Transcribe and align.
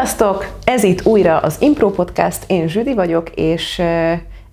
Sziasztok! 0.00 0.46
Ez 0.64 0.82
itt 0.82 1.06
újra 1.06 1.38
az 1.38 1.56
Impro 1.60 1.90
Podcast, 1.90 2.44
én 2.46 2.68
Zsüdi 2.68 2.94
vagyok, 2.94 3.30
és 3.30 3.82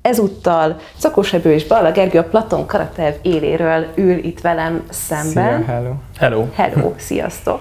ezúttal 0.02 0.80
Szakos 0.98 1.34
Ebő 1.34 1.54
és 1.54 1.68
Balla 1.68 1.92
Gergő 1.92 2.20
a 2.20 2.24
Platon 2.24 2.66
Karatev 2.66 3.14
éléről 3.22 3.86
ül 3.96 4.18
itt 4.18 4.42
velem 4.42 4.84
szemben. 4.90 5.64
Szia, 5.64 5.74
hello. 5.74 5.94
Hello. 6.18 6.46
Hello, 6.54 6.94
sziasztok! 6.98 7.60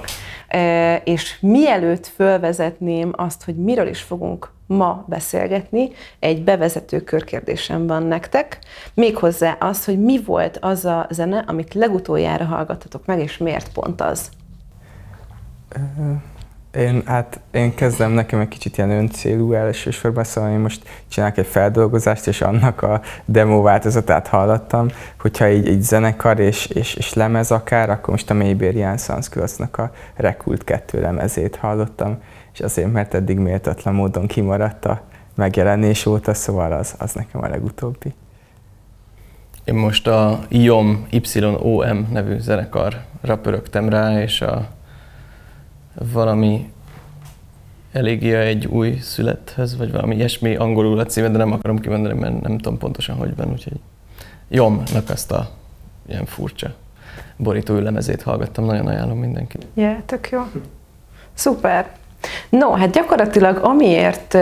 És 1.04 1.38
mielőtt 1.40 2.06
fölvezetném 2.06 3.12
azt, 3.16 3.44
hogy 3.44 3.56
miről 3.56 3.88
is 3.88 4.00
fogunk 4.00 4.50
ma 4.66 5.04
beszélgetni, 5.08 5.88
egy 6.18 6.44
bevezető 6.44 7.00
körkérdésem 7.00 7.86
van 7.86 8.02
nektek, 8.02 8.58
méghozzá 8.94 9.56
az, 9.60 9.84
hogy 9.84 10.00
mi 10.00 10.22
volt 10.24 10.58
az 10.60 10.84
a 10.84 11.06
zene, 11.10 11.44
amit 11.46 11.74
legutoljára 11.74 12.44
hallgattatok 12.44 13.06
meg, 13.06 13.20
és 13.20 13.38
miért 13.38 13.72
pont 13.72 14.00
az? 14.00 14.30
Én, 16.76 17.02
hát 17.04 17.40
én 17.50 17.74
kezdem 17.74 18.10
nekem 18.10 18.40
egy 18.40 18.48
kicsit 18.48 18.78
ilyen 18.78 18.90
öncélú 18.90 19.52
elsősorban, 19.52 20.24
szóval 20.24 20.50
én 20.50 20.58
most 20.58 20.88
csinálok 21.08 21.36
egy 21.36 21.46
feldolgozást, 21.46 22.26
és 22.26 22.40
annak 22.40 22.82
a 22.82 23.00
demo 23.24 23.62
változatát 23.62 24.26
hallottam, 24.26 24.88
hogyha 25.20 25.48
így, 25.48 25.68
így 25.68 25.80
zenekar 25.80 26.38
és, 26.38 26.66
és, 26.66 26.94
és 26.94 27.14
lemez 27.14 27.50
akár, 27.50 27.90
akkor 27.90 28.08
most 28.08 28.30
a 28.30 28.34
Mayberian 28.34 28.98
Sunscrossnak 28.98 29.78
a 29.78 29.90
Rekult 30.14 30.64
2 30.64 31.00
lemezét 31.00 31.56
hallottam, 31.56 32.22
és 32.52 32.60
azért, 32.60 32.92
mert 32.92 33.14
eddig 33.14 33.38
méltatlan 33.38 33.94
módon 33.94 34.26
kimaradt 34.26 34.84
a 34.84 35.02
megjelenés 35.34 36.06
óta, 36.06 36.34
szóval 36.34 36.72
az, 36.72 36.94
az 36.98 37.12
nekem 37.12 37.42
a 37.42 37.48
legutóbbi. 37.48 38.14
Én 39.64 39.74
most 39.74 40.06
a 40.06 40.40
IOM, 40.48 41.06
YOM 41.34 42.08
nevű 42.12 42.38
zenekarra 42.38 43.38
pörögtem 43.42 43.88
rá, 43.88 44.20
és 44.22 44.40
a 44.40 44.74
valami 46.12 46.74
elégia 47.96 48.38
egy 48.38 48.66
új 48.66 48.98
születhez, 49.00 49.76
vagy 49.76 49.92
valami 49.92 50.14
ilyesmi 50.14 50.56
angolul 50.56 50.98
a 50.98 51.04
címe, 51.04 51.28
de 51.28 51.38
nem 51.38 51.52
akarom 51.52 51.78
kimondani, 51.78 52.18
mert 52.18 52.40
nem 52.40 52.58
tudom 52.58 52.78
pontosan, 52.78 53.16
hogy 53.16 53.36
van, 53.36 53.50
úgyhogy 53.50 53.80
Jomnak 54.48 55.10
azt 55.10 55.32
a 55.32 55.50
ilyen 56.08 56.24
furcsa 56.24 56.74
borító 57.36 57.78
lemezét 57.78 58.22
hallgattam, 58.22 58.64
nagyon 58.64 58.86
ajánlom 58.86 59.18
mindenkit. 59.18 59.66
Yeah, 59.74 59.96
tök 60.06 60.28
jó. 60.30 60.42
Szuper. 61.34 61.90
No, 62.48 62.72
hát 62.72 62.90
gyakorlatilag 62.90 63.64
amiért 63.64 64.36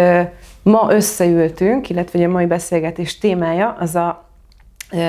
ma 0.62 0.86
összeültünk, 0.90 1.90
illetve 1.90 2.24
a 2.24 2.28
mai 2.28 2.46
beszélgetés 2.46 3.18
témája, 3.18 3.76
az 3.78 3.94
a 3.94 4.28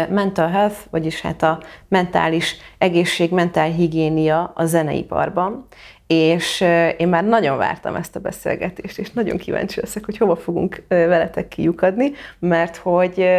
mental 0.09 0.47
health, 0.47 0.75
vagyis 0.89 1.21
hát 1.21 1.43
a 1.43 1.59
mentális 1.87 2.55
egészség, 2.77 3.31
mentál 3.31 3.69
higiénia 3.69 4.51
a 4.55 4.65
zeneiparban. 4.65 5.67
És 6.07 6.61
én 6.97 7.07
már 7.07 7.23
nagyon 7.23 7.57
vártam 7.57 7.95
ezt 7.95 8.15
a 8.15 8.19
beszélgetést, 8.19 8.97
és 8.99 9.11
nagyon 9.11 9.37
kíváncsi 9.37 9.79
leszek, 9.79 10.05
hogy 10.05 10.17
hova 10.17 10.35
fogunk 10.35 10.83
veletek 10.87 11.47
kiukadni, 11.47 12.11
mert 12.39 12.75
hogy 12.75 13.29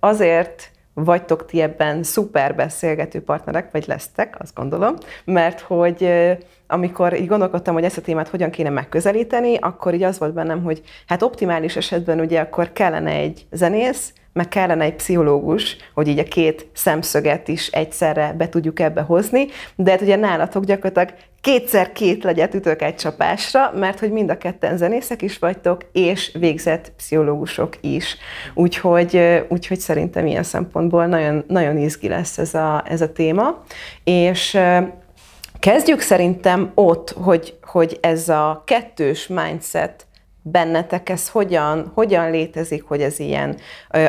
azért 0.00 0.70
vagytok 0.94 1.46
ti 1.46 1.60
ebben 1.60 2.02
szuper 2.02 2.54
beszélgető 2.54 3.22
partnerek, 3.22 3.70
vagy 3.70 3.84
lesztek, 3.86 4.36
azt 4.40 4.54
gondolom, 4.54 4.94
mert 5.24 5.60
hogy 5.60 6.12
amikor 6.66 7.20
így 7.20 7.26
gondolkodtam, 7.26 7.74
hogy 7.74 7.84
ezt 7.84 7.96
a 7.96 8.00
témát 8.00 8.28
hogyan 8.28 8.50
kéne 8.50 8.70
megközelíteni, 8.70 9.56
akkor 9.56 9.94
így 9.94 10.02
az 10.02 10.18
volt 10.18 10.32
bennem, 10.32 10.62
hogy 10.62 10.82
hát 11.06 11.22
optimális 11.22 11.76
esetben 11.76 12.20
ugye 12.20 12.40
akkor 12.40 12.72
kellene 12.72 13.10
egy 13.10 13.46
zenész, 13.50 14.12
meg 14.32 14.48
kellene 14.48 14.84
egy 14.84 14.94
pszichológus, 14.94 15.76
hogy 15.94 16.08
így 16.08 16.18
a 16.18 16.24
két 16.24 16.66
szemszöget 16.72 17.48
is 17.48 17.66
egyszerre 17.66 18.34
be 18.38 18.48
tudjuk 18.48 18.80
ebbe 18.80 19.00
hozni, 19.00 19.46
de 19.76 19.90
hát 19.90 20.00
ugye 20.00 20.16
nálatok 20.16 20.64
gyakorlatilag 20.64 21.14
kétszer 21.40 21.92
két 21.92 22.24
legyet 22.24 22.54
ütök 22.54 22.82
egy 22.82 22.94
csapásra, 22.94 23.72
mert 23.74 23.98
hogy 23.98 24.10
mind 24.10 24.30
a 24.30 24.38
ketten 24.38 24.76
zenészek 24.76 25.22
is 25.22 25.38
vagytok, 25.38 25.80
és 25.92 26.36
végzett 26.38 26.92
pszichológusok 26.96 27.76
is. 27.80 28.16
Úgyhogy, 28.54 29.42
úgyhogy 29.48 29.78
szerintem 29.78 30.26
ilyen 30.26 30.42
szempontból 30.42 31.06
nagyon, 31.06 31.44
nagyon 31.48 31.78
izgi 31.78 32.08
lesz 32.08 32.38
ez 32.38 32.54
a, 32.54 32.84
ez 32.88 33.00
a 33.00 33.12
téma. 33.12 33.62
És 34.04 34.58
kezdjük 35.58 36.00
szerintem 36.00 36.70
ott, 36.74 37.10
hogy, 37.10 37.58
hogy 37.62 37.98
ez 38.00 38.28
a 38.28 38.62
kettős 38.66 39.26
mindset 39.26 40.06
bennetek 40.42 41.08
ez 41.08 41.28
hogyan, 41.28 41.90
hogyan 41.94 42.30
létezik, 42.30 42.84
hogy 42.84 43.00
ez 43.00 43.18
ilyen 43.18 43.56
ö, 43.90 44.06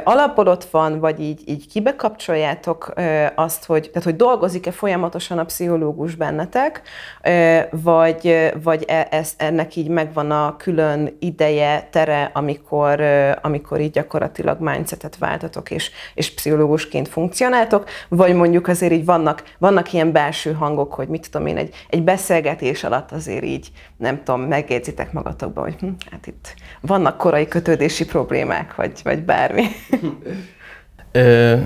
van, 0.72 1.00
vagy 1.00 1.20
így, 1.20 1.42
így 1.46 1.68
kibekapcsoljátok 1.68 2.92
ö, 2.96 3.26
azt, 3.36 3.66
hogy, 3.66 3.90
tehát, 3.90 4.04
hogy 4.04 4.16
dolgozik-e 4.16 4.72
folyamatosan 4.72 5.38
a 5.38 5.44
pszichológus 5.44 6.16
bennetek, 6.16 6.82
vagy, 7.72 8.52
vagy 8.64 8.84
e, 8.88 9.08
ez, 9.12 9.34
ennek 9.38 9.76
így 9.76 9.88
megvan 9.88 10.32
a 10.32 10.56
külön 10.58 11.18
ideje, 11.20 11.88
tere, 11.92 12.32
amikor, 12.34 13.02
amikor 13.42 13.80
így 13.80 13.92
gyakorlatilag 13.92 14.60
mindsetet 14.60 15.18
váltatok, 15.18 15.72
és, 15.72 15.92
és 16.14 16.34
pszichológusként 16.34 17.08
funkcionáltok, 17.08 17.90
vagy 18.10 18.36
mondjuk 18.36 18.68
azért 18.68 18.92
így 18.92 19.06
vannak, 19.06 19.44
vannak 19.58 19.94
ilyen 19.94 20.12
belső 20.12 20.52
hangok, 20.54 20.94
hogy 20.94 21.08
mit 21.08 21.32
tudom 21.32 21.48
én, 21.48 21.58
egy, 21.58 21.76
egy 21.90 22.04
beszélgetés 22.04 22.84
alatt 22.84 23.12
azért 23.12 23.44
így, 23.44 23.72
nem 23.98 24.24
tudom, 24.24 24.42
megjegyzitek 24.42 25.14
magatokba, 25.14 25.62
hogy 25.62 25.76
hm, 25.80 25.88
hát 26.12 26.28
itt 26.28 26.54
vannak 26.82 27.18
korai 27.18 27.48
kötődési 27.48 28.06
problémák, 28.06 28.76
vagy, 28.76 28.92
vagy 29.04 29.24
bármi. 29.24 29.64
Ö, 31.12 31.58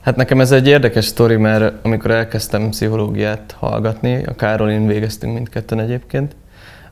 hát 0.00 0.16
nekem 0.16 0.40
ez 0.40 0.52
egy 0.52 0.66
érdekes 0.66 1.04
sztori, 1.04 1.36
mert 1.36 1.84
amikor 1.84 2.10
elkezdtem 2.10 2.68
pszichológiát 2.68 3.54
hallgatni, 3.58 4.24
a 4.24 4.34
Károlin 4.34 4.86
végeztünk 4.86 5.34
mindketten 5.34 5.80
egyébként, 5.80 6.36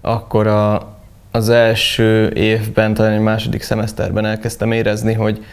akkor 0.01 0.47
a, 0.47 0.97
az 1.31 1.49
első 1.49 2.31
évben, 2.31 2.95
talán 2.95 3.13
egy 3.13 3.21
második 3.21 3.63
szemeszterben 3.63 4.25
elkezdtem 4.27 4.73
érezni, 4.73 5.13
hogy, 5.13 5.45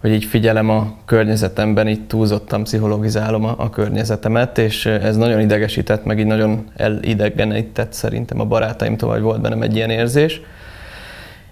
hogy 0.00 0.10
így 0.12 0.24
figyelem 0.24 0.70
a 0.70 0.94
környezetemben, 1.04 1.88
így 1.88 2.06
túlzottan 2.06 2.62
pszichologizálom 2.62 3.44
a, 3.44 3.54
a 3.56 3.70
környezetemet, 3.70 4.58
és 4.58 4.86
ez 4.86 5.16
nagyon 5.16 5.40
idegesített, 5.40 6.04
meg 6.04 6.18
így 6.18 6.26
nagyon 6.26 6.64
elidegenített 6.76 7.92
szerintem 7.92 8.40
a 8.40 8.44
barátaimtól, 8.44 9.08
vagy 9.08 9.20
volt 9.20 9.40
bennem 9.40 9.62
egy 9.62 9.76
ilyen 9.76 9.90
érzés. 9.90 10.40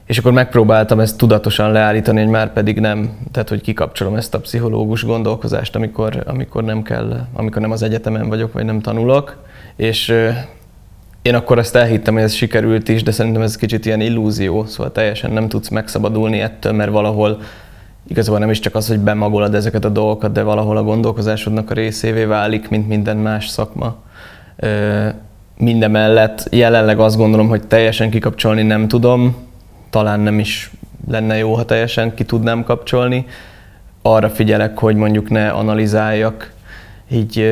És 0.07 0.19
akkor 0.19 0.33
megpróbáltam 0.33 1.01
ezt 1.01 1.17
tudatosan 1.17 1.73
leállítani, 1.73 2.21
hogy 2.21 2.31
már 2.31 2.53
pedig 2.53 2.81
nem, 2.81 3.19
tehát 3.33 3.49
hogy 3.49 3.61
kikapcsolom 3.61 4.15
ezt 4.15 4.35
a 4.35 4.41
pszichológus 4.41 5.05
gondolkozást, 5.05 5.77
amikor, 5.77 6.23
amikor 6.27 6.65
nem 6.65 6.83
kell, 6.83 7.27
amikor 7.33 7.63
nem 7.63 7.71
az 7.71 7.83
egyetemen 7.83 8.29
vagyok, 8.29 8.53
vagy 8.53 8.65
nem 8.65 8.81
tanulok. 8.81 9.37
És 9.77 10.15
én 11.23 11.35
akkor 11.35 11.59
azt 11.59 11.77
elhittem, 11.77 12.15
hogy 12.15 12.23
ez 12.23 12.33
sikerült 12.33 12.89
is, 12.89 13.03
de 13.03 13.11
szerintem 13.11 13.43
ez 13.43 13.57
kicsit 13.57 13.87
ilyen 13.87 14.01
illúzió, 14.01 14.65
szóval 14.65 14.93
teljesen 14.93 15.31
nem 15.31 15.49
tudsz 15.49 15.69
megszabadulni 15.69 16.41
ettől, 16.41 16.73
mert 16.73 16.91
valahol 16.91 17.41
igazából 18.09 18.39
nem 18.39 18.51
is 18.51 18.59
csak 18.59 18.75
az, 18.75 18.89
hogy 18.89 18.99
bemagolod 18.99 19.55
ezeket 19.55 19.85
a 19.85 19.89
dolgokat, 19.89 20.33
de 20.33 20.43
valahol 20.43 20.77
a 20.77 20.83
gondolkozásodnak 20.83 21.71
a 21.71 21.75
részévé 21.75 22.25
válik, 22.25 22.69
mint 22.69 22.89
minden 22.89 23.17
más 23.17 23.49
szakma. 23.49 23.97
Mindemellett 25.59 26.47
jelenleg 26.51 26.99
azt 26.99 27.17
gondolom, 27.17 27.49
hogy 27.49 27.67
teljesen 27.67 28.11
kikapcsolni 28.11 28.63
nem 28.63 28.89
tudom, 28.89 29.37
talán 29.91 30.21
nem 30.21 30.39
is 30.39 30.71
lenne 31.09 31.37
jó, 31.37 31.55
ha 31.55 31.65
teljesen 31.65 32.15
ki 32.15 32.25
tudnám 32.25 32.65
kapcsolni. 32.65 33.27
Arra 34.03 34.31
figyelek, 34.31 34.79
hogy 34.79 34.97
mondjuk 34.97 35.31
ne 35.31 35.49
analizáljak 35.49 36.53
így 37.11 37.45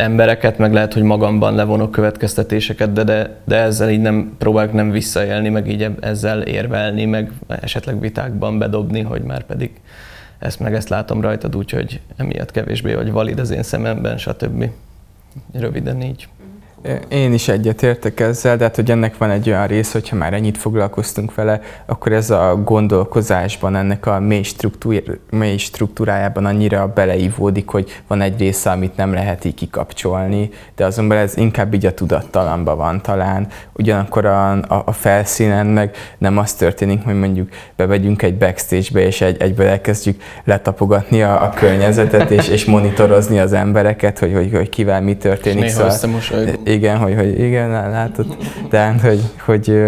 embereket, 0.00 0.58
meg 0.58 0.72
lehet, 0.72 0.92
hogy 0.92 1.02
magamban 1.02 1.54
levonok 1.54 1.90
következtetéseket, 1.90 2.92
de, 2.92 3.04
de, 3.04 3.36
de 3.44 3.56
ezzel 3.56 3.90
így 3.90 4.00
nem 4.00 4.34
próbálok 4.38 4.72
nem 4.72 4.90
visszaélni, 4.90 5.48
meg 5.48 5.68
így 5.68 5.88
ezzel 6.00 6.42
érvelni, 6.42 7.04
meg 7.04 7.32
esetleg 7.46 8.00
vitákban 8.00 8.58
bedobni, 8.58 9.00
hogy 9.00 9.22
már 9.22 9.42
pedig 9.42 9.70
ezt 10.38 10.60
meg 10.60 10.74
ezt 10.74 10.88
látom 10.88 11.20
rajtad, 11.20 11.56
úgyhogy 11.56 12.00
emiatt 12.16 12.50
kevésbé 12.50 12.94
vagy 12.94 13.12
valid 13.12 13.38
az 13.38 13.50
én 13.50 13.62
szememben, 13.62 14.18
stb. 14.18 14.70
Röviden 15.52 16.02
így. 16.02 16.28
Én 17.08 17.32
is 17.32 17.48
egyetértek 17.48 18.20
ezzel, 18.20 18.56
de 18.56 18.64
hát, 18.64 18.76
hogy 18.76 18.90
ennek 18.90 19.16
van 19.18 19.30
egy 19.30 19.48
olyan 19.48 19.66
rész, 19.66 19.92
hogyha 19.92 20.16
már 20.16 20.32
ennyit 20.32 20.58
foglalkoztunk 20.58 21.34
vele, 21.34 21.60
akkor 21.86 22.12
ez 22.12 22.30
a 22.30 22.60
gondolkozásban, 22.64 23.76
ennek 23.76 24.06
a 24.06 24.20
mély, 24.20 24.42
struktúr, 24.42 25.02
mély 25.30 25.56
struktúrájában 25.56 26.44
annyira 26.44 26.92
beleívódik, 26.94 27.68
hogy 27.68 28.02
van 28.06 28.20
egy 28.20 28.38
része, 28.38 28.70
amit 28.70 28.96
nem 28.96 29.12
lehet 29.12 29.44
így 29.44 29.54
kikapcsolni, 29.54 30.50
de 30.76 30.84
azonban 30.84 31.16
ez 31.18 31.36
inkább 31.36 31.74
így 31.74 31.86
a 31.86 31.94
tudattalamban 31.94 32.76
van 32.76 33.02
talán. 33.02 33.46
Ugyanakkor 33.72 34.24
a, 34.24 34.50
a, 34.50 34.82
a 34.84 34.92
felszínen 34.92 35.66
meg 35.66 35.96
nem 36.18 36.38
az 36.38 36.52
történik, 36.52 37.04
hogy 37.04 37.18
mondjuk 37.18 37.48
bevegyünk 37.76 38.22
egy 38.22 38.36
backstage-be, 38.36 39.00
és 39.00 39.20
egy, 39.20 39.42
egyből 39.42 39.66
elkezdjük 39.66 40.22
letapogatni 40.44 41.22
a, 41.22 41.42
a 41.42 41.50
környezetet, 41.50 42.30
és, 42.30 42.48
és 42.48 42.64
monitorozni 42.64 43.38
az 43.38 43.52
embereket, 43.52 44.18
hogy, 44.18 44.32
hogy, 44.32 44.50
hogy 44.52 44.68
kivel 44.68 45.02
mi 45.02 45.16
történik. 45.16 45.64
És 45.64 45.74
néha 45.74 45.90
szóval, 45.90 45.98
Igen, 46.70 46.98
hogy, 46.98 47.14
hogy 47.14 47.40
igen, 47.40 47.70
látod. 47.70 48.36
De 48.68 48.94
hogy, 49.02 49.20
hogy, 49.44 49.82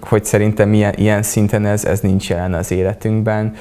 hogy 0.00 0.24
szerintem 0.24 0.72
ilyen, 0.72 0.94
ilyen 0.96 1.22
szinten 1.22 1.66
ez, 1.66 1.84
ez 1.84 2.00
nincs 2.00 2.28
jelen 2.28 2.54
az 2.54 2.70
életünkben. 2.70 3.54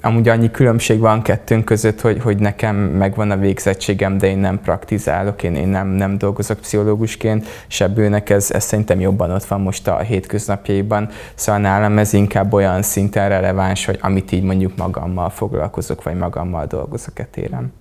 Amúgy 0.00 0.28
annyi 0.28 0.50
különbség 0.50 0.98
van 0.98 1.22
kettőnk 1.22 1.64
között, 1.64 2.00
hogy, 2.00 2.20
hogy 2.22 2.38
nekem 2.38 2.76
megvan 2.76 3.30
a 3.30 3.36
végzettségem, 3.36 4.18
de 4.18 4.26
én 4.26 4.38
nem 4.38 4.60
praktizálok, 4.60 5.42
én, 5.42 5.54
én 5.54 5.68
nem, 5.68 5.88
nem 5.88 6.18
dolgozok 6.18 6.58
pszichológusként, 6.58 7.46
Sebbőnek 7.66 8.30
ez, 8.30 8.50
ez 8.50 8.64
szerintem 8.64 9.00
jobban 9.00 9.30
ott 9.30 9.44
van 9.44 9.60
most 9.60 9.88
a 9.88 9.98
hétköznapjaiban. 9.98 11.08
Szóval 11.34 11.60
nálam 11.60 11.98
ez 11.98 12.12
inkább 12.12 12.52
olyan 12.52 12.82
szinten 12.82 13.28
releváns, 13.28 13.84
hogy 13.84 13.98
amit 14.02 14.32
így 14.32 14.42
mondjuk 14.42 14.76
magammal 14.76 15.30
foglalkozok, 15.30 16.02
vagy 16.02 16.16
magammal 16.16 16.66
dolgozok 16.66 17.18
e 17.18 17.24
téren. 17.30 17.72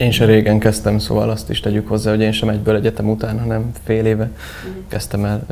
Én 0.00 0.10
sem 0.10 0.26
régen 0.26 0.58
kezdtem, 0.58 0.98
szóval 0.98 1.30
azt 1.30 1.50
is 1.50 1.60
tegyük 1.60 1.88
hozzá, 1.88 2.10
hogy 2.10 2.20
én 2.20 2.32
sem 2.32 2.48
egyből 2.48 2.76
egyetem 2.76 3.08
után, 3.08 3.40
hanem 3.40 3.70
fél 3.84 4.06
éve 4.06 4.30
kezdtem 4.88 5.24
el 5.24 5.46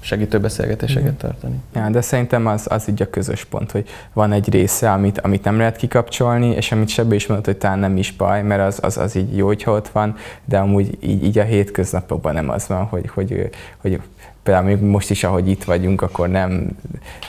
segítő 0.00 0.40
beszélgetéseket 0.40 1.10
mhm. 1.10 1.20
tartani. 1.20 1.54
Ja, 1.74 1.88
de 1.90 2.00
szerintem 2.00 2.46
az, 2.46 2.66
az 2.70 2.88
így 2.88 3.02
a 3.02 3.10
közös 3.10 3.44
pont, 3.44 3.70
hogy 3.70 3.88
van 4.12 4.32
egy 4.32 4.50
része, 4.50 4.92
amit, 4.92 5.20
amit 5.20 5.44
nem 5.44 5.58
lehet 5.58 5.76
kikapcsolni, 5.76 6.48
és 6.48 6.72
amit 6.72 6.88
Sebbe 6.88 7.14
is 7.14 7.26
mondott, 7.26 7.46
hogy 7.46 7.56
talán 7.56 7.78
nem 7.78 7.96
is 7.96 8.12
baj, 8.12 8.42
mert 8.42 8.62
az, 8.62 8.78
az, 8.82 8.98
az 8.98 9.16
így 9.16 9.36
jó, 9.36 9.46
hogyha 9.46 9.72
ott 9.72 9.88
van, 9.88 10.16
de 10.44 10.58
amúgy 10.58 10.98
így, 11.00 11.24
így 11.24 11.38
a 11.38 11.42
hétköznapokban 11.44 12.34
nem 12.34 12.50
az 12.50 12.66
van, 12.66 12.84
hogy, 12.84 13.10
hogy, 13.14 13.50
hogy 13.80 14.00
például 14.44 14.66
még 14.66 14.80
most 14.80 15.10
is, 15.10 15.24
ahogy 15.24 15.48
itt 15.48 15.64
vagyunk, 15.64 16.02
akkor 16.02 16.28
nem, 16.28 16.68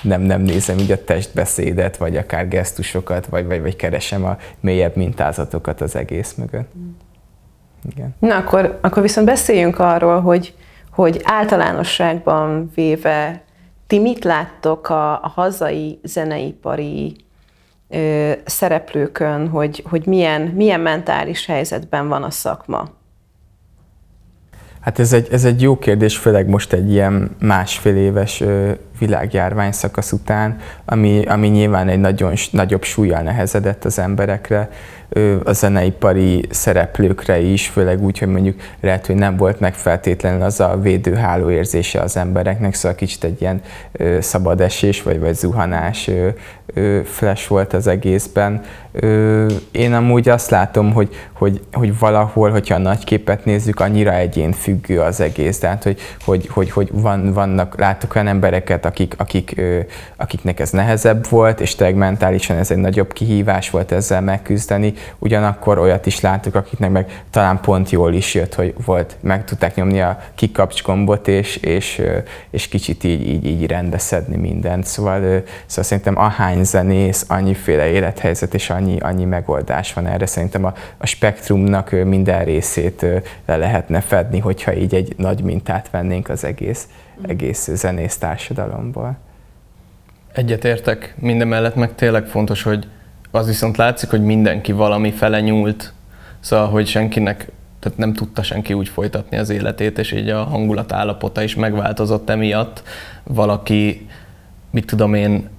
nem, 0.01 0.21
nem 0.21 0.41
nézem 0.41 0.77
így 0.77 0.91
a 0.91 1.03
testbeszédet, 1.03 1.97
vagy 1.97 2.17
akár 2.17 2.47
gesztusokat, 2.47 3.25
vagy, 3.25 3.45
vagy, 3.45 3.61
vagy 3.61 3.75
keresem 3.75 4.25
a 4.25 4.37
mélyebb 4.59 4.95
mintázatokat 4.95 5.81
az 5.81 5.95
egész 5.95 6.33
mögött. 6.33 6.71
Igen. 7.91 8.15
Na 8.19 8.35
akkor, 8.35 8.79
akkor 8.81 9.01
viszont 9.01 9.27
beszéljünk 9.27 9.79
arról, 9.79 10.21
hogy, 10.21 10.53
hogy 10.91 11.21
általánosságban 11.23 12.71
véve 12.75 13.41
ti 13.87 13.99
mit 13.99 14.23
láttok 14.23 14.89
a, 14.89 15.11
a 15.11 15.31
hazai 15.35 15.99
zeneipari 16.03 17.15
ö, 17.89 18.31
szereplőkön, 18.45 19.49
hogy, 19.49 19.83
hogy 19.89 20.05
milyen, 20.05 20.41
milyen 20.41 20.79
mentális 20.79 21.45
helyzetben 21.45 22.07
van 22.07 22.23
a 22.23 22.31
szakma? 22.31 22.89
Hát 24.85 24.99
ez 24.99 25.13
egy, 25.13 25.27
ez 25.31 25.45
egy 25.45 25.61
jó 25.61 25.77
kérdés, 25.77 26.17
főleg 26.17 26.47
most 26.47 26.73
egy 26.73 26.91
ilyen 26.91 27.35
másfél 27.39 27.95
éves 27.95 28.43
világjárvány 28.99 29.71
szakasz 29.71 30.11
után, 30.11 30.57
ami, 30.85 31.25
ami 31.25 31.47
nyilván 31.47 31.87
egy 31.87 31.99
nagyon 31.99 32.33
nagyobb 32.51 32.83
súlyjal 32.83 33.21
nehezedett 33.21 33.85
az 33.85 33.99
emberekre, 33.99 34.69
a 35.43 35.53
zeneipari 35.53 36.45
szereplőkre 36.49 37.39
is, 37.39 37.67
főleg 37.67 38.03
úgy, 38.03 38.19
hogy 38.19 38.27
mondjuk 38.27 38.59
lehet, 38.81 39.05
hogy 39.05 39.15
nem 39.15 39.37
volt 39.37 39.59
meg 39.59 39.73
feltétlenül 39.73 40.41
az 40.41 40.59
a 40.59 40.79
védőháló 40.81 41.49
érzése 41.49 42.01
az 42.01 42.17
embereknek, 42.17 42.73
szóval 42.73 42.97
kicsit 42.97 43.23
egy 43.23 43.41
ilyen 43.41 43.61
szabad 44.19 44.61
esés 44.61 45.01
vagy, 45.01 45.19
vagy 45.19 45.35
zuhanás 45.35 46.09
flash 47.03 47.49
volt 47.49 47.73
az 47.73 47.87
egészben. 47.87 48.61
Én 49.71 49.93
amúgy 49.93 50.29
azt 50.29 50.49
látom, 50.49 50.93
hogy, 50.93 51.09
hogy, 51.33 51.61
hogy 51.71 51.99
valahol, 51.99 52.49
hogyha 52.49 52.75
a 52.75 52.79
nagy 52.79 53.03
képet 53.03 53.45
nézzük, 53.45 53.79
annyira 53.79 54.13
egyén 54.13 54.51
függő 54.51 54.99
az 54.99 55.19
egész. 55.19 55.59
Tehát, 55.59 55.83
hogy, 55.83 55.99
hogy, 56.25 56.47
hogy, 56.47 56.71
hogy 56.71 56.89
van, 56.91 57.33
vannak, 57.33 57.79
látok 57.79 58.15
olyan 58.15 58.27
embereket, 58.27 58.85
akik, 58.85 59.13
akik, 59.17 59.61
akiknek 60.15 60.59
ez 60.59 60.69
nehezebb 60.69 61.27
volt, 61.29 61.59
és 61.59 61.75
tényleg 61.75 61.95
mentálisan 61.95 62.57
ez 62.57 62.71
egy 62.71 62.77
nagyobb 62.77 63.13
kihívás 63.13 63.69
volt 63.69 63.91
ezzel 63.91 64.21
megküzdeni. 64.21 64.93
Ugyanakkor 65.19 65.77
olyat 65.77 66.05
is 66.05 66.19
látok, 66.19 66.55
akiknek 66.55 66.91
meg 66.91 67.23
talán 67.29 67.59
pont 67.61 67.89
jól 67.89 68.13
is 68.13 68.33
jött, 68.33 68.53
hogy 68.55 68.73
volt, 68.85 69.15
meg 69.19 69.45
tudták 69.45 69.75
nyomni 69.75 70.01
a 70.01 70.19
kikapcskombot, 70.35 71.27
és, 71.27 71.55
és, 71.55 72.01
és 72.49 72.67
kicsit 72.67 73.03
így, 73.03 73.27
így, 73.27 73.45
így 73.45 73.65
rendeszedni 73.65 74.35
mindent. 74.35 74.85
Szóval, 74.85 75.19
szóval 75.65 75.83
szerintem 75.83 76.17
ahány 76.17 76.63
zenész, 76.63 77.25
annyiféle 77.27 77.87
élethelyzet 77.87 78.53
és 78.53 78.69
annyi, 78.69 78.99
annyi 78.99 79.25
megoldás 79.25 79.93
van 79.93 80.07
erre. 80.07 80.25
Szerintem 80.25 80.65
a, 80.65 80.73
a 80.97 81.05
spektrumnak 81.05 81.91
minden 81.91 82.43
részét 82.43 83.05
le 83.45 83.57
lehetne 83.57 84.01
fedni, 84.01 84.39
hogyha 84.39 84.73
így 84.73 84.95
egy 84.95 85.13
nagy 85.17 85.43
mintát 85.43 85.89
vennénk 85.89 86.29
az 86.29 86.43
egész, 86.43 86.87
egész 87.27 87.69
zenész 87.73 88.17
társadalomból. 88.17 89.17
Egyetértek, 90.33 91.13
minden 91.19 91.47
mellett 91.47 91.75
meg 91.75 91.95
tényleg 91.95 92.25
fontos, 92.25 92.63
hogy 92.63 92.87
az 93.35 93.47
viszont 93.47 93.77
látszik, 93.77 94.09
hogy 94.09 94.23
mindenki 94.23 94.71
valami 94.71 95.11
fele 95.11 95.41
nyúlt, 95.41 95.93
szóval, 96.39 96.67
hogy 96.67 96.87
senkinek, 96.87 97.51
tehát 97.79 97.97
nem 97.97 98.13
tudta 98.13 98.43
senki 98.43 98.73
úgy 98.73 98.87
folytatni 98.89 99.37
az 99.37 99.49
életét, 99.49 99.99
és 99.99 100.11
így 100.11 100.29
a 100.29 100.43
hangulat 100.43 100.91
állapota 100.91 101.43
is 101.43 101.55
megváltozott 101.55 102.29
emiatt. 102.29 102.83
Valaki, 103.23 104.07
mit 104.71 104.85
tudom 104.85 105.13
én, 105.13 105.49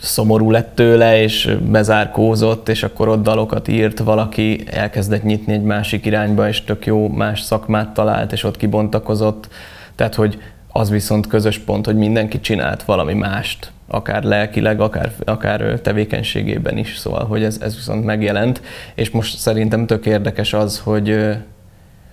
szomorú 0.00 0.50
lett 0.50 0.74
tőle, 0.74 1.22
és 1.22 1.56
bezárkózott, 1.70 2.68
és 2.68 2.82
akkor 2.82 3.08
ott 3.08 3.22
dalokat 3.22 3.68
írt, 3.68 3.98
valaki 3.98 4.64
elkezdett 4.66 5.22
nyitni 5.22 5.52
egy 5.52 5.62
másik 5.62 6.06
irányba, 6.06 6.48
és 6.48 6.64
tök 6.64 6.86
jó 6.86 7.08
más 7.08 7.40
szakmát 7.40 7.94
talált, 7.94 8.32
és 8.32 8.44
ott 8.44 8.56
kibontakozott. 8.56 9.48
Tehát, 9.94 10.14
hogy 10.14 10.38
az 10.68 10.90
viszont 10.90 11.26
közös 11.26 11.58
pont, 11.58 11.86
hogy 11.86 11.96
mindenki 11.96 12.40
csinált 12.40 12.82
valami 12.82 13.14
mást, 13.14 13.70
akár 13.86 14.22
lelkileg, 14.22 14.80
akár, 14.80 15.12
akár 15.24 15.80
tevékenységében 15.80 16.76
is, 16.76 16.96
szóval, 16.96 17.24
hogy 17.24 17.42
ez, 17.42 17.58
ez 17.60 17.74
viszont 17.74 18.04
megjelent, 18.04 18.60
és 18.94 19.10
most 19.10 19.38
szerintem 19.38 19.86
tök 19.86 20.06
érdekes 20.06 20.52
az, 20.52 20.78
hogy, 20.78 21.36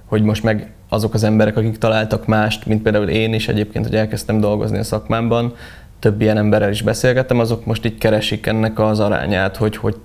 hogy 0.05 0.21
most 0.21 0.43
meg 0.43 0.71
azok 0.89 1.13
az 1.13 1.23
emberek, 1.23 1.57
akik 1.57 1.77
találtak 1.77 2.25
mást, 2.25 2.65
mint 2.65 2.81
például 2.81 3.09
én 3.09 3.33
is 3.33 3.47
egyébként, 3.47 3.85
hogy 3.85 3.95
elkezdtem 3.95 4.39
dolgozni 4.39 4.77
a 4.77 4.83
szakmámban, 4.83 5.53
több 5.99 6.21
ilyen 6.21 6.37
emberrel 6.37 6.69
is 6.69 6.81
beszélgettem, 6.81 7.39
azok 7.39 7.65
most 7.65 7.85
így 7.85 7.97
keresik 7.97 8.45
ennek 8.45 8.79
az 8.79 8.99
arányát, 8.99 9.57
hogy 9.57 9.77
hogy 9.77 9.95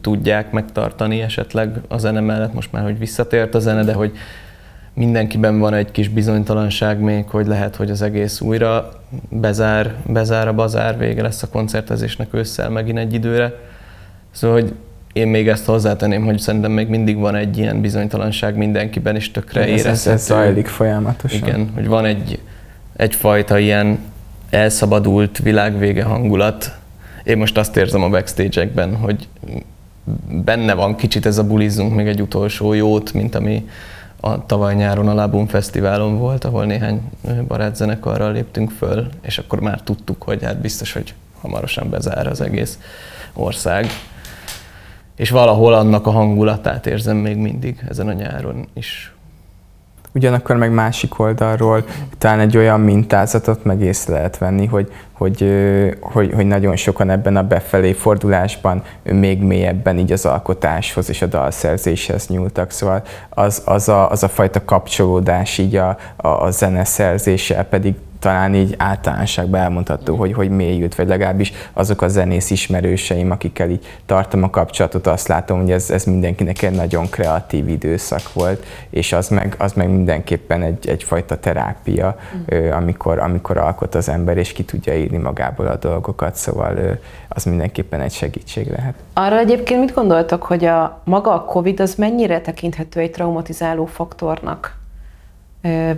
tudják 0.00 0.50
megtartani 0.50 1.20
esetleg 1.20 1.80
a 1.88 1.98
zene 1.98 2.20
mellett, 2.20 2.52
most 2.52 2.72
már, 2.72 2.82
hogy 2.82 2.98
visszatért 2.98 3.54
a 3.54 3.58
zene, 3.58 3.84
de 3.84 3.92
hogy 3.92 4.12
mindenkiben 4.94 5.58
van 5.58 5.74
egy 5.74 5.90
kis 5.90 6.08
bizonytalanság 6.08 6.98
még, 6.98 7.24
hogy 7.28 7.46
lehet, 7.46 7.76
hogy 7.76 7.90
az 7.90 8.02
egész 8.02 8.40
újra 8.40 8.90
bezár, 9.28 9.94
bezár 10.06 10.48
a 10.48 10.52
bazár, 10.52 10.98
vége 10.98 11.22
lesz 11.22 11.42
a 11.42 11.48
koncertezésnek 11.48 12.28
ősszel 12.34 12.70
megint 12.70 12.98
egy 12.98 13.12
időre. 13.12 13.54
Szóval, 14.30 14.60
hogy 14.60 14.72
én 15.12 15.28
még 15.28 15.48
ezt 15.48 15.64
hozzátenném, 15.64 16.24
hogy 16.24 16.38
szerintem 16.38 16.72
még 16.72 16.88
mindig 16.88 17.16
van 17.16 17.34
egy 17.34 17.58
ilyen 17.58 17.80
bizonytalanság 17.80 18.56
mindenkiben, 18.56 19.14
és 19.14 19.30
tökre 19.30 19.66
érezhető. 19.66 19.90
Ez, 19.90 20.06
ez 20.06 20.26
zajlik 20.26 20.66
folyamatosan. 20.66 21.48
Igen, 21.48 21.70
hogy 21.74 21.86
van 21.86 22.04
egy, 22.04 22.38
egyfajta 22.96 23.58
ilyen 23.58 23.98
elszabadult 24.50 25.38
világvége 25.38 26.02
hangulat. 26.02 26.76
Én 27.24 27.36
most 27.36 27.58
azt 27.58 27.76
érzem 27.76 28.02
a 28.02 28.08
backstage-ekben, 28.08 28.96
hogy 28.96 29.28
benne 30.44 30.74
van 30.74 30.96
kicsit 30.96 31.26
ez 31.26 31.38
a 31.38 31.44
bulizzunk 31.44 31.94
még 31.94 32.06
egy 32.06 32.20
utolsó 32.20 32.72
jót, 32.72 33.12
mint 33.12 33.34
ami 33.34 33.68
a 34.26 34.46
tavaly 34.46 34.74
nyáron 34.74 35.08
a 35.08 35.14
Labum 35.14 35.46
Fesztiválon 35.46 36.18
volt, 36.18 36.44
ahol 36.44 36.64
néhány 36.64 37.10
barátzenekarral 37.48 38.32
léptünk 38.32 38.70
föl, 38.70 39.08
és 39.22 39.38
akkor 39.38 39.60
már 39.60 39.80
tudtuk, 39.80 40.22
hogy 40.22 40.42
hát 40.42 40.60
biztos, 40.60 40.92
hogy 40.92 41.14
hamarosan 41.40 41.90
bezár 41.90 42.26
az 42.26 42.40
egész 42.40 42.78
ország. 43.32 43.86
És 45.16 45.30
valahol 45.30 45.74
annak 45.74 46.06
a 46.06 46.10
hangulatát 46.10 46.86
érzem 46.86 47.16
még 47.16 47.36
mindig 47.36 47.84
ezen 47.88 48.08
a 48.08 48.12
nyáron 48.12 48.66
is. 48.72 49.14
Ugyanakkor 50.14 50.56
meg 50.56 50.72
másik 50.72 51.18
oldalról 51.18 51.84
talán 52.18 52.40
egy 52.40 52.56
olyan 52.56 52.80
mintázatot 52.80 53.64
meg 53.64 53.80
észre 53.80 54.12
lehet 54.12 54.38
venni, 54.38 54.66
hogy, 54.66 54.92
hogy, 55.12 55.52
hogy, 56.00 56.32
hogy 56.34 56.46
nagyon 56.46 56.76
sokan 56.76 57.10
ebben 57.10 57.36
a 57.36 57.42
befelé 57.42 57.92
fordulásban 57.92 58.82
még 59.02 59.42
mélyebben 59.42 59.98
így 59.98 60.12
az 60.12 60.24
alkotáshoz 60.24 61.08
és 61.08 61.22
a 61.22 61.26
dalszerzéshez 61.26 62.28
nyúltak. 62.28 62.70
Szóval 62.70 63.02
az, 63.28 63.62
az, 63.64 63.88
a, 63.88 64.10
az 64.10 64.22
a 64.22 64.28
fajta 64.28 64.64
kapcsolódás 64.64 65.58
így 65.58 65.76
a, 65.76 65.96
a, 66.16 66.28
a 66.28 66.50
zeneszerzéssel 66.50 67.64
pedig 67.64 67.94
talán 68.24 68.54
így 68.54 68.74
általánosságban 68.78 69.60
elmondható, 69.60 70.16
hogy, 70.16 70.32
hogy 70.32 70.50
mélyült, 70.50 70.94
vagy 70.94 71.08
legalábbis 71.08 71.52
azok 71.72 72.02
a 72.02 72.08
zenész 72.08 72.50
ismerőseim, 72.50 73.30
akikkel 73.30 73.70
így 73.70 73.86
tartom 74.06 74.42
a 74.42 74.50
kapcsolatot, 74.50 75.06
azt 75.06 75.28
látom, 75.28 75.60
hogy 75.60 75.70
ez, 75.70 75.90
ez 75.90 76.04
mindenkinek 76.04 76.62
egy 76.62 76.74
nagyon 76.74 77.08
kreatív 77.10 77.68
időszak 77.68 78.32
volt, 78.32 78.64
és 78.90 79.12
az 79.12 79.28
meg, 79.28 79.54
az 79.58 79.72
meg 79.72 79.90
mindenképpen 79.90 80.62
egy, 80.62 80.88
egyfajta 80.88 81.38
terápia, 81.38 82.16
mm. 82.54 82.70
amikor, 82.70 83.18
amikor 83.18 83.56
alkot 83.56 83.94
az 83.94 84.08
ember, 84.08 84.36
és 84.36 84.52
ki 84.52 84.64
tudja 84.64 84.96
írni 84.96 85.16
magából 85.16 85.66
a 85.66 85.76
dolgokat, 85.76 86.34
szóval 86.34 86.98
az 87.28 87.44
mindenképpen 87.44 88.00
egy 88.00 88.12
segítség 88.12 88.70
lehet. 88.70 88.94
Arra 89.12 89.38
egyébként 89.38 89.80
mit 89.80 89.94
gondoltok, 89.94 90.42
hogy 90.42 90.64
a 90.64 91.00
maga 91.04 91.32
a 91.34 91.44
COVID 91.44 91.80
az 91.80 91.94
mennyire 91.94 92.40
tekinthető 92.40 93.00
egy 93.00 93.10
traumatizáló 93.10 93.84
faktornak? 93.84 94.82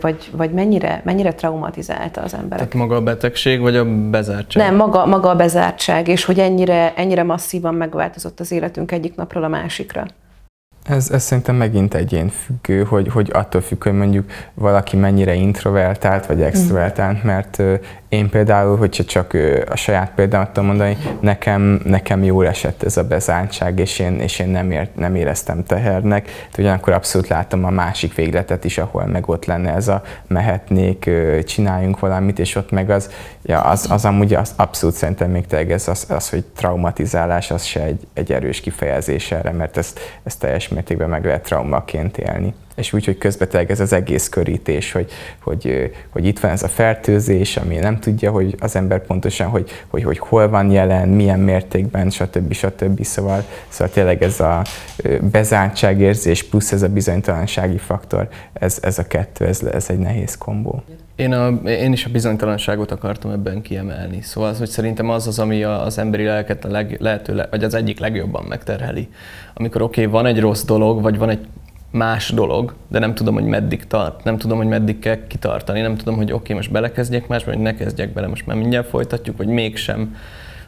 Vagy, 0.01 0.31
vagy 0.33 0.51
mennyire, 0.51 1.01
mennyire 1.05 1.33
traumatizálta 1.33 2.21
az 2.21 2.35
emberek. 2.35 2.69
Tehát 2.69 2.75
maga 2.75 2.97
a 2.97 3.03
betegség, 3.03 3.61
vagy 3.61 3.77
a 3.77 3.85
bezártság? 4.11 4.67
Nem, 4.67 4.77
maga, 4.77 5.07
maga 5.07 5.29
a 5.29 5.37
bezártság, 5.37 6.09
és 6.09 6.25
hogy 6.25 6.39
ennyire, 6.39 6.95
ennyire 6.97 7.23
masszívan 7.23 7.75
megváltozott 7.75 8.41
az 8.41 8.53
életünk 8.53 8.93
egyik 8.93 9.15
napról 9.15 9.45
a 9.45 9.49
másikra. 9.49 10.07
Ez, 10.89 11.11
ez 11.11 11.23
szerintem 11.23 11.55
megint 11.55 11.95
egyén 11.95 12.29
függő, 12.29 12.85
hogy, 12.85 13.09
hogy 13.09 13.31
attól 13.33 13.61
függ, 13.61 13.83
hogy 13.83 13.93
mondjuk 13.93 14.31
valaki 14.55 14.97
mennyire 14.97 15.35
introvertált 15.35 16.27
vagy 16.27 16.43
extrovertált, 16.43 17.23
mert 17.23 17.63
én 18.17 18.29
például, 18.29 18.77
hogyha 18.77 19.05
csak 19.05 19.37
a 19.71 19.77
saját 19.77 20.13
példámat 20.15 20.49
tudom 20.51 20.69
mondani, 20.69 20.97
nekem, 21.21 21.81
nekem 21.85 22.25
jól 22.25 22.47
esett 22.47 22.83
ez 22.83 22.97
a 22.97 23.05
bezártság, 23.05 23.79
és 23.79 23.99
én, 23.99 24.21
és 24.21 24.39
én 24.39 24.49
nem, 24.49 24.71
ért, 24.71 24.97
nem 24.97 25.15
éreztem 25.15 25.65
tehernek. 25.65 26.25
De 26.25 26.63
ugyanakkor 26.63 26.93
abszolút 26.93 27.29
látom 27.29 27.65
a 27.65 27.71
másik 27.71 28.15
végletet 28.15 28.65
is, 28.65 28.79
ahol 28.79 29.07
meg 29.07 29.29
ott 29.29 29.45
lenne 29.45 29.75
ez 29.75 29.89
a 29.89 30.03
mehetnék, 30.27 31.11
csináljunk 31.45 31.99
valamit, 31.99 32.39
és 32.39 32.55
ott 32.55 32.71
meg 32.71 32.91
az, 32.91 33.11
ja, 33.43 33.61
az, 33.61 33.91
az 33.91 34.05
amúgy 34.05 34.35
az 34.35 34.53
abszolút 34.57 34.95
szerintem 34.95 35.31
még 35.31 35.47
tényleg 35.47 35.73
ez 35.73 35.89
az, 35.89 36.07
az, 36.09 36.29
hogy 36.29 36.45
traumatizálás, 36.57 37.51
az 37.51 37.65
se 37.65 37.83
egy, 37.83 38.07
egy 38.15 38.33
erős 38.33 38.61
kifejezés 38.61 39.33
erre, 39.33 39.53
mert 39.53 39.77
ezt, 39.77 40.01
ezt 40.23 40.41
teljes 40.41 40.69
mértékben 40.69 41.09
meg 41.09 41.25
lehet 41.25 41.43
traumaként 41.43 42.19
élni 42.19 42.55
és 42.77 42.93
úgy, 42.93 43.05
hogy 43.05 43.19
közben 43.19 43.67
ez 43.69 43.81
az 43.81 43.93
egész 43.93 44.29
körítés, 44.29 44.93
hogy, 44.93 45.11
hogy, 45.41 45.93
hogy 46.11 46.27
itt 46.27 46.39
van 46.39 46.51
ez 46.51 46.63
a 46.63 46.69
fertőzés, 46.69 47.57
ami 47.57 47.77
nem 47.77 47.99
tudja, 47.99 48.31
hogy 48.31 48.55
az 48.59 48.77
ember 48.77 49.07
pontosan, 49.07 49.49
hogy, 49.49 49.71
hogy, 49.89 50.03
hogy 50.03 50.19
hol 50.19 50.49
van 50.49 50.71
jelen, 50.71 51.09
milyen 51.09 51.41
mértékben, 51.41 52.11
stb. 52.11 52.53
stb. 52.53 53.05
Szóval, 53.05 53.45
szóval 53.69 53.93
tényleg 53.93 54.23
ez 54.23 54.41
a 54.41 54.63
bezártságérzés 55.21 56.43
plusz 56.43 56.73
ez 56.73 56.83
a 56.83 56.89
bizonytalansági 56.89 57.79
faktor, 57.79 58.29
ez, 58.53 58.79
ez 58.83 58.99
a 58.99 59.07
kettő, 59.07 59.47
ez, 59.47 59.63
ez 59.63 59.91
egy 59.91 59.99
nehéz 59.99 60.39
kombó. 60.39 60.83
Én, 61.17 61.33
a, 61.33 61.49
én 61.69 61.93
is 61.93 62.05
a 62.05 62.11
bizonytalanságot 62.11 62.91
akartam 62.91 63.31
ebben 63.31 63.63
kiemelni. 63.63 64.21
Szóval 64.23 64.51
az, 64.51 64.59
hogy 64.59 64.69
szerintem 64.69 65.11
az 65.11 65.27
az, 65.27 65.39
ami 65.39 65.63
az 65.63 65.99
emberi 65.99 66.25
lelket 66.25 66.65
a 66.65 66.71
leg, 66.71 66.97
lehető, 67.01 67.47
vagy 67.51 67.65
az 67.65 67.75
egyik 67.75 67.99
legjobban 67.99 68.45
megterheli. 68.49 69.09
Amikor 69.55 69.83
oké, 69.83 70.01
okay, 70.01 70.13
van 70.13 70.27
egy 70.27 70.41
rossz 70.41 70.65
dolog, 70.65 71.03
vagy 71.03 71.19
van 71.19 71.31
egy 71.31 71.47
más 71.91 72.31
dolog, 72.31 72.75
de 72.89 72.99
nem 72.99 73.15
tudom, 73.15 73.35
hogy 73.35 73.45
meddig 73.45 73.87
tart, 73.87 74.25
nem 74.25 74.39
tudom, 74.39 74.57
hogy 74.57 74.67
meddig 74.67 74.99
kell 74.99 75.27
kitartani, 75.27 75.81
nem 75.81 75.97
tudom, 75.97 76.17
hogy 76.17 76.33
oké, 76.33 76.43
okay, 76.43 76.57
most 76.57 76.73
belekezdjek 76.73 77.27
más, 77.27 77.45
vagy 77.45 77.59
ne 77.59 77.75
kezdjek 77.75 78.13
bele, 78.13 78.27
most 78.27 78.47
már 78.47 78.57
mindjárt 78.57 78.89
folytatjuk, 78.89 79.37
vagy 79.37 79.47
mégsem. 79.47 80.17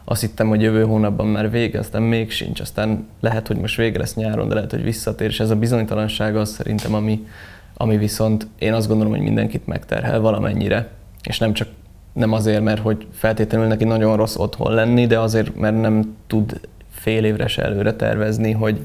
Azt 0.04 0.20
hittem, 0.20 0.48
hogy 0.48 0.62
jövő 0.62 0.84
hónapban 0.84 1.26
már 1.26 1.50
vége, 1.50 1.78
aztán 1.78 2.02
még 2.02 2.30
sincs, 2.30 2.60
aztán 2.60 3.06
lehet, 3.20 3.46
hogy 3.46 3.56
most 3.56 3.76
vége 3.76 3.98
lesz 3.98 4.14
nyáron, 4.14 4.48
de 4.48 4.54
lehet, 4.54 4.70
hogy 4.70 4.82
visszatér, 4.82 5.28
és 5.28 5.40
ez 5.40 5.50
a 5.50 5.56
bizonytalanság 5.56 6.36
az 6.36 6.50
szerintem, 6.50 6.94
ami, 6.94 7.26
ami 7.74 7.96
viszont 7.96 8.46
én 8.58 8.72
azt 8.72 8.88
gondolom, 8.88 9.12
hogy 9.12 9.22
mindenkit 9.22 9.66
megterhel 9.66 10.20
valamennyire, 10.20 10.88
és 11.22 11.38
nem 11.38 11.52
csak 11.52 11.68
nem 12.12 12.32
azért, 12.32 12.62
mert 12.62 12.80
hogy 12.80 13.06
feltétlenül 13.12 13.66
neki 13.66 13.84
nagyon 13.84 14.16
rossz 14.16 14.36
otthon 14.36 14.74
lenni, 14.74 15.06
de 15.06 15.18
azért, 15.18 15.56
mert 15.56 15.80
nem 15.80 16.16
tud 16.26 16.60
fél 16.90 17.24
évre 17.24 17.46
se 17.46 17.62
előre 17.62 17.92
tervezni, 17.92 18.52
hogy, 18.52 18.80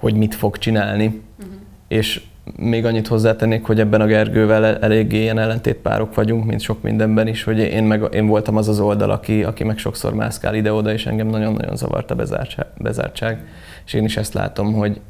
hogy 0.00 0.14
mit 0.14 0.34
fog 0.34 0.58
csinálni. 0.58 1.06
Uh-huh. 1.06 1.54
És 1.88 2.20
még 2.56 2.84
annyit 2.84 3.06
hozzátennék, 3.06 3.64
hogy 3.64 3.80
ebben 3.80 4.00
a 4.00 4.06
Gergővel 4.06 4.78
eléggé 4.78 5.20
ilyen 5.20 5.38
ellentétpárok 5.38 6.14
vagyunk, 6.14 6.44
mint 6.44 6.60
sok 6.60 6.82
mindenben 6.82 7.26
is, 7.26 7.42
hogy 7.42 7.58
én, 7.58 7.84
meg, 7.84 8.02
én 8.12 8.26
voltam 8.26 8.56
az 8.56 8.68
az 8.68 8.80
oldal, 8.80 9.10
aki, 9.10 9.42
aki 9.42 9.64
meg 9.64 9.78
sokszor 9.78 10.14
mászkál 10.14 10.54
ide-oda, 10.54 10.92
és 10.92 11.06
engem 11.06 11.26
nagyon-nagyon 11.26 11.76
zavart 11.76 12.10
a 12.10 12.14
bezártság, 12.14 12.66
bezártság. 12.78 13.46
És 13.86 13.92
én 13.92 14.04
is 14.04 14.16
ezt 14.16 14.34
látom, 14.34 14.72
hogy, 14.72 15.00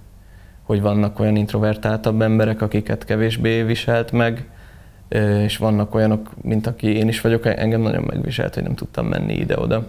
hogy 0.62 0.80
vannak 0.80 1.18
olyan 1.18 1.36
introvertáltabb 1.36 2.20
emberek, 2.20 2.62
akiket 2.62 3.04
kevésbé 3.04 3.62
viselt 3.62 4.12
meg, 4.12 4.48
és 5.44 5.56
vannak 5.56 5.94
olyanok, 5.94 6.28
mint 6.42 6.66
aki 6.66 6.96
én 6.96 7.08
is 7.08 7.20
vagyok, 7.20 7.46
engem 7.46 7.80
nagyon 7.80 8.04
megviselt, 8.06 8.54
hogy 8.54 8.62
nem 8.62 8.74
tudtam 8.74 9.06
menni 9.06 9.34
ide-oda. 9.34 9.86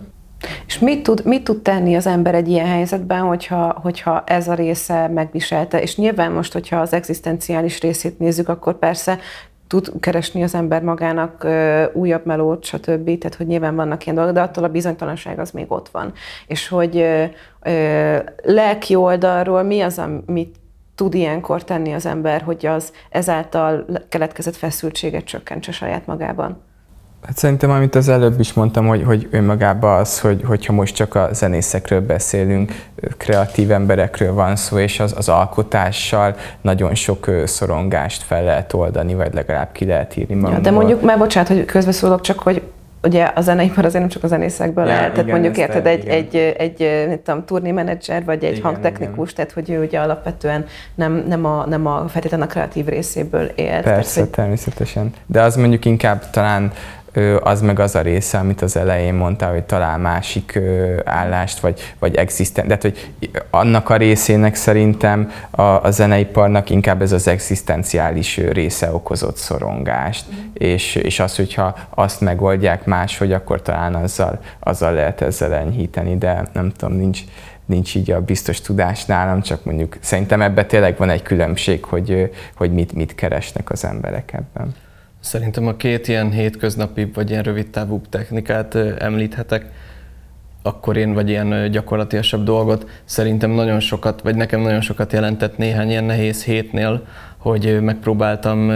És 0.68 0.80
mit 0.80 1.04
tud, 1.04 1.26
mit 1.26 1.44
tud 1.44 1.62
tenni 1.62 1.96
az 1.96 2.08
ember 2.08 2.36
egy 2.36 2.48
ilyen 2.48 2.68
helyzetben, 2.68 3.22
hogyha, 3.22 3.80
hogyha 3.82 4.24
ez 4.26 4.48
a 4.48 4.54
része 4.54 5.08
megviselte? 5.08 5.82
És 5.82 5.98
nyilván 5.98 6.32
most, 6.32 6.54
hogyha 6.54 6.80
az 6.80 6.94
egzisztenciális 6.94 7.80
részét 7.80 8.20
nézzük, 8.20 8.50
akkor 8.50 8.80
persze 8.80 9.20
tud 9.68 9.92
keresni 10.00 10.44
az 10.44 10.56
ember 10.56 10.84
magának 10.84 11.44
ö, 11.44 11.84
újabb 11.94 12.26
melót, 12.26 12.64
stb. 12.64 13.18
Tehát, 13.18 13.36
hogy 13.36 13.48
nyilván 13.48 13.76
vannak 13.76 14.04
ilyen 14.04 14.16
dolgok, 14.16 14.34
de 14.34 14.42
attól 14.42 14.64
a 14.64 14.70
bizonytalanság 14.70 15.40
az 15.40 15.52
még 15.52 15.72
ott 15.72 15.90
van. 15.90 16.14
És 16.48 16.68
hogy 16.68 16.98
ö, 16.98 17.24
ö, 17.62 18.18
lelki 18.44 18.96
oldalról 18.96 19.64
mi 19.64 19.82
az, 19.82 19.98
amit 20.28 20.56
tud 20.96 21.14
ilyenkor 21.14 21.64
tenni 21.64 21.94
az 21.94 22.06
ember, 22.06 22.42
hogy 22.42 22.66
az 22.66 22.94
ezáltal 23.10 23.86
keletkezett 24.10 24.56
feszültséget 24.56 25.24
csökkentse 25.24 25.72
saját 25.72 26.06
magában? 26.06 26.62
Hát 27.26 27.38
szerintem, 27.38 27.70
amit 27.70 27.96
az 27.96 28.10
előbb 28.10 28.40
is 28.40 28.54
mondtam, 28.54 28.88
hogy, 28.88 29.04
hogy 29.04 29.28
önmagában 29.32 30.00
az, 30.00 30.20
hogy, 30.20 30.42
hogyha 30.46 30.74
most 30.74 30.96
csak 30.96 31.16
a 31.16 31.30
zenészekről 31.32 32.02
beszélünk, 32.02 32.72
kreatív 33.18 33.72
emberekről 33.72 34.34
van 34.34 34.56
szó, 34.56 34.80
és 34.80 35.00
az, 35.00 35.14
az 35.18 35.30
alkotással 35.30 36.36
nagyon 36.62 36.96
sok 36.96 37.30
szorongást 37.46 38.24
fel 38.24 38.44
lehet 38.44 38.74
oldani, 38.74 39.14
vagy 39.14 39.34
legalább 39.34 39.72
ki 39.72 39.86
lehet 39.86 40.18
írni. 40.18 40.50
Ja, 40.50 40.60
de 40.60 40.72
mondjuk, 40.72 41.02
már 41.02 41.18
bocsánat, 41.18 41.50
hogy 41.50 41.66
közbeszólok, 41.66 42.22
csak 42.22 42.40
hogy 42.40 42.62
ugye 43.04 43.32
a 43.36 43.42
zeneipar 43.42 43.86
azért 43.86 44.02
nem 44.02 44.12
csak 44.12 44.24
a 44.24 44.28
zenészekből 44.28 44.86
ja, 44.86 44.94
lehet, 44.94 45.12
tehát 45.14 45.30
mondjuk 45.30 45.58
érted, 45.58 45.86
egy, 45.86 46.08
egy, 46.08 46.36
egy, 46.58 46.82
egy 46.82 47.20
tudom, 47.20 47.46
turné 47.46 47.72
menedzser, 47.72 48.24
vagy 48.24 48.44
egy 48.44 48.58
igen, 48.58 48.64
hangtechnikus, 48.64 49.32
igen. 49.32 49.36
tehát 49.36 49.52
hogy 49.52 49.70
ő 49.70 49.84
ugye 49.84 50.00
alapvetően 50.00 50.66
nem, 50.96 51.24
nem, 51.28 51.46
a, 51.46 51.66
nem 51.68 51.86
a 51.86 52.08
feltétlenül 52.08 52.46
a 52.46 52.50
kreatív 52.50 52.86
részéből 52.86 53.52
él. 53.56 53.82
Persze, 53.82 54.16
tehát, 54.16 54.30
természetesen. 54.30 55.14
De 55.26 55.42
az 55.42 55.56
mondjuk 55.56 55.86
inkább 55.86 56.30
talán 56.30 56.72
az 57.40 57.62
meg 57.62 57.80
az 57.80 57.96
a 57.96 58.02
része, 58.02 58.38
amit 58.38 58.62
az 58.62 58.76
elején 58.76 59.14
mondtál, 59.14 59.52
hogy 59.52 59.64
talál 59.64 59.98
másik 59.98 60.60
állást, 61.06 61.60
vagy, 61.60 61.94
vagy 62.00 62.16
existent, 62.16 62.68
de 62.68 62.78
hogy 62.82 63.12
annak 63.50 63.90
a 63.90 63.96
részének 63.96 64.56
szerintem 64.56 65.32
a, 65.50 65.62
a 65.62 65.92
zeneiparnak 65.92 66.70
inkább 66.70 67.02
ez 67.02 67.12
az 67.12 67.28
egzisztenciális 67.28 68.38
része 68.38 68.94
okozott 68.94 69.38
szorongást, 69.38 70.26
mm. 70.32 70.38
és, 70.54 70.96
és 70.96 71.20
az, 71.20 71.36
hogyha 71.36 71.76
azt 71.90 72.22
megoldják 72.22 72.86
máshogy, 72.86 73.34
akkor 73.34 73.62
talán 73.62 73.96
azzal, 73.96 74.40
azzal 74.60 74.94
lehet 74.94 75.22
ezzel 75.22 75.54
enyhíteni, 75.54 76.18
de 76.18 76.44
nem 76.54 76.72
tudom, 76.72 76.96
nincs, 76.96 77.20
nincs 77.66 77.96
így 77.96 78.12
a 78.12 78.22
biztos 78.22 78.62
tudás 78.62 79.06
nálam, 79.06 79.42
csak 79.42 79.66
mondjuk 79.66 79.98
szerintem 80.00 80.42
ebben 80.42 80.68
tényleg 80.68 80.98
van 80.98 81.10
egy 81.10 81.22
különbség, 81.22 81.84
hogy, 81.84 82.32
hogy 82.56 82.74
mit, 82.74 82.94
mit 82.94 83.16
keresnek 83.16 83.70
az 83.70 83.86
emberek 83.86 84.34
ebben. 84.34 84.76
Szerintem 85.22 85.68
a 85.68 85.76
két 85.76 86.08
ilyen 86.08 86.32
hétköznapi 86.32 87.06
vagy 87.06 87.30
ilyen 87.30 87.44
rövid 87.44 87.70
távú 87.70 88.02
technikát 88.10 88.76
említhetek, 88.98 89.66
akkor 90.62 90.98
én, 90.98 91.14
vagy 91.14 91.30
ilyen 91.30 91.72
gyakorlatilasabb 91.72 92.44
dolgot, 92.44 92.90
szerintem 93.06 93.52
nagyon 93.52 93.80
sokat, 93.80 94.22
vagy 94.22 94.36
nekem 94.36 94.62
nagyon 94.62 94.82
sokat 94.82 95.14
jelentett 95.14 95.58
néhány 95.58 95.90
ilyen 95.90 96.04
nehéz 96.04 96.44
hétnél, 96.44 97.08
hogy 97.38 97.82
megpróbáltam 97.82 98.72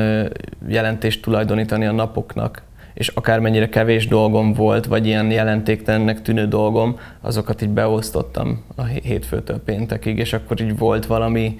jelentést 0.67 1.21
tulajdonítani 1.21 1.85
a 1.85 1.91
napoknak, 1.91 2.61
és 2.93 3.07
akármennyire 3.07 3.69
kevés 3.69 4.07
dolgom 4.07 4.53
volt, 4.53 4.85
vagy 4.85 5.05
ilyen 5.05 5.31
jelentéktelennek 5.31 6.21
tűnő 6.21 6.47
dolgom, 6.47 6.99
azokat 7.21 7.61
így 7.61 7.69
beosztottam 7.69 8.63
a 8.75 8.83
hétfőtől 8.83 9.59
péntekig, 9.59 10.17
és 10.17 10.33
akkor 10.33 10.61
így 10.61 10.77
volt 10.77 11.05
valami 11.05 11.59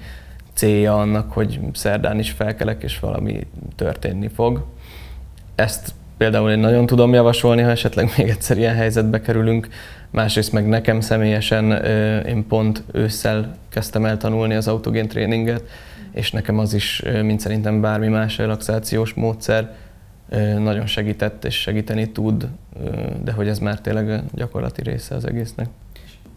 célja 0.54 0.96
annak, 0.96 1.32
hogy 1.32 1.60
szerdán 1.72 2.18
is 2.18 2.30
felkelek, 2.30 2.82
és 2.82 2.98
valami 2.98 3.46
történni 3.76 4.28
fog. 4.28 4.64
Ezt 5.56 5.94
például 6.16 6.50
én 6.50 6.58
nagyon 6.58 6.86
tudom 6.86 7.12
javasolni, 7.12 7.62
ha 7.62 7.70
esetleg 7.70 8.10
még 8.16 8.28
egyszer 8.28 8.58
ilyen 8.58 8.74
helyzetbe 8.74 9.20
kerülünk. 9.20 9.68
Másrészt 10.10 10.52
meg 10.52 10.68
nekem 10.68 11.00
személyesen 11.00 11.84
én 12.26 12.46
pont 12.46 12.82
ősszel 12.92 13.56
kezdtem 13.68 14.04
el 14.04 14.16
tanulni 14.16 14.54
az 14.54 14.68
autogén 14.68 15.08
tréninget, 15.08 15.62
és 16.12 16.30
nekem 16.30 16.58
az 16.58 16.74
is, 16.74 17.02
mint 17.22 17.40
szerintem 17.40 17.80
bármi 17.80 18.08
más 18.08 18.38
relaxációs 18.38 19.14
módszer, 19.14 19.74
nagyon 20.58 20.86
segített 20.86 21.44
és 21.44 21.54
segíteni 21.60 22.10
tud, 22.10 22.48
de 23.24 23.32
hogy 23.32 23.48
ez 23.48 23.58
már 23.58 23.80
tényleg 23.80 24.22
gyakorlati 24.34 24.82
része 24.82 25.14
az 25.14 25.26
egésznek. 25.26 25.68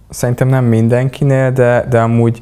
Szerintem 0.10 0.48
nem 0.48 0.66
mindenkinél, 0.66 1.52
de, 1.52 1.86
de 1.90 2.00
amúgy 2.00 2.40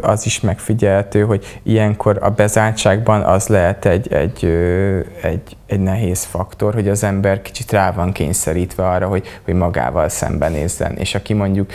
az 0.00 0.26
is 0.26 0.40
megfigyelhető, 0.40 1.22
hogy 1.22 1.60
ilyenkor 1.62 2.18
a 2.20 2.30
bezártságban 2.30 3.22
az 3.22 3.46
lehet 3.46 3.84
egy, 3.84 4.12
egy, 4.12 4.44
egy, 5.22 5.56
egy 5.66 5.80
nehéz 5.80 6.24
faktor, 6.24 6.74
hogy 6.74 6.88
az 6.88 7.04
ember 7.04 7.42
kicsit 7.42 7.72
rá 7.72 7.92
van 7.92 8.12
kényszerítve 8.12 8.88
arra, 8.88 9.08
hogy, 9.08 9.26
hogy 9.44 9.54
magával 9.54 10.08
szembenézzen. 10.08 10.96
És 10.96 11.14
aki 11.14 11.32
mondjuk 11.32 11.70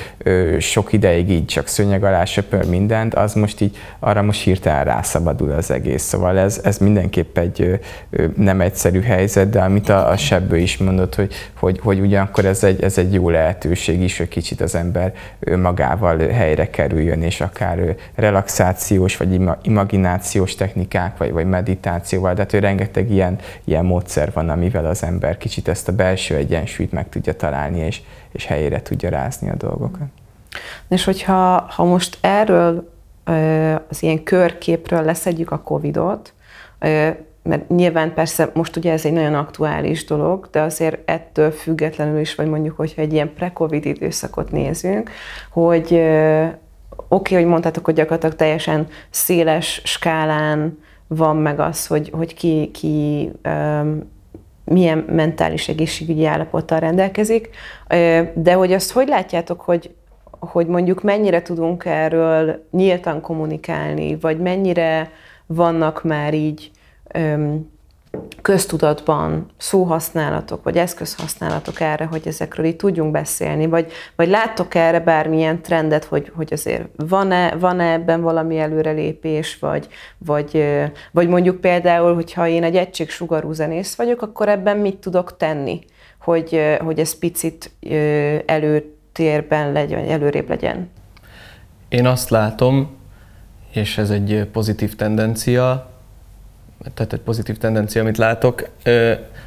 sok 0.59 0.93
ideig 0.93 1.29
így 1.29 1.45
csak 1.45 1.67
szőnyeg 1.67 2.03
alá 2.03 2.25
söpör 2.25 2.65
mindent, 2.65 3.13
az 3.13 3.33
most 3.33 3.61
így 3.61 3.77
arra 3.99 4.21
most 4.21 4.43
hirtelen 4.43 4.83
rászabadul 4.83 5.51
az 5.51 5.71
egész. 5.71 6.03
Szóval 6.03 6.37
ez, 6.37 6.61
ez 6.63 6.77
mindenképp 6.77 7.37
egy 7.37 7.79
nem 8.35 8.61
egyszerű 8.61 9.01
helyzet, 9.01 9.49
de 9.49 9.61
amit 9.61 9.89
a, 9.89 10.09
a 10.09 10.17
Sebbő 10.17 10.57
is 10.57 10.77
mondott, 10.77 11.15
hogy, 11.15 11.33
hogy, 11.59 11.79
hogy 11.79 11.99
ugyanakkor 11.99 12.45
ez 12.45 12.63
egy, 12.63 12.83
ez 12.83 12.97
egy 12.97 13.13
jó 13.13 13.29
lehetőség 13.29 14.01
is, 14.01 14.17
hogy 14.17 14.27
kicsit 14.27 14.61
az 14.61 14.75
ember 14.75 15.13
magával 15.57 16.17
helyre 16.17 16.69
kerüljön, 16.69 17.21
és 17.21 17.41
akár 17.41 17.95
relaxációs, 18.15 19.17
vagy 19.17 19.41
imaginációs 19.61 20.55
technikák, 20.55 21.17
vagy, 21.17 21.31
vagy 21.31 21.45
meditációval, 21.45 22.33
de 22.33 22.41
hát 22.41 22.53
ő 22.53 22.59
rengeteg 22.59 23.11
ilyen, 23.11 23.37
ilyen 23.63 23.85
módszer 23.85 24.31
van, 24.33 24.49
amivel 24.49 24.85
az 24.85 25.03
ember 25.03 25.37
kicsit 25.37 25.67
ezt 25.67 25.87
a 25.87 25.91
belső 25.91 26.35
egyensúlyt 26.35 26.91
meg 26.91 27.09
tudja 27.09 27.35
találni, 27.35 27.79
és, 27.79 28.01
és 28.31 28.45
helyére 28.45 28.81
tudja 28.81 29.09
rázni 29.09 29.49
a 29.49 29.55
dolgokat. 29.55 30.07
És 30.87 31.03
hogyha 31.03 31.65
ha 31.69 31.83
most 31.83 32.17
erről 32.21 32.93
az 33.89 34.03
ilyen 34.03 34.23
körképről 34.23 35.03
leszedjük 35.03 35.51
a 35.51 35.59
Covidot, 35.59 36.33
mert 37.47 37.69
nyilván 37.69 38.13
persze 38.13 38.51
most 38.53 38.75
ugye 38.75 38.91
ez 38.91 39.05
egy 39.05 39.13
nagyon 39.13 39.33
aktuális 39.33 40.05
dolog, 40.05 40.47
de 40.51 40.61
azért 40.61 41.09
ettől 41.09 41.51
függetlenül 41.51 42.19
is, 42.19 42.35
vagy 42.35 42.47
mondjuk, 42.47 42.77
hogyha 42.77 43.01
egy 43.01 43.13
ilyen 43.13 43.33
pre-covid 43.33 43.85
időszakot 43.85 44.51
nézünk, 44.51 45.09
hogy 45.51 45.85
oké, 45.85 46.55
okay, 47.07 47.37
hogy 47.37 47.45
mondtátok, 47.45 47.85
hogy 47.85 47.93
gyakorlatilag 47.93 48.35
teljesen 48.35 48.87
széles 49.09 49.81
skálán 49.83 50.79
van 51.07 51.37
meg 51.37 51.59
az, 51.59 51.87
hogy, 51.87 52.11
hogy 52.13 52.33
ki, 52.33 52.69
ki 52.73 53.31
milyen 54.63 54.97
mentális 54.97 55.67
egészségügyi 55.67 56.25
állapottal 56.25 56.79
rendelkezik, 56.79 57.49
de 58.33 58.53
hogy 58.53 58.73
azt 58.73 58.91
hogy 58.91 59.07
látjátok, 59.07 59.61
hogy, 59.61 59.95
hogy 60.39 60.67
mondjuk 60.67 61.03
mennyire 61.03 61.41
tudunk 61.41 61.85
erről 61.85 62.65
nyíltan 62.71 63.21
kommunikálni, 63.21 64.17
vagy 64.21 64.39
mennyire 64.39 65.11
vannak 65.45 66.03
már 66.03 66.33
így 66.33 66.71
köztudatban 68.41 69.45
szóhasználatok, 69.57 70.63
vagy 70.63 70.77
eszközhasználatok 70.77 71.79
erre, 71.79 72.05
hogy 72.05 72.27
ezekről 72.27 72.65
így 72.65 72.75
tudjunk 72.75 73.11
beszélni, 73.11 73.65
vagy, 73.65 73.91
vagy 74.15 74.27
láttok 74.27 74.75
erre 74.75 74.99
bármilyen 74.99 75.61
trendet, 75.61 76.03
hogy, 76.03 76.31
hogy 76.35 76.53
azért 76.53 76.87
van-e, 76.95 77.55
van-e 77.55 77.91
ebben 77.91 78.21
valami 78.21 78.57
előrelépés, 78.57 79.59
vagy, 79.59 79.87
vagy, 80.17 80.65
vagy 81.11 81.27
mondjuk 81.27 81.61
például, 81.61 82.13
hogyha 82.13 82.47
én 82.47 82.63
egy 82.63 82.75
egységsugarú 82.75 83.51
zenész 83.51 83.95
vagyok, 83.95 84.21
akkor 84.21 84.49
ebben 84.49 84.77
mit 84.77 84.97
tudok 84.97 85.37
tenni, 85.37 85.83
hogy, 86.19 86.77
hogy 86.79 86.99
ez 86.99 87.17
picit 87.17 87.71
előtérben 88.45 89.71
legyen, 89.71 90.09
előrébb 90.09 90.49
legyen? 90.49 90.89
Én 91.89 92.07
azt 92.07 92.29
látom, 92.29 92.97
és 93.71 93.97
ez 93.97 94.09
egy 94.09 94.47
pozitív 94.51 94.95
tendencia, 94.95 95.94
tehát 96.93 97.13
egy 97.13 97.19
pozitív 97.19 97.57
tendencia, 97.57 98.01
amit 98.01 98.17
látok, 98.17 98.69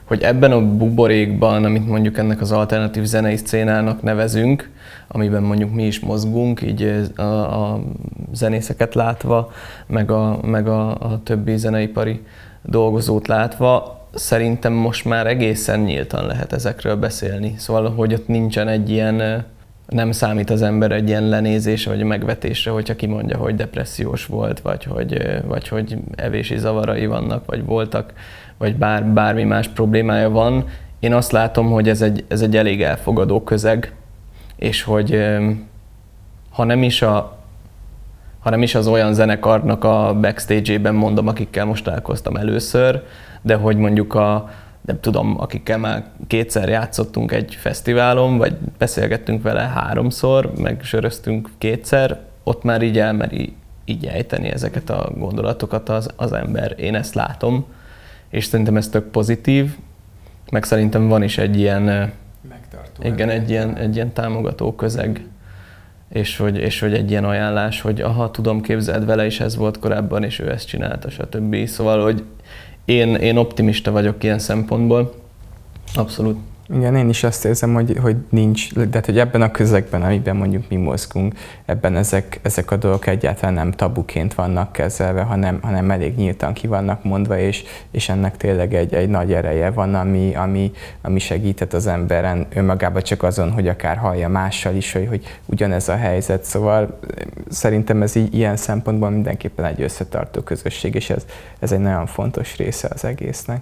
hogy 0.05 0.23
ebben 0.23 0.53
a 0.53 0.77
buborékban, 0.77 1.65
amit 1.65 1.87
mondjuk 1.87 2.19
ennek 2.19 2.41
az 2.41 2.53
alternatív 2.53 3.05
zenei 3.05 3.37
szcénának 3.37 4.03
nevezünk, 4.03 4.71
amiben 5.09 5.43
mondjuk 5.43 5.75
mi 5.75 5.87
is 5.87 6.01
mozgunk, 6.01 6.63
így 6.63 7.11
a, 7.17 7.23
a 7.23 7.81
zenészeket 8.33 8.95
látva, 8.95 9.53
meg 9.87 10.11
a, 10.11 10.39
meg 10.43 10.69
a, 10.69 10.91
a 10.91 11.21
többi 11.23 11.57
zeneipari 11.57 12.23
dolgozót 12.63 13.27
látva, 13.27 13.99
szerintem 14.15 14.73
most 14.73 15.05
már 15.05 15.27
egészen 15.27 15.81
nyíltan 15.81 16.27
lehet 16.27 16.53
ezekről 16.53 16.97
beszélni. 16.97 17.55
Szóval, 17.59 17.91
hogy 17.91 18.15
ott 18.15 18.29
nincsen 18.29 18.69
egy 18.69 18.91
ilyen 18.91 19.45
nem 19.89 20.13
számít 20.13 20.51
az 20.51 20.63
ember 20.63 20.93
egy 20.93 21.09
ilyen 21.09 21.29
lenézésre 21.29 21.91
vagy 21.91 22.03
megvetésre, 22.03 22.71
hogyha 22.71 22.97
kimondja, 22.97 23.37
hogy 23.37 23.55
depressziós 23.55 24.27
volt, 24.27 24.61
vagy 24.61 24.85
hogy, 24.85 25.43
vagy 25.47 25.69
hogy 25.69 25.97
evési 26.17 26.59
zavarai 26.59 27.07
vannak, 27.07 27.47
vagy 27.47 27.65
voltak, 27.65 28.13
vagy 28.59 28.77
bár, 28.77 29.05
bármi 29.05 29.45
más 29.45 29.69
problémája 29.69 30.31
van. 30.31 30.65
Én 31.01 31.15
azt 31.15 31.33
látom, 31.33 31.71
hogy 31.71 31.89
ez 31.89 32.03
egy, 32.03 32.25
ez 32.29 32.41
egy 32.41 32.57
elég 32.57 32.83
elfogadó 32.83 33.43
közeg, 33.43 33.93
és 34.57 34.83
hogy 34.83 35.27
ha 36.51 36.65
nem 36.65 36.83
is 36.83 37.03
a 37.03 37.37
ha 38.39 38.51
nem 38.51 38.63
is 38.63 38.75
az 38.75 38.87
olyan 38.87 39.15
zenekarnak 39.15 39.85
a 39.85 40.17
backstage-ében 40.21 40.95
mondom, 40.95 41.29
akikkel 41.29 41.65
most 41.65 41.85
találkoztam 41.85 42.37
először, 42.37 43.03
de 43.43 43.55
hogy 43.55 43.77
mondjuk 43.77 44.15
a, 44.15 44.51
nem 44.89 45.01
tudom, 45.01 45.41
akikkel 45.41 45.79
már 45.79 46.05
kétszer 46.27 46.69
játszottunk 46.69 47.33
egy 47.33 47.55
fesztiválon, 47.55 48.39
vagy 48.39 48.57
beszélgettünk 48.79 49.43
vele 49.43 49.61
háromszor, 49.61 50.53
meg 50.57 50.83
söröztünk 50.83 51.51
kétszer, 51.59 52.21
ott 52.43 52.63
már 52.63 52.83
így 52.83 52.99
elmeri 52.99 53.55
így 53.85 54.07
ejteni 54.07 54.49
ezeket 54.49 54.91
a 54.91 55.11
gondolatokat 55.17 55.89
az, 55.89 56.11
az 56.17 56.33
ember. 56.33 56.75
Én 56.79 56.95
ezt 56.95 57.15
látom, 57.15 57.67
és 58.29 58.45
szerintem 58.45 58.77
ez 58.77 58.89
tök 58.89 59.11
pozitív, 59.11 59.77
meg 60.51 60.65
szerintem 60.65 61.09
van 61.09 61.23
is 61.23 61.39
egy 61.39 61.59
ilyen, 61.59 62.13
Megtartó 62.49 63.03
igen, 63.03 63.29
egy 63.29 63.51
ilyen, 63.51 63.77
egy 63.77 63.95
ilyen 63.95 64.13
támogató 64.13 64.75
közeg, 64.75 65.27
és 66.09 66.37
hogy, 66.37 66.57
és 66.57 66.81
hogy 66.81 66.95
egy 66.95 67.11
ilyen 67.11 67.25
ajánlás, 67.25 67.81
hogy 67.81 68.01
aha, 68.01 68.31
tudom, 68.31 68.61
képzeld, 68.61 69.07
vele 69.07 69.27
is 69.27 69.41
ez 69.41 69.57
volt 69.57 69.79
korábban, 69.79 70.25
és 70.25 70.39
ő 70.39 70.51
ezt 70.51 70.67
csinálta, 70.67 71.11
stb. 71.11 71.67
Szóval, 71.67 72.03
hogy 72.03 72.25
én, 72.89 73.15
én 73.15 73.37
optimista 73.37 73.91
vagyok 73.91 74.25
ilyen 74.25 74.39
szempontból. 74.39 75.15
Abszolút. 75.95 76.39
Igen, 76.75 76.97
én 76.97 77.09
is 77.09 77.25
azt 77.25 77.45
érzem, 77.45 77.75
hogy, 77.75 77.97
hogy 78.01 78.17
nincs, 78.29 78.75
de 78.75 79.01
hogy 79.05 79.19
ebben 79.19 79.43
a 79.43 79.51
közegben, 79.51 80.03
amiben 80.03 80.37
mondjuk 80.37 80.69
mi 80.69 80.77
mozgunk, 80.77 81.35
ebben 81.67 81.97
ezek, 81.97 82.41
ezek 82.43 82.71
a 82.71 82.77
dolgok 82.77 83.07
egyáltalán 83.07 83.55
nem 83.55 83.73
tabuként 83.73 84.35
vannak 84.35 84.73
kezelve, 84.73 85.23
hanem, 85.23 85.59
hanem 85.63 85.91
elég 85.91 86.17
nyíltan 86.17 86.53
ki 86.53 86.67
vannak 86.67 87.05
mondva, 87.05 87.39
és, 87.39 87.65
és 87.91 88.09
ennek 88.09 88.37
tényleg 88.37 88.75
egy, 88.75 88.95
egy 88.95 89.09
nagy 89.09 89.33
ereje 89.33 89.71
van, 89.71 89.95
ami, 89.95 90.35
ami, 90.35 90.73
ami 91.03 91.19
segített 91.19 91.73
az 91.73 91.87
emberen 91.87 92.47
önmagában 92.55 93.03
csak 93.03 93.23
azon, 93.23 93.53
hogy 93.53 93.69
akár 93.69 93.97
hallja 93.97 94.29
mással 94.29 94.75
is, 94.75 94.93
hogy, 94.93 95.07
hogy 95.09 95.39
ugyanez 95.47 95.89
a 95.89 95.97
helyzet. 95.97 96.45
Szóval 96.45 96.99
szerintem 97.49 98.03
ez 98.03 98.15
így, 98.15 98.35
ilyen 98.35 98.57
szempontból 98.57 99.11
mindenképpen 99.11 99.65
egy 99.65 99.83
összetartó 99.83 100.41
közösség, 100.41 100.95
és 100.95 101.11
ez, 101.11 101.27
ez 101.59 101.73
egy 101.73 101.81
nagyon 101.81 102.07
fontos 102.07 102.57
része 102.57 102.89
az 102.93 103.05
egésznek. 103.05 103.61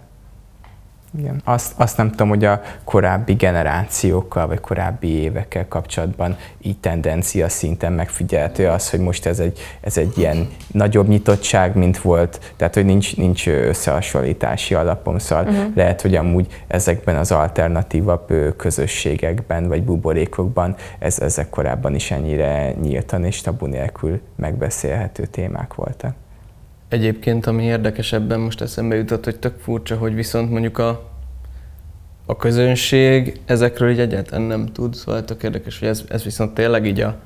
Igen. 1.18 1.40
Azt, 1.44 1.72
azt 1.76 1.96
nem 1.96 2.10
tudom, 2.10 2.28
hogy 2.28 2.44
a 2.44 2.60
korábbi 2.84 3.34
generációkkal, 3.34 4.46
vagy 4.46 4.60
korábbi 4.60 5.08
évekkel 5.08 5.68
kapcsolatban 5.68 6.36
így 6.62 6.78
tendencia 6.78 7.48
szinten 7.48 7.92
megfigyelhető 7.92 8.68
az, 8.68 8.90
hogy 8.90 9.00
most 9.00 9.26
ez 9.26 9.38
egy, 9.38 9.58
ez 9.80 9.96
egy 9.96 10.18
ilyen 10.18 10.48
nagyobb 10.72 11.08
nyitottság, 11.08 11.76
mint 11.76 11.98
volt, 11.98 12.54
tehát 12.56 12.74
hogy 12.74 12.84
nincs, 12.84 13.16
nincs 13.16 13.48
összehasonlítási 13.48 14.74
alapom, 14.74 15.18
szóval 15.18 15.44
uh-huh. 15.44 15.74
lehet, 15.74 16.00
hogy 16.00 16.14
amúgy 16.14 16.64
ezekben 16.66 17.16
az 17.16 17.32
alternatívabb 17.32 18.32
közösségekben, 18.56 19.68
vagy 19.68 19.82
buborékokban 19.82 20.74
ez, 20.98 21.20
ezek 21.20 21.50
korábban 21.50 21.94
is 21.94 22.10
ennyire 22.10 22.72
nyíltan 22.82 23.24
és 23.24 23.40
tabu 23.40 23.66
nélkül 23.66 24.20
megbeszélhető 24.36 25.26
témák 25.26 25.74
voltak. 25.74 26.14
Egyébként, 26.88 27.46
ami 27.46 27.62
érdekesebben 27.62 28.40
most 28.40 28.60
eszembe 28.60 28.96
jutott, 28.96 29.24
hogy 29.24 29.38
tök 29.38 29.58
furcsa, 29.58 29.96
hogy 29.96 30.14
viszont 30.14 30.50
mondjuk 30.50 30.78
a, 30.78 31.10
a 32.26 32.36
közönség 32.36 33.40
ezekről 33.44 33.90
így 33.90 34.00
egyáltalán 34.00 34.46
nem 34.46 34.66
tud, 34.66 34.94
szóval 34.94 35.24
tök 35.24 35.42
érdekes, 35.42 35.78
hogy 35.78 35.88
ez, 35.88 36.04
ez 36.08 36.24
viszont 36.24 36.54
tényleg 36.54 36.86
így 36.86 37.00
a, 37.00 37.16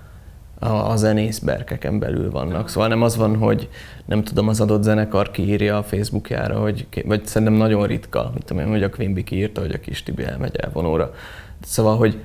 a, 0.58 0.90
a 0.90 0.96
zenészberkeken 0.96 1.98
belül 1.98 2.30
vannak. 2.30 2.68
Szóval 2.68 2.88
nem 2.88 3.02
az 3.02 3.16
van, 3.16 3.36
hogy 3.36 3.68
nem 4.04 4.22
tudom, 4.22 4.48
az 4.48 4.60
adott 4.60 4.82
zenekar 4.82 5.30
kiírja 5.30 5.76
a 5.76 5.82
Facebookjára, 5.82 6.58
hogy, 6.58 6.86
vagy 7.04 7.26
szerintem 7.26 7.56
nagyon 7.56 7.86
ritka, 7.86 8.30
mint 8.32 8.44
tudom 8.44 8.68
hogy 8.68 8.82
a 8.82 8.90
Quimby 8.90 9.24
kiírta, 9.24 9.60
hogy 9.60 9.72
a 9.72 9.80
kis 9.80 10.02
Tibi 10.02 10.24
elmegy 10.24 10.56
elvonóra. 10.56 11.14
Szóval, 11.60 11.96
hogy 11.96 12.18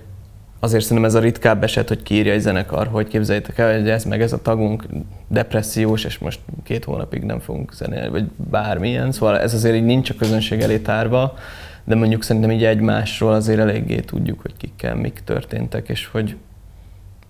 azért 0.65 0.84
szerintem 0.84 1.06
ez 1.06 1.13
a 1.13 1.19
ritkább 1.19 1.63
eset, 1.63 1.88
hogy 1.88 2.04
kiírja 2.04 2.34
egy 2.34 2.39
zenekar, 2.39 2.88
hogy 2.88 3.08
képzeljétek 3.08 3.58
el, 3.58 3.80
hogy 3.80 3.89
ez 3.89 4.04
meg 4.04 4.21
ez 4.21 4.34
a 4.34 4.41
tagunk 4.41 4.86
depressziós, 5.28 6.04
és 6.04 6.17
most 6.17 6.39
két 6.63 6.84
hónapig 6.84 7.23
nem 7.23 7.39
fogunk 7.39 7.73
zenélni, 7.73 8.10
vagy 8.10 8.25
bármilyen. 8.49 9.12
Szóval 9.12 9.39
ez 9.39 9.54
azért 9.54 9.75
így 9.75 9.84
nincs 9.84 10.10
a 10.10 10.13
közönség 10.17 10.62
elé 10.62 10.78
tárva, 10.78 11.38
de 11.84 11.95
mondjuk 11.95 12.23
szerintem 12.23 12.51
így 12.51 12.63
egymásról 12.63 13.34
azért 13.34 13.60
eléggé 13.60 13.99
tudjuk, 13.99 14.41
hogy 14.41 14.54
kikkel 14.58 14.95
mik 14.95 15.21
történtek, 15.25 15.89
és 15.89 16.06
hogy, 16.06 16.36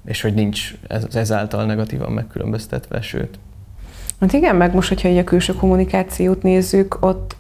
és 0.06 0.22
hogy 0.22 0.34
nincs 0.34 0.74
ez, 0.88 1.08
ezáltal 1.14 1.66
negatívan 1.66 2.12
megkülönböztetve, 2.12 3.02
sőt. 3.02 3.40
Hát 4.20 4.34
igen, 4.34 4.56
meg 4.56 4.74
most, 4.74 4.90
hogyha 4.90 5.10
így 5.10 5.18
a 5.18 5.24
külső 5.24 5.54
kommunikációt 5.54 6.44
nézzük, 6.44 6.98
ott 7.00 7.36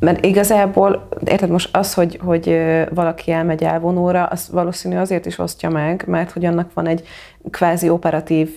mert 0.00 0.24
igazából, 0.24 1.08
érted 1.24 1.50
most 1.50 1.76
az, 1.76 1.94
hogy, 1.94 2.18
hogy 2.24 2.60
valaki 2.90 3.30
elmegy 3.30 3.64
elvonóra, 3.64 4.24
az 4.24 4.48
valószínű 4.52 4.96
azért 4.96 5.26
is 5.26 5.38
osztja 5.38 5.70
meg, 5.70 6.04
mert 6.06 6.30
hogy 6.30 6.44
annak 6.44 6.70
van 6.74 6.86
egy 6.86 7.06
kvázi 7.50 7.88
operatív 7.88 8.50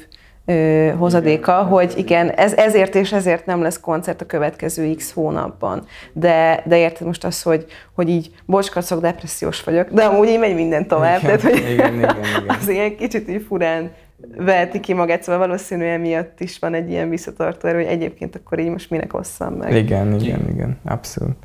ö, 0.46 0.90
hozadéka, 0.98 1.52
igen. 1.52 1.66
hogy 1.66 1.94
igen, 1.96 2.30
ez, 2.30 2.54
ezért 2.54 2.96
és 2.96 3.12
ezért 3.12 3.46
nem 3.46 3.62
lesz 3.62 3.80
koncert 3.80 4.22
a 4.22 4.26
következő 4.26 4.94
x 4.94 5.12
hónapban. 5.12 5.86
De, 6.14 6.64
de 6.66 6.78
érted 6.78 7.08
most 7.08 7.24
az, 7.24 7.42
hogy, 7.42 7.66
hogy 7.96 8.10
így 8.10 8.32
bocskacok, 8.46 9.02
depressziós 9.02 9.64
vagyok, 9.64 9.88
de 9.90 10.04
amúgy 10.04 10.28
így 10.28 10.40
megy 10.40 10.56
minden 10.56 10.88
tovább. 10.88 11.22
Igen, 11.24 11.38
tehát, 11.38 11.42
hogy 11.42 11.70
igen, 11.72 11.94
igen, 11.94 12.00
igen. 12.00 12.56
az 12.60 12.68
ilyen 12.68 12.96
kicsit 12.96 13.30
így 13.30 13.46
furán 13.48 13.92
veheti 14.38 14.80
ki 14.80 14.94
magát, 14.94 15.24
szóval 15.24 15.48
valószínűleg 15.48 16.02
miatt 16.02 16.40
is 16.40 16.60
van 16.60 16.74
egy 16.74 16.90
ilyen 16.90 17.10
visszatartó 17.10 17.68
erő, 17.68 17.78
hogy 17.78 17.92
egyébként 17.92 18.36
akkor 18.36 18.60
így 18.60 18.70
most 18.70 18.90
minek 18.90 19.14
osszam 19.14 19.54
meg. 19.54 19.76
Igen, 19.76 20.20
igen, 20.20 20.50
igen, 20.50 20.80
abszolút. 20.86 21.36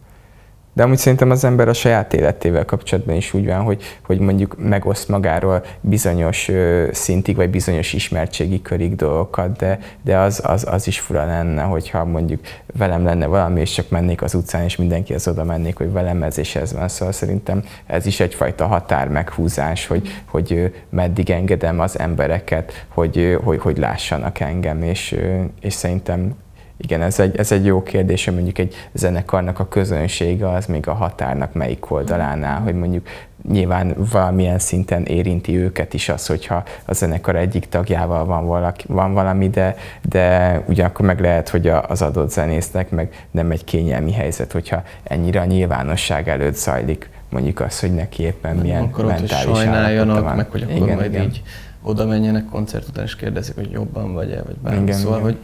De 0.77 0.83
amúgy 0.83 0.99
szerintem 0.99 1.31
az 1.31 1.45
ember 1.45 1.69
a 1.69 1.73
saját 1.73 2.15
életével 2.15 2.65
kapcsolatban 2.65 3.15
is 3.15 3.35
úgy 3.35 3.47
van, 3.47 3.62
hogy, 3.62 3.83
hogy 4.03 4.19
mondjuk 4.19 4.57
megoszt 4.59 5.09
magáról 5.09 5.65
bizonyos 5.81 6.51
szintig, 6.91 7.37
vagy 7.37 7.51
bizonyos 7.51 7.93
ismertségi 7.93 8.62
körig 8.62 8.97
dolgokat, 8.97 9.57
de, 9.57 9.79
de 10.03 10.19
az, 10.19 10.41
az, 10.45 10.67
az 10.71 10.87
is 10.87 11.01
fura 11.01 11.25
lenne, 11.27 11.62
hogyha 11.62 12.05
mondjuk 12.05 12.41
velem 12.77 13.05
lenne 13.05 13.27
valami, 13.27 13.61
és 13.61 13.73
csak 13.73 13.89
mennék 13.89 14.23
az 14.23 14.35
utcán, 14.35 14.62
és 14.62 14.77
mindenki 14.77 15.15
az 15.15 15.29
oda 15.29 15.45
mennék, 15.45 15.77
hogy 15.77 15.93
velem 15.93 16.23
ez 16.23 16.39
és 16.39 16.57
ez 16.57 16.73
van. 16.73 16.89
Szóval 16.89 17.12
szerintem 17.12 17.62
ez 17.87 18.07
is 18.07 18.21
egyfajta 18.21 18.67
határ 18.67 19.09
meghúzás, 19.09 19.87
hogy, 19.87 20.09
hogy 20.25 20.73
meddig 20.89 21.31
engedem 21.31 21.81
az 21.81 21.99
embereket, 21.99 22.87
hogy, 22.89 23.39
hogy, 23.45 23.61
hogy 23.61 23.79
lássanak 23.79 24.41
engem, 24.41 24.83
és, 24.83 25.17
és 25.61 25.73
szerintem 25.73 26.35
igen, 26.79 27.03
ez 27.03 27.21
egy, 27.21 27.37
ez 27.37 27.53
egy 27.53 27.65
jó 27.65 27.83
kérdés, 27.83 28.25
hogy 28.25 28.35
mondjuk 28.35 28.59
egy 28.59 28.75
zenekarnak 28.93 29.59
a 29.59 29.69
közönsége 29.69 30.49
az 30.49 30.67
még 30.67 30.89
a 30.89 30.93
határnak 30.93 31.53
melyik 31.53 31.91
oldalánál, 31.91 32.61
hogy 32.61 32.75
mondjuk 32.75 33.09
nyilván 33.49 33.95
valamilyen 34.11 34.59
szinten 34.59 35.05
érinti 35.05 35.57
őket 35.57 35.95
is 35.95 36.09
az, 36.09 36.27
hogyha 36.27 36.62
a 36.85 36.95
zenekar 36.95 37.37
egyik 37.37 37.69
tagjával 37.69 38.25
van, 38.25 38.47
valaki, 38.47 38.85
van 38.89 39.12
valami, 39.12 39.49
de, 39.49 39.77
de 40.03 40.62
ugyanakkor 40.67 41.07
meg 41.07 41.21
lehet, 41.21 41.49
hogy 41.49 41.69
az 41.69 42.03
adott 42.03 42.31
zenésznek 42.31 42.91
meg 42.91 43.27
nem 43.31 43.51
egy 43.51 43.65
kényelmi 43.65 44.12
helyzet, 44.12 44.53
hogyha 44.53 44.83
ennyire 45.03 45.41
a 45.41 45.45
nyilvánosság 45.45 46.29
előtt 46.29 46.55
zajlik 46.55 47.11
mondjuk 47.29 47.61
az, 47.61 47.81
hogy 47.81 47.95
neki 47.95 48.23
éppen 48.23 48.55
nem 48.55 48.65
milyen 48.65 48.83
akarod, 48.83 49.11
mentális 49.11 49.45
hogy 49.45 49.55
sajnáljanak, 49.57 50.23
van. 50.23 50.37
meg 50.37 50.51
hogy 50.51 50.62
akkor 50.62 50.77
igen, 50.77 50.97
majd 50.97 51.12
igen. 51.12 51.25
így 51.25 51.43
oda 51.83 52.07
menjenek 52.07 52.45
koncert 52.45 52.89
után 52.89 53.05
és 53.05 53.17
kérdezik, 53.17 53.55
hogy 53.55 53.71
jobban 53.71 54.15
vagy-e, 54.15 54.43
vagy 54.43 54.57
bármi. 54.57 54.83
Igen, 54.83 54.97
szóval, 54.97 55.19
igen. 55.19 55.31
hogy 55.31 55.39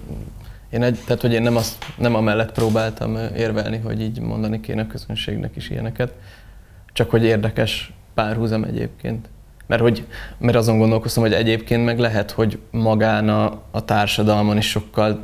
én 0.73 0.83
egy, 0.83 0.99
tehát, 1.05 1.21
hogy 1.21 1.33
én 1.33 1.43
nem, 1.43 1.57
azt, 1.57 1.85
nem 1.97 2.15
amellett 2.15 2.53
próbáltam 2.53 3.19
érvelni, 3.37 3.79
hogy 3.79 4.01
így 4.01 4.21
mondani 4.21 4.61
kéne 4.61 4.83
a 4.83 4.87
közönségnek 4.87 5.57
is 5.57 5.71
ilyeneket, 5.71 6.13
csak 6.93 7.11
hogy 7.11 7.25
érdekes 7.25 7.93
párhuzam 8.15 8.65
egyébként. 8.65 9.29
Mert, 9.67 9.83
hogy, 9.83 10.07
mert 10.39 10.57
azon 10.57 10.79
gondolkoztam, 10.79 11.23
hogy 11.23 11.33
egyébként 11.33 11.85
meg 11.85 11.99
lehet, 11.99 12.31
hogy 12.31 12.59
magán 12.71 13.29
a, 13.29 13.63
a 13.71 13.85
társadalmon 13.85 14.57
is 14.57 14.69
sokkal 14.69 15.23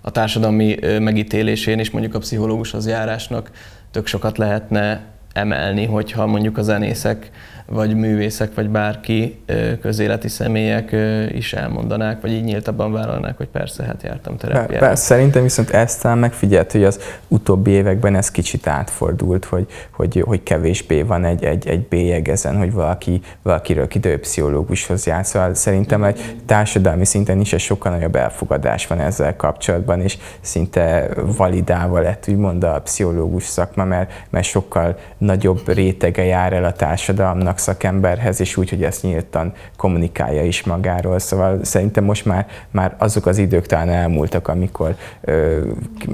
a 0.00 0.10
társadalmi 0.10 0.78
megítélésén 0.98 1.78
is 1.78 1.90
mondjuk 1.90 2.14
a 2.14 2.18
pszichológushoz 2.18 2.86
járásnak 2.86 3.50
tök 3.90 4.06
sokat 4.06 4.38
lehetne 4.38 5.04
emelni, 5.32 5.86
hogyha 5.86 6.26
mondjuk 6.26 6.58
a 6.58 6.62
zenészek 6.62 7.30
vagy 7.70 7.94
művészek, 7.94 8.54
vagy 8.54 8.68
bárki 8.68 9.38
közéleti 9.80 10.28
személyek 10.28 10.96
is 11.32 11.52
elmondanák, 11.52 12.20
vagy 12.20 12.32
így 12.32 12.44
nyíltabban 12.44 12.92
vállalnák, 12.92 13.36
hogy 13.36 13.48
persze, 13.48 13.84
hát 13.84 14.02
jártam 14.02 14.36
terápiára. 14.36 14.86
Persze, 14.86 15.04
szerintem 15.04 15.42
viszont 15.42 15.70
ezt 15.70 16.14
megfigyelt, 16.14 16.72
hogy 16.72 16.84
az 16.84 17.00
utóbbi 17.28 17.70
években 17.70 18.14
ez 18.14 18.30
kicsit 18.30 18.66
átfordult, 18.66 19.44
hogy, 19.44 19.66
hogy, 19.90 20.22
hogy 20.26 20.42
kevésbé 20.42 21.02
van 21.02 21.24
egy, 21.24 21.44
egy, 21.44 21.68
egy 21.68 21.88
bélyeg 21.88 22.28
ezen, 22.28 22.56
hogy 22.56 22.72
valaki, 22.72 23.20
valakiről 23.42 23.88
kidő 23.88 24.18
pszichológushoz 24.18 25.06
jár. 25.06 25.26
Szóval 25.26 25.54
szerintem 25.54 26.04
egy 26.04 26.20
társadalmi 26.46 27.04
szinten 27.04 27.40
is 27.40 27.52
egy 27.52 27.60
sokkal 27.60 27.92
nagyobb 27.92 28.16
elfogadás 28.16 28.86
van 28.86 29.00
ezzel 29.00 29.36
kapcsolatban, 29.36 30.00
és 30.00 30.18
szinte 30.40 31.08
validálva 31.36 32.00
lett 32.00 32.24
úgymond 32.28 32.64
a 32.64 32.80
pszichológus 32.84 33.44
szakma, 33.44 33.84
mert, 33.84 34.12
mert 34.30 34.46
sokkal 34.46 34.98
nagyobb 35.18 35.72
rétege 35.74 36.24
jár 36.24 36.52
el 36.52 36.64
a 36.64 36.72
társadalomnak, 36.72 37.57
szakemberhez, 37.58 38.40
és 38.40 38.56
úgy, 38.56 38.70
hogy 38.70 38.82
ezt 38.82 39.02
nyíltan 39.02 39.52
kommunikálja 39.76 40.44
is 40.44 40.64
magáról. 40.64 41.18
Szóval 41.18 41.58
szerintem 41.62 42.04
most 42.04 42.24
már, 42.24 42.46
már 42.70 42.94
azok 42.98 43.26
az 43.26 43.38
idők 43.38 43.66
talán 43.66 43.88
elmúltak, 43.88 44.48
amikor 44.48 44.94
ö, 45.20 45.60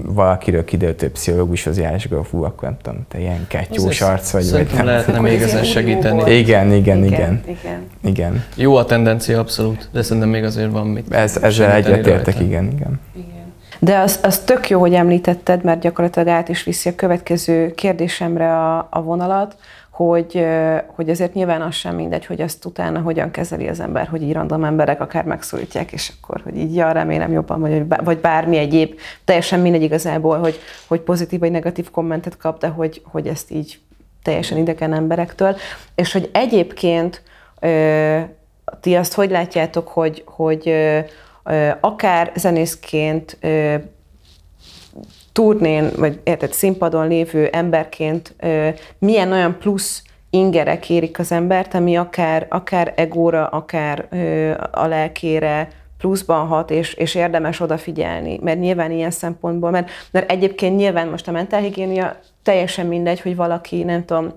valakiről 0.05 0.65
kiderült 0.65 1.09
pszichológushoz 1.09 1.79
jár, 1.79 1.95
és 1.95 2.05
akkor 2.05 2.27
fú, 2.27 2.43
akkor 2.43 2.69
nem 2.69 2.77
tudom, 2.83 2.99
te 3.09 3.19
ilyen 3.19 3.45
kettős 3.49 4.01
arc 4.01 4.31
vagy. 4.31 4.51
vagy 4.51 4.69
nem 4.75 4.87
lehetne 4.87 5.21
még 5.21 5.43
ezen 5.43 5.65
segíteni. 5.65 6.37
Igen, 6.37 6.73
igen, 6.73 7.05
igen, 7.05 7.43
igen. 7.47 7.81
igen. 8.05 8.45
Jó 8.57 8.77
a 8.77 8.85
tendencia 8.85 9.39
abszolút, 9.39 9.89
de 9.93 10.03
szerintem 10.03 10.29
még 10.29 10.45
azért 10.45 10.71
van 10.71 10.87
mit 10.87 11.15
Ez, 11.15 11.37
Ezzel 11.37 11.73
egyetértek, 11.73 12.41
igen, 12.41 12.65
igen. 12.65 13.01
igen. 13.17 13.43
De 13.79 13.99
az, 13.99 14.19
az 14.23 14.39
tök 14.39 14.69
jó, 14.69 14.81
hogy 14.81 14.95
említetted, 14.95 15.65
mert 15.65 15.81
gyakorlatilag 15.81 16.29
át 16.29 16.49
is 16.49 16.65
viszi 16.65 16.89
a 16.89 16.95
következő 16.95 17.75
kérdésemre 17.75 18.53
a, 18.53 18.89
a 18.91 19.03
vonalat, 19.03 19.57
hogy, 19.95 20.47
hogy 20.87 21.11
azért 21.11 21.35
nyilván 21.35 21.63
az 21.63 21.75
sem 21.75 21.95
mindegy, 21.95 22.27
hogy 22.27 22.41
azt 22.41 22.65
utána 22.65 23.01
hogyan 23.01 23.31
kezeli 23.31 23.69
az 23.69 23.81
ember, 23.81 24.07
hogy 24.07 24.23
így 24.23 24.33
random 24.33 24.65
emberek 24.65 25.01
akár 25.01 25.25
megszólítják, 25.25 25.93
és 25.93 26.13
akkor, 26.21 26.41
hogy 26.45 26.57
így 26.57 26.75
ja, 26.75 26.93
remélem 26.93 27.33
jobban, 27.33 27.61
vagy, 27.61 27.85
vagy 28.05 28.19
bármi 28.19 28.57
egyéb, 28.57 28.99
teljesen 29.25 29.61
mindegy 29.61 29.83
igazából, 29.83 30.39
hogy, 30.39 30.59
hogy 30.87 31.01
pozitív 31.01 31.41
vagy 31.41 31.51
negatív 31.51 31.91
kommentet 31.91 32.37
kap, 32.37 32.59
de 32.59 32.69
hogy, 32.69 33.03
hogy 33.05 33.27
ezt 33.27 33.51
így 33.51 33.79
teljesen 34.23 34.59
idegen 34.59 34.93
emberektől, 34.93 35.57
és 35.95 36.13
hogy 36.13 36.31
egyébként 36.33 37.23
ö, 37.61 38.19
ti 38.81 38.95
azt 38.95 39.15
hogy 39.15 39.31
látjátok, 39.31 39.89
hogy, 39.89 40.23
hogy 40.27 40.69
ö, 40.69 41.69
akár 41.81 42.33
zenészként 42.37 43.39
turnén, 45.35 45.91
vagy 45.97 46.21
érted, 46.25 46.53
színpadon 46.53 47.09
lévő 47.09 47.47
emberként 47.47 48.35
milyen 48.99 49.33
olyan 49.33 49.59
plusz 49.59 50.03
ingerek 50.31 50.91
érik 50.91 51.19
az 51.19 51.33
embert, 51.33 51.75
ami 51.75 51.97
akár, 51.97 52.47
akár 52.51 52.93
egóra, 52.97 53.47
akár 53.47 54.09
a 54.71 54.87
lelkére 54.87 55.69
pluszban 55.99 56.47
hat, 56.47 56.71
és, 56.71 56.95
és 56.95 57.15
érdemes 57.15 57.61
odafigyelni. 57.61 58.39
Mert 58.43 58.59
nyilván 58.59 58.91
ilyen 58.91 59.11
szempontból, 59.11 59.71
mert, 59.71 59.91
mert 60.11 60.31
egyébként 60.31 60.77
nyilván 60.77 61.09
most 61.09 61.29
a 61.29 61.33
mentálhigiénia 61.33 62.17
teljesen 62.43 62.87
mindegy, 62.87 63.21
hogy 63.21 63.37
valaki, 63.37 63.83
nem 63.83 64.05
tudom, 64.05 64.33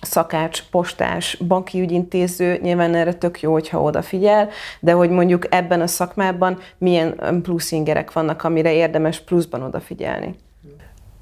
szakács, 0.00 0.62
postás, 0.70 1.38
banki 1.48 1.80
ügyintéző, 1.80 2.58
nyilván 2.62 2.94
erre 2.94 3.12
tök 3.12 3.40
jó, 3.40 3.52
hogyha 3.52 3.82
odafigyel, 3.82 4.48
de 4.80 4.92
hogy 4.92 5.10
mondjuk 5.10 5.54
ebben 5.54 5.80
a 5.80 5.86
szakmában 5.86 6.58
milyen 6.78 7.40
plusz 7.42 7.72
ingerek 7.72 8.12
vannak, 8.12 8.44
amire 8.44 8.72
érdemes 8.72 9.20
pluszban 9.20 9.62
odafigyelni. 9.62 10.34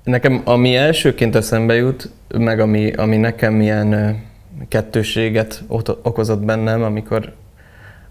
Nekem 0.05 0.43
ami 0.45 0.77
elsőként 0.77 1.35
eszembe 1.37 1.75
jut, 1.75 2.11
meg 2.39 2.61
ami, 2.61 2.93
ami 2.93 3.17
nekem 3.17 3.55
milyen 3.55 4.21
kettőséget 4.69 5.63
okozott 6.03 6.45
bennem, 6.45 6.83
amikor, 6.83 7.33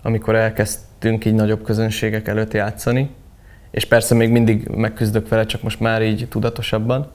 amikor 0.01 0.35
elkezdtünk 0.35 1.25
így 1.25 1.33
nagyobb 1.33 1.63
közönségek 1.63 2.27
előtt 2.27 2.53
játszani, 2.53 3.09
és 3.71 3.85
persze 3.85 4.15
még 4.15 4.29
mindig 4.29 4.67
megküzdök 4.67 5.27
vele, 5.27 5.45
csak 5.45 5.61
most 5.61 5.79
már 5.79 6.01
így 6.01 6.27
tudatosabban, 6.29 7.11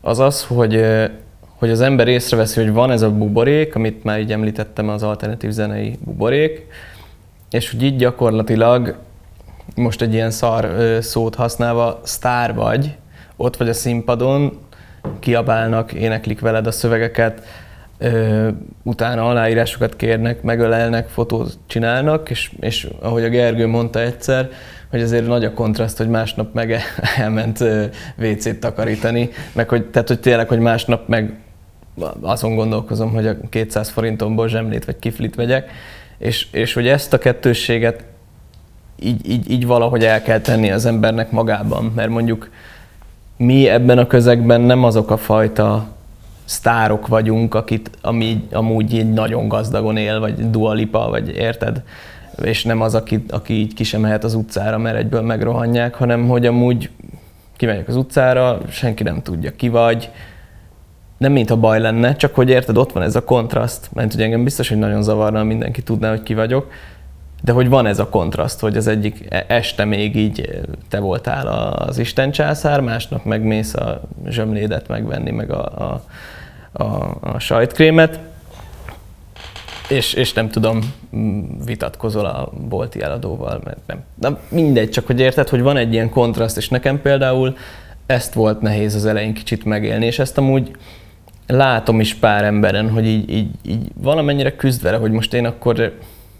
az 0.00 0.18
az, 0.18 0.44
hogy 0.44 0.84
hogy 1.56 1.70
az 1.70 1.80
ember 1.80 2.08
észreveszi, 2.08 2.60
hogy 2.60 2.72
van 2.72 2.90
ez 2.90 3.02
a 3.02 3.10
buborék, 3.10 3.74
amit 3.74 4.04
már 4.04 4.20
így 4.20 4.32
említettem, 4.32 4.88
az 4.88 5.02
alternatív 5.02 5.50
zenei 5.50 5.98
buborék, 6.04 6.66
és 7.50 7.70
hogy 7.70 7.82
így 7.82 7.96
gyakorlatilag, 7.96 8.96
most 9.74 10.02
egy 10.02 10.12
ilyen 10.12 10.30
szar 10.30 10.74
szót 11.00 11.34
használva, 11.34 12.00
sztár 12.04 12.54
vagy, 12.54 12.96
ott 13.36 13.56
vagy 13.56 13.68
a 13.68 13.72
színpadon, 13.72 14.58
kiabálnak, 15.18 15.92
éneklik 15.92 16.40
veled 16.40 16.66
a 16.66 16.70
szövegeket, 16.70 17.42
utána 18.82 19.28
aláírásokat 19.28 19.96
kérnek, 19.96 20.42
megölelnek, 20.42 21.08
fotót 21.08 21.58
csinálnak, 21.66 22.30
és, 22.30 22.52
és 22.60 22.88
ahogy 23.00 23.24
a 23.24 23.28
Gergő 23.28 23.66
mondta 23.66 24.00
egyszer, 24.00 24.48
hogy 24.90 25.00
azért 25.00 25.26
nagy 25.26 25.44
a 25.44 25.52
kontraszt, 25.52 25.98
hogy 25.98 26.08
másnap 26.08 26.54
meg 26.54 26.80
elment 27.16 27.64
WC-t 28.18 28.60
takarítani, 28.60 29.30
meg 29.52 29.68
hogy, 29.68 29.86
tehát, 29.86 30.08
hogy 30.08 30.20
tényleg, 30.20 30.48
hogy 30.48 30.58
másnap 30.58 31.08
meg 31.08 31.34
azon 32.20 32.54
gondolkozom, 32.54 33.12
hogy 33.12 33.26
a 33.26 33.34
200 33.50 33.88
forintomból 33.88 34.48
zsemlét 34.48 34.84
vagy 34.84 34.98
kiflit 34.98 35.34
vegyek, 35.34 35.70
és, 36.18 36.46
és 36.52 36.72
hogy 36.72 36.88
ezt 36.88 37.12
a 37.12 37.18
kettősséget 37.18 38.04
így, 39.00 39.30
így, 39.30 39.50
így 39.50 39.66
valahogy 39.66 40.04
el 40.04 40.22
kell 40.22 40.40
tenni 40.40 40.70
az 40.70 40.86
embernek 40.86 41.30
magában, 41.30 41.92
mert 41.94 42.08
mondjuk 42.08 42.50
mi 43.36 43.68
ebben 43.68 43.98
a 43.98 44.06
közegben 44.06 44.60
nem 44.60 44.84
azok 44.84 45.10
a 45.10 45.16
fajta 45.16 45.86
sztárok 46.44 47.06
vagyunk, 47.06 47.54
akit 47.54 47.90
ami 48.02 48.46
amúgy 48.52 48.94
így 48.94 49.12
nagyon 49.12 49.48
gazdagon 49.48 49.96
él, 49.96 50.20
vagy 50.20 50.50
dualipa, 50.50 51.08
vagy 51.08 51.28
érted? 51.36 51.82
És 52.42 52.64
nem 52.64 52.80
az, 52.80 52.94
aki, 52.94 53.24
aki 53.28 53.52
így 53.52 53.74
ki 53.74 53.84
sem 53.84 54.00
mehet 54.00 54.24
az 54.24 54.34
utcára, 54.34 54.78
mert 54.78 54.96
egyből 54.96 55.22
megrohanják, 55.22 55.94
hanem 55.94 56.28
hogy 56.28 56.46
amúgy 56.46 56.90
kimegyek 57.56 57.88
az 57.88 57.96
utcára, 57.96 58.60
senki 58.70 59.02
nem 59.02 59.22
tudja 59.22 59.56
ki 59.56 59.68
vagy, 59.68 60.10
nem 61.16 61.32
mintha 61.32 61.56
baj 61.56 61.80
lenne, 61.80 62.16
csak 62.16 62.34
hogy 62.34 62.48
érted, 62.48 62.76
ott 62.76 62.92
van 62.92 63.02
ez 63.02 63.16
a 63.16 63.24
kontraszt, 63.24 63.88
mert 63.92 64.14
ugye 64.14 64.24
engem 64.24 64.44
biztos, 64.44 64.68
hogy 64.68 64.78
nagyon 64.78 65.02
zavarna, 65.02 65.44
mindenki 65.44 65.82
tudná, 65.82 66.10
hogy 66.10 66.22
ki 66.22 66.34
vagyok, 66.34 66.70
de 67.42 67.52
hogy 67.52 67.68
van 67.68 67.86
ez 67.86 67.98
a 67.98 68.08
kontraszt, 68.08 68.60
hogy 68.60 68.76
az 68.76 68.86
egyik 68.86 69.26
e- 69.28 69.44
este 69.48 69.84
még 69.84 70.16
így 70.16 70.60
te 70.88 70.98
voltál 70.98 71.46
az 71.72 71.98
Isten 71.98 72.30
császár, 72.30 72.80
másnap 72.80 73.24
megmész 73.24 73.74
a 73.74 74.00
zsömlédet 74.28 74.88
megvenni, 74.88 75.30
meg 75.30 75.50
a, 75.50 75.64
a, 75.64 76.02
a, 76.82 77.16
a 77.20 77.38
sajtkrémet, 77.38 78.18
és, 79.88 80.12
és 80.12 80.32
nem 80.32 80.48
tudom, 80.48 80.78
vitatkozol 81.64 82.24
a 82.24 82.52
bolti 82.68 83.02
eladóval, 83.02 83.60
mert 83.64 83.78
nem. 83.86 84.00
De 84.14 84.38
mindegy, 84.48 84.90
csak 84.90 85.06
hogy 85.06 85.20
érted, 85.20 85.48
hogy 85.48 85.62
van 85.62 85.76
egy 85.76 85.92
ilyen 85.92 86.10
kontraszt, 86.10 86.56
és 86.56 86.68
nekem 86.68 87.00
például 87.00 87.56
ezt 88.06 88.34
volt 88.34 88.60
nehéz 88.60 88.94
az 88.94 89.06
elején 89.06 89.34
kicsit 89.34 89.64
megélni, 89.64 90.06
és 90.06 90.18
ezt 90.18 90.38
amúgy 90.38 90.70
látom 91.46 92.00
is 92.00 92.14
pár 92.14 92.44
emberen, 92.44 92.90
hogy 92.90 93.06
így, 93.06 93.30
így, 93.30 93.50
így 93.62 93.88
valamennyire 93.94 94.56
küzd 94.56 94.82
vele, 94.82 94.96
hogy 94.96 95.10
most 95.10 95.34
én 95.34 95.46
akkor 95.46 95.94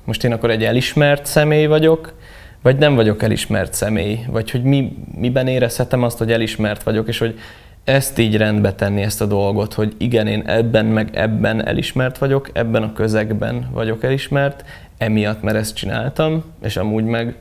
most 0.06 0.24
én 0.24 0.32
akkor 0.32 0.50
egy 0.50 0.64
elismert 0.64 1.26
személy 1.26 1.66
vagyok, 1.66 2.14
vagy 2.62 2.76
nem 2.76 2.94
vagyok 2.94 3.22
elismert 3.22 3.74
személy, 3.74 4.18
vagy 4.28 4.50
hogy 4.50 4.62
mi, 4.62 4.96
miben 5.14 5.46
érezhetem 5.46 6.02
azt, 6.02 6.18
hogy 6.18 6.32
elismert 6.32 6.82
vagyok, 6.82 7.08
és 7.08 7.18
hogy 7.18 7.38
ezt 7.84 8.18
így 8.18 8.36
rendbe 8.36 8.72
tenni, 8.72 9.02
ezt 9.02 9.20
a 9.20 9.26
dolgot, 9.26 9.74
hogy 9.74 9.94
igen, 9.98 10.26
én 10.26 10.42
ebben 10.46 10.86
meg 10.86 11.16
ebben 11.16 11.66
elismert 11.66 12.18
vagyok, 12.18 12.50
ebben 12.52 12.82
a 12.82 12.92
közegben 12.92 13.68
vagyok 13.72 14.04
elismert, 14.04 14.64
emiatt, 14.98 15.42
mert 15.42 15.56
ezt 15.56 15.74
csináltam, 15.74 16.44
és 16.62 16.76
amúgy 16.76 17.04
meg 17.04 17.34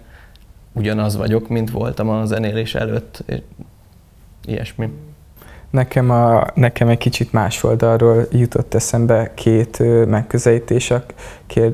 ugyanaz 0.74 1.16
vagyok, 1.18 1.48
mint 1.48 1.72
voltam 1.72 2.10
a 2.10 2.26
zenélés 2.26 2.76
előtt, 2.76 3.24
ilyesmi. 4.46 4.90
Nekem, 5.76 6.10
a, 6.10 6.48
nekem 6.54 6.88
egy 6.88 6.98
kicsit 6.98 7.32
más 7.32 7.64
oldalról 7.64 8.28
jutott 8.32 8.74
eszembe 8.74 9.32
két 9.34 9.84
megközelítés, 10.08 10.94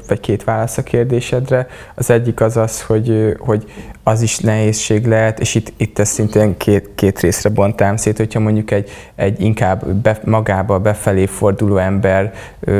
vagy 0.07 0.19
két 0.19 0.43
válasz 0.43 0.77
a 0.77 0.83
kérdésedre. 0.83 1.67
Az 1.95 2.09
egyik 2.09 2.41
az 2.41 2.57
az, 2.57 2.81
hogy, 2.81 3.35
hogy 3.39 3.71
az 4.03 4.21
is 4.21 4.39
nehézség 4.39 5.05
lehet, 5.05 5.39
és 5.39 5.55
itt, 5.55 5.73
itt 5.77 5.99
ezt 5.99 6.11
szintén 6.11 6.57
két, 6.57 6.89
két 6.95 7.19
részre 7.19 7.49
bontám 7.49 7.95
szét, 7.95 8.17
hogyha 8.17 8.39
mondjuk 8.39 8.71
egy, 8.71 8.89
egy 9.15 9.41
inkább 9.41 9.87
be, 9.87 10.19
magába 10.25 10.79
befelé 10.79 11.25
forduló 11.25 11.77
ember, 11.77 12.33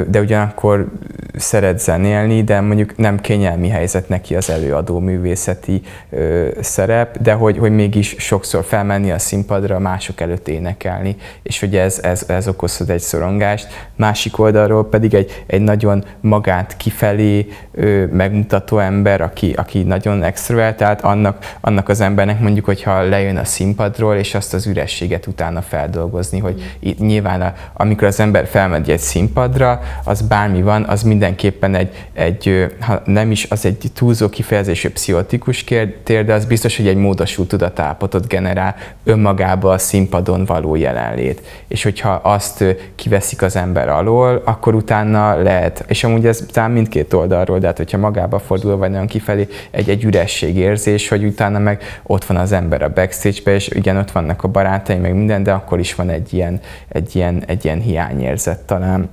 de 0.08 0.20
ugyanakkor 0.20 0.92
szeret 1.36 1.80
zenélni, 1.80 2.44
de 2.44 2.62
mondjuk 2.62 2.98
nem 2.98 3.20
kényelmi 3.20 3.68
helyzet 3.68 4.10
neki 4.10 4.36
az 4.36 4.50
előadó 4.50 5.00
művészeti 5.00 5.82
ö, 6.10 6.48
szerep, 6.62 7.18
de 7.18 7.34
hogy, 7.34 7.58
hogy 7.58 7.72
mégis 7.72 8.16
sokszor 8.18 8.64
felmenni 8.64 9.12
a 9.12 9.20
színpadra, 9.20 9.80
mások 9.80 10.22
előtt 10.22 10.48
énekelni, 10.48 11.16
és 11.44 11.60
hogy 11.60 11.76
ez, 11.76 12.00
ez, 12.04 12.24
ez 12.28 12.48
okozhat 12.48 12.90
egy 12.90 13.00
szorongást. 13.00 13.68
Másik 13.96 14.40
oldalról 14.40 14.90
pedig 14.90 15.14
egy, 15.14 15.44
egy 15.46 15.62
nagyon 15.62 16.04
magát 16.20 16.78
kifelé 16.78 17.48
ö, 17.72 18.06
megmutató 18.06 18.78
ember, 18.78 19.22
aki, 19.22 19.54
aki 19.58 19.84
nagyon 19.84 20.24
extrovertált, 20.24 21.02
annak, 21.12 21.56
annak 21.62 21.89
az 21.89 22.02
embernek 22.02 22.39
mondjuk, 22.39 22.65
hogyha 22.65 23.02
lejön 23.02 23.38
a 23.38 23.45
színpadról, 23.45 24.15
és 24.15 24.36
azt 24.36 24.54
az 24.54 24.67
ürességet 24.67 25.28
utána 25.28 25.62
feldolgozni, 25.62 26.39
hogy 26.39 26.78
itt 26.80 27.00
nyilván 27.00 27.41
a, 27.41 27.54
amikor 27.74 28.08
az 28.08 28.19
ember 28.19 28.47
felmegy 28.47 28.89
egy 28.89 29.00
színpadra, 29.00 29.82
az 30.04 30.21
bármi 30.21 30.62
van, 30.62 30.84
az 30.84 31.04
mindenképpen 31.04 31.76
egy, 31.76 32.08
egy 32.13 32.67
ha 32.80 33.02
nem 33.06 33.32
is 33.32 33.47
az 33.50 33.65
egy 33.65 33.91
túlzó 33.93 34.30
kifejezésű 34.30 34.89
pszichotikus 34.89 35.63
tér, 36.04 36.26
de 36.26 36.34
az 36.34 36.45
biztos, 36.45 36.78
hogy 36.78 36.88
egy 36.88 36.95
módosult 36.95 37.47
tudatállapotot 37.47 38.28
generál 38.28 38.76
önmagába 39.04 39.71
a 39.71 39.78
színpadon 39.78 40.45
való 40.45 40.76
jelenlét. 40.76 41.41
És 41.67 41.84
hogyha 41.84 42.10
azt 42.10 42.63
kiveszik 42.95 43.41
az 43.41 43.56
ember 43.56 43.89
alól, 43.89 44.41
akkor 44.45 44.76
utána 44.76 45.41
lehet, 45.41 45.84
és 45.88 46.04
amúgy 46.04 46.26
ez 46.28 46.45
talán 46.52 46.71
mindkét 46.71 47.13
oldalról, 47.13 47.60
de 47.60 47.67
hát 47.67 47.78
hogyha 47.78 47.97
magába 47.97 48.39
fordul, 48.39 48.78
vagy 48.78 48.89
nagyon 48.89 49.08
kifelé, 49.08 49.47
egy, 49.71 49.89
egy 49.89 50.04
üresség 50.04 50.58
érzés, 50.58 51.01
hogy 51.08 51.24
utána 51.24 51.60
meg 51.60 51.84
ott 52.04 52.26
van 52.26 52.38
az 52.38 52.52
ember 52.52 52.82
a 52.82 52.94
backstage-be, 52.94 53.54
és 53.54 53.68
igen, 53.68 53.98
ott 53.98 54.12
vannak 54.12 54.44
a 54.44 54.48
barátai, 54.48 54.98
meg 54.98 55.16
minden, 55.16 55.44
de 55.44 55.52
akkor 55.52 55.80
is 55.80 55.96
van 55.96 56.10
egy 56.10 56.34
ilyen, 56.34 56.60
egy 56.88 57.16
ilyen, 57.16 57.44
egy 57.46 57.66
ilyen 57.66 57.80
hiányérzet 57.80 58.60
talán. 58.60 59.10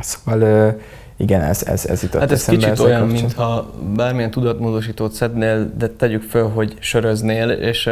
Szóval 0.00 0.76
igen, 1.16 1.42
ez, 1.42 1.62
ez, 1.66 1.86
ez 1.86 2.02
jutott 2.02 2.20
Hát 2.20 2.32
ez 2.32 2.44
kicsit 2.44 2.78
olyan, 2.78 3.06
mintha 3.06 3.70
bármilyen 3.96 4.30
tudatmódosítót 4.30 5.12
szednél, 5.12 5.72
de 5.78 5.88
tegyük 5.88 6.22
föl, 6.22 6.48
hogy 6.48 6.76
söröznél, 6.78 7.50
és 7.50 7.86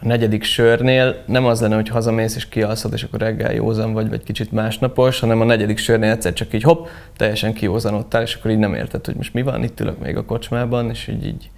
a 0.00 0.06
negyedik 0.06 0.42
sörnél 0.42 1.16
nem 1.26 1.44
az 1.44 1.60
lenne, 1.60 1.74
hogy 1.74 1.88
hazamész 1.88 2.36
és 2.36 2.48
kialszod, 2.48 2.92
és 2.92 3.02
akkor 3.02 3.20
reggel 3.20 3.52
józan 3.52 3.92
vagy, 3.92 4.08
vagy 4.08 4.22
kicsit 4.22 4.52
másnapos, 4.52 5.20
hanem 5.20 5.40
a 5.40 5.44
negyedik 5.44 5.78
sörnél 5.78 6.10
egyszer 6.10 6.32
csak 6.32 6.54
így 6.54 6.62
hopp, 6.62 6.86
teljesen 7.16 7.52
kiózanodtál, 7.52 8.22
és 8.22 8.34
akkor 8.34 8.50
így 8.50 8.58
nem 8.58 8.74
érted, 8.74 9.06
hogy 9.06 9.14
most 9.14 9.34
mi 9.34 9.42
van, 9.42 9.62
itt 9.62 9.80
ülök 9.80 9.98
még 9.98 10.16
a 10.16 10.24
kocsmában, 10.24 10.90
és 10.90 11.08
így, 11.08 11.26
így 11.26 11.50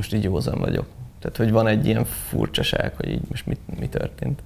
most 0.00 0.14
így 0.14 0.24
józan 0.24 0.58
vagyok. 0.58 0.84
Tehát, 1.20 1.36
hogy 1.36 1.50
van 1.50 1.66
egy 1.66 1.86
ilyen 1.86 2.04
furcsaság, 2.04 2.92
hogy 2.96 3.08
így 3.08 3.20
most 3.28 3.46
mi, 3.46 3.56
mi 3.80 3.88
történt. 3.88 4.42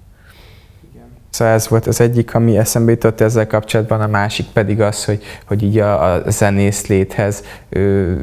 Szóval 1.31 1.55
ez 1.55 1.69
volt 1.69 1.87
az 1.87 2.01
egyik, 2.01 2.35
ami 2.35 2.59
eszembe 2.59 2.91
jutott 2.91 3.21
ezzel 3.21 3.47
kapcsolatban, 3.47 4.01
a 4.01 4.07
másik 4.07 4.47
pedig 4.47 4.81
az, 4.81 5.05
hogy, 5.05 5.23
hogy 5.47 5.63
így 5.63 5.79
a, 5.79 6.13
a 6.13 6.31
zenész 6.31 6.87
léthez, 6.87 7.45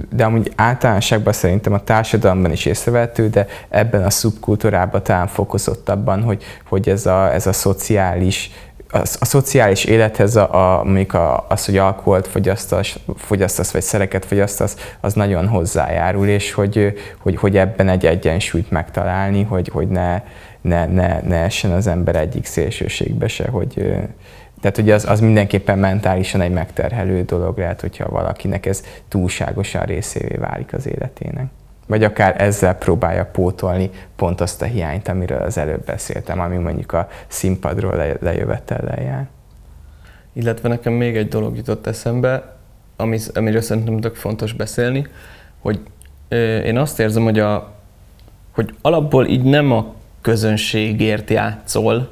de 0.09 0.23
amúgy 0.23 0.51
általánosságban 0.55 1.33
szerintem 1.33 1.73
a 1.73 1.83
társadalomban 1.83 2.51
is 2.51 2.65
észrevehető, 2.65 3.29
de 3.29 3.47
ebben 3.69 4.03
a 4.03 4.09
szubkultúrában 4.09 5.03
talán 5.03 5.27
fokozottabban, 5.27 6.23
hogy, 6.23 6.43
hogy 6.65 6.89
ez, 6.89 7.05
a, 7.05 7.33
ez 7.33 7.47
a 7.47 7.53
szociális 7.53 8.51
a, 8.91 8.97
a 8.97 9.25
szociális 9.25 9.83
élethez 9.85 10.35
a, 10.35 10.77
a, 10.79 10.83
mondjuk 10.83 11.13
a, 11.13 11.45
az, 11.49 11.65
hogy 11.65 11.77
alkoholt 11.77 12.27
fogyasztasz, 12.27 12.99
fogyasztasz, 13.15 13.71
vagy 13.71 13.81
szereket 13.81 14.25
fogyasztasz, 14.25 14.95
az 14.99 15.13
nagyon 15.13 15.47
hozzájárul, 15.47 16.27
és 16.27 16.51
hogy, 16.51 16.93
hogy, 17.17 17.35
hogy 17.35 17.57
ebben 17.57 17.89
egy 17.89 18.05
egyensúlyt 18.05 18.71
megtalálni, 18.71 19.43
hogy, 19.43 19.67
hogy 19.67 19.87
ne, 19.87 20.21
ne, 20.61 20.85
ne, 20.85 21.21
ne 21.21 21.35
essen 21.35 21.71
az 21.71 21.87
ember 21.87 22.15
egyik 22.15 22.45
szélsőségbe 22.45 23.27
se, 23.27 23.47
hogy 23.49 23.93
tehát 24.61 24.77
ugye 24.77 24.93
az, 24.93 25.05
az 25.05 25.19
mindenképpen 25.19 25.79
mentálisan 25.79 26.41
egy 26.41 26.51
megterhelő 26.51 27.23
dolog 27.23 27.57
lehet, 27.57 27.81
hogyha 27.81 28.09
valakinek 28.09 28.65
ez 28.65 28.83
túlságosan 29.07 29.83
részévé 29.83 30.35
válik 30.35 30.73
az 30.73 30.87
életének. 30.87 31.45
Vagy 31.91 32.03
akár 32.03 32.41
ezzel 32.41 32.75
próbálja 32.75 33.25
pótolni 33.25 33.89
pont 34.15 34.41
azt 34.41 34.61
a 34.61 34.65
hiányt, 34.65 35.07
amiről 35.07 35.41
az 35.41 35.57
előbb 35.57 35.85
beszéltem, 35.85 36.39
ami 36.39 36.57
mondjuk 36.57 36.93
a 36.93 37.07
színpadról 37.27 37.95
le, 37.95 38.13
lejövetellel 38.19 39.01
jár. 39.01 39.27
Illetve 40.33 40.69
nekem 40.69 40.93
még 40.93 41.17
egy 41.17 41.27
dolog 41.27 41.55
jutott 41.55 41.87
eszembe, 41.87 42.55
ami, 42.95 43.17
amiről 43.33 43.61
szerintem 43.61 43.99
tök 43.99 44.15
fontos 44.15 44.53
beszélni, 44.53 45.07
hogy 45.59 45.79
én 46.63 46.77
azt 46.77 46.99
érzem, 46.99 47.23
hogy, 47.23 47.39
a, 47.39 47.71
hogy 48.51 48.73
alapból 48.81 49.25
így 49.25 49.43
nem 49.43 49.71
a 49.71 49.93
közönségért 50.21 51.29
játszol 51.29 52.09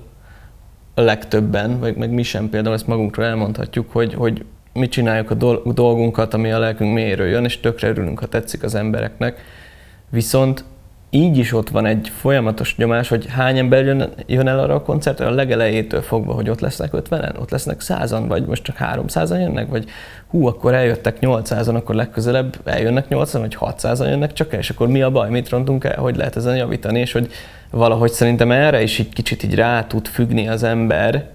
a 0.94 1.02
legtöbben, 1.02 1.80
vagy 1.80 1.96
meg 1.96 2.10
mi 2.10 2.24
sem 2.24 2.50
például 2.50 2.76
ezt 2.76 2.88
magunkról 2.88 3.26
elmondhatjuk, 3.26 3.92
hogy, 3.92 4.13
hogy 4.13 4.46
mi 4.74 4.88
csináljuk 4.88 5.32
a 5.32 5.63
dolgunkat, 5.74 6.34
ami 6.34 6.52
a 6.52 6.60
lelkünk 6.60 6.94
mélyéről 6.94 7.28
jön, 7.28 7.44
és 7.44 7.60
tökre 7.60 7.88
örülünk, 7.88 8.20
ha 8.20 8.26
tetszik 8.26 8.63
az 8.63 8.76
embereknek. 8.76 9.42
Viszont 10.10 10.63
így 11.10 11.38
is 11.38 11.54
ott 11.54 11.69
van 11.69 11.86
egy 11.86 12.12
folyamatos 12.19 12.76
nyomás, 12.78 13.10
hogy 13.10 13.26
hány 13.28 13.58
ember 13.58 13.86
jön, 13.86 14.10
jön 14.26 14.48
el 14.48 14.60
arra 14.60 14.74
a 14.74 14.82
koncertre? 14.82 15.26
A 15.26 15.32
legelejétől 15.32 16.02
fogva, 16.02 16.34
hogy 16.34 16.50
ott 16.50 16.60
lesznek 16.60 16.89
50-en, 16.93 17.39
ott 17.39 17.50
lesznek 17.50 17.82
100-an, 17.82 18.24
vagy 18.28 18.45
most 18.45 18.63
csak 18.63 18.76
300-an 18.80 19.39
jönnek, 19.39 19.69
vagy 19.69 19.89
hú, 20.28 20.48
akkor 20.48 20.74
eljöttek 20.74 21.17
800-an, 21.22 21.76
akkor 21.76 21.95
legközelebb 21.95 22.56
eljönnek 22.63 23.08
80 23.08 23.41
vagy 23.41 23.58
600-an 23.60 24.08
jönnek 24.08 24.34
csak 24.34 24.54
el, 24.54 24.60
és 24.60 24.69
akkor 24.69 24.88
mi 24.88 25.02
a 25.02 25.12
baj, 25.12 25.30
mit 25.30 25.50
rontunk 25.50 25.84
el, 25.84 26.00
hogy 26.00 26.15
lehet 26.15 26.36
ezen 26.36 26.56
javítani, 26.56 27.00
és 27.00 27.12
hogy 27.12 27.32
valahogy 27.72 28.12
szerintem 28.12 28.52
erre 28.52 28.82
is 28.82 29.00
egy 29.00 29.10
kicsit 29.10 29.43
így 29.43 29.56
rá 29.56 29.84
tud 29.84 30.08
függni 30.08 30.48
az 30.48 30.63
ember, 30.63 31.30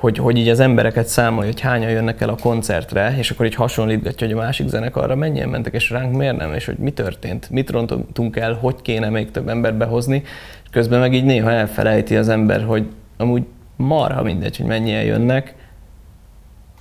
hogy, 0.00 0.18
hogy 0.18 0.36
így 0.36 0.48
az 0.48 0.60
embereket 0.60 1.06
számolja, 1.06 1.50
hogy 1.50 1.60
hányan 1.60 1.90
jönnek 1.90 2.20
el 2.20 2.28
a 2.28 2.36
koncertre, 2.36 3.14
és 3.18 3.30
akkor 3.30 3.46
így 3.46 3.54
hasonlítgatja, 3.54 4.26
hogy 4.26 4.36
a 4.36 4.40
másik 4.40 4.68
zenekarra 4.68 5.14
mennyien 5.14 5.48
mentek, 5.48 5.74
és 5.74 5.90
ránk 5.90 6.16
miért 6.16 6.36
nem, 6.36 6.54
és 6.54 6.66
hogy 6.66 6.76
mi 6.76 6.90
történt, 6.90 7.50
mit 7.50 7.70
rontottunk 7.70 8.36
el, 8.36 8.52
hogy 8.52 8.74
kéne 8.82 9.08
még 9.08 9.30
több 9.30 9.48
embert 9.48 9.76
behozni, 9.76 10.22
és 10.64 10.70
közben 10.70 11.00
meg 11.00 11.14
így 11.14 11.24
néha 11.24 11.50
elfelejti 11.50 12.16
az 12.16 12.28
ember, 12.28 12.64
hogy 12.64 12.86
amúgy 13.16 13.42
marha 13.76 14.22
mindegy, 14.22 14.56
hogy 14.56 14.66
mennyien 14.66 15.02
jönnek, 15.02 15.54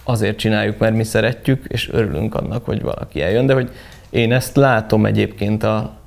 azért 0.04 0.38
csináljuk, 0.38 0.78
mert 0.78 0.96
mi 0.96 1.04
szeretjük, 1.04 1.66
és 1.68 1.90
örülünk 1.90 2.36
annak, 2.36 2.66
hogy 2.66 2.82
valaki 2.82 3.22
eljön, 3.22 3.46
de 3.46 3.54
hogy 3.54 3.72
én 4.10 4.34
ezt 4.34 4.56
látom 4.56 5.06
egyébként 5.06 5.64
a, 5.64 5.99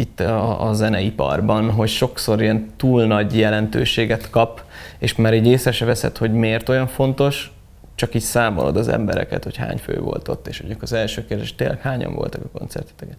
itt 0.00 0.20
a, 0.20 0.68
a 0.68 0.72
zeneiparban, 0.72 1.70
hogy 1.70 1.88
sokszor 1.88 2.42
ilyen 2.42 2.70
túl 2.76 3.04
nagy 3.06 3.38
jelentőséget 3.38 4.30
kap, 4.30 4.64
és 4.98 5.14
már 5.14 5.34
így 5.34 5.46
észre 5.46 5.72
se 5.72 5.84
veszed, 5.84 6.16
hogy 6.16 6.32
miért 6.32 6.68
olyan 6.68 6.86
fontos, 6.86 7.52
csak 7.94 8.14
így 8.14 8.22
számolod 8.22 8.76
az 8.76 8.88
embereket, 8.88 9.44
hogy 9.44 9.56
hány 9.56 9.76
fő 9.76 10.00
volt 10.00 10.28
ott, 10.28 10.46
és 10.46 10.60
hogy 10.60 10.76
az 10.80 10.92
első 10.92 11.26
kérdés, 11.26 11.54
tényleg 11.54 11.80
hányan 11.80 12.14
voltak 12.14 12.44
a 12.44 12.58
koncerteteken. 12.58 13.16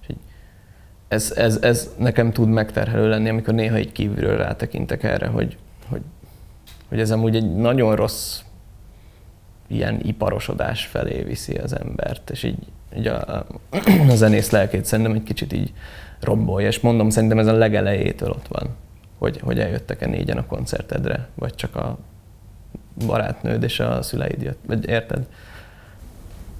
És 0.00 0.06
így 0.08 0.16
ez, 1.08 1.32
ez, 1.36 1.58
ez, 1.62 1.90
nekem 1.98 2.32
tud 2.32 2.48
megterhelő 2.48 3.08
lenni, 3.08 3.28
amikor 3.28 3.54
néha 3.54 3.78
így 3.78 3.92
kívülről 3.92 4.36
rátekintek 4.36 5.02
erre, 5.02 5.26
hogy, 5.26 5.56
hogy, 5.88 6.02
hogy 6.88 7.00
ez 7.00 7.10
amúgy 7.10 7.36
egy 7.36 7.54
nagyon 7.54 7.96
rossz 7.96 8.40
ilyen 9.66 10.00
iparosodás 10.02 10.86
felé 10.86 11.22
viszi 11.22 11.54
az 11.54 11.78
embert, 11.78 12.30
és 12.30 12.42
így, 12.42 12.58
így 12.96 13.06
a, 13.06 13.46
a 14.10 14.14
zenész 14.14 14.50
lelkét 14.50 14.84
szerintem 14.84 15.14
egy 15.14 15.22
kicsit 15.22 15.52
így 15.52 15.72
rombolja, 16.20 16.68
és 16.68 16.80
mondom, 16.80 17.10
szerintem 17.10 17.38
ez 17.38 17.46
a 17.46 17.52
legelejétől 17.52 18.30
ott 18.30 18.46
van, 18.48 18.68
hogy, 19.18 19.40
hogy 19.42 19.58
eljöttek-e 19.58 20.06
négyen 20.06 20.36
a 20.36 20.46
koncertedre, 20.46 21.28
vagy 21.34 21.54
csak 21.54 21.76
a 21.76 21.98
barátnőd 23.06 23.62
és 23.62 23.80
a 23.80 24.02
szüleid 24.02 24.42
jött, 24.42 24.58
vagy 24.66 24.88
érted? 24.88 25.26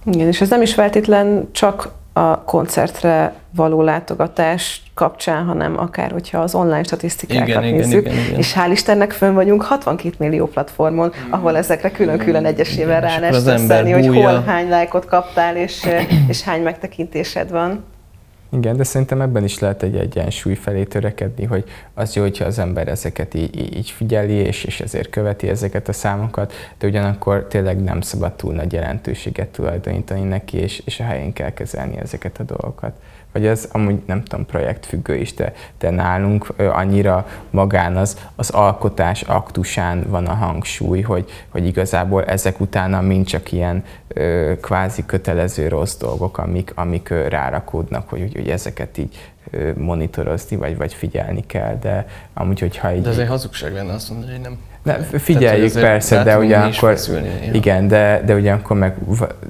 Igen, 0.04 0.26
és 0.26 0.40
ez 0.40 0.48
nem 0.48 0.62
is 0.62 0.74
feltétlen 0.74 1.48
csak 1.52 1.92
a 2.16 2.44
koncertre 2.44 3.34
való 3.54 3.82
látogatás 3.82 4.82
kapcsán, 4.94 5.44
hanem 5.44 5.78
akár, 5.78 6.10
hogyha 6.10 6.38
az 6.38 6.54
online 6.54 6.82
statisztikákat 6.82 7.48
Igen, 7.48 7.64
igen, 7.64 7.76
nézzük. 7.76 8.06
igen, 8.06 8.24
igen. 8.24 8.38
És 8.38 8.54
hál' 8.56 8.70
Istennek 8.70 9.12
fönn 9.12 9.34
vagyunk 9.34 9.62
62 9.62 10.14
millió 10.18 10.46
platformon, 10.46 11.12
ahol 11.30 11.56
ezekre 11.56 11.90
külön-külön 11.90 12.44
egyesével 12.44 13.04
És 13.04 13.18
rá 13.18 13.32
stresszelni, 13.32 13.90
hogy 13.90 14.06
hol 14.06 14.42
hány 14.42 14.68
lájkot 14.68 15.04
kaptál, 15.04 15.56
és, 15.56 15.86
és 16.28 16.42
hány 16.42 16.62
megtekintésed 16.62 17.50
van. 17.50 17.84
Igen, 18.54 18.76
de 18.76 18.84
szerintem 18.84 19.20
ebben 19.20 19.44
is 19.44 19.58
lehet 19.58 19.82
egy 19.82 19.96
egyensúly 19.96 20.54
felé 20.54 20.84
törekedni, 20.84 21.44
hogy 21.44 21.64
az 21.94 22.14
jó, 22.14 22.22
hogyha 22.22 22.44
az 22.44 22.58
ember 22.58 22.88
ezeket 22.88 23.34
így, 23.34 23.76
így- 23.76 23.90
figyeli, 23.90 24.32
és, 24.32 24.64
és 24.64 24.80
ezért 24.80 25.10
követi 25.10 25.48
ezeket 25.48 25.88
a 25.88 25.92
számokat, 25.92 26.52
de 26.78 26.86
ugyanakkor 26.86 27.46
tényleg 27.46 27.82
nem 27.82 28.00
szabad 28.00 28.32
túl 28.32 28.52
nagy 28.54 28.72
jelentőséget 28.72 29.48
tulajdonítani 29.48 30.22
neki, 30.22 30.56
és, 30.56 30.82
és 30.84 31.00
a 31.00 31.04
helyén 31.04 31.32
kell 31.32 31.50
kezelni 31.50 31.98
ezeket 31.98 32.38
a 32.38 32.42
dolgokat. 32.42 32.92
Vagy 33.34 33.46
ez 33.46 33.68
amúgy 33.72 34.02
nem 34.06 34.22
tudom, 34.22 34.46
projektfüggő 34.46 35.16
is, 35.16 35.34
de, 35.34 35.52
de 35.78 35.90
nálunk 35.90 36.46
annyira 36.58 37.26
magán 37.50 37.96
az, 37.96 38.18
az 38.36 38.50
alkotás 38.50 39.22
aktusán 39.22 40.04
van 40.08 40.26
a 40.26 40.34
hangsúly, 40.34 41.00
hogy, 41.00 41.30
hogy 41.48 41.66
igazából 41.66 42.24
ezek 42.24 42.60
utána 42.60 43.00
mind 43.00 43.26
csak 43.26 43.52
ilyen 43.52 43.84
ö, 44.08 44.52
kvázi 44.60 45.04
kötelező 45.06 45.68
rossz 45.68 45.96
dolgok, 45.96 46.38
amik, 46.38 46.72
amik 46.74 47.10
ö, 47.10 47.28
rárakódnak, 47.28 48.08
hogy, 48.08 48.20
hogy, 48.20 48.34
hogy 48.34 48.48
ezeket 48.48 48.98
így 48.98 49.32
ö, 49.50 49.70
monitorozni, 49.76 50.56
vagy, 50.56 50.76
vagy 50.76 50.94
figyelni 50.94 51.46
kell, 51.46 51.78
de 51.80 52.06
amúgy, 52.34 52.60
hogyha 52.60 52.94
így... 52.94 53.02
De 53.02 53.10
ez 53.10 53.18
egy 53.18 53.28
hazugság 53.28 53.72
lenne 53.72 53.92
azt 53.92 54.10
mondani, 54.10 54.32
hogy 54.32 54.40
nem. 54.40 54.58
Ne, 54.84 54.92
Tehát, 54.92 55.20
figyeljük 55.22 55.64
azért 55.64 55.86
persze, 55.86 56.22
de 56.22 56.38
ugyanakkor, 56.38 56.90
feszülni, 56.90 57.28
igen, 57.52 57.88
de, 57.88 58.22
de 58.26 58.34
ugyanakkor 58.34 58.76
meg, 58.76 58.94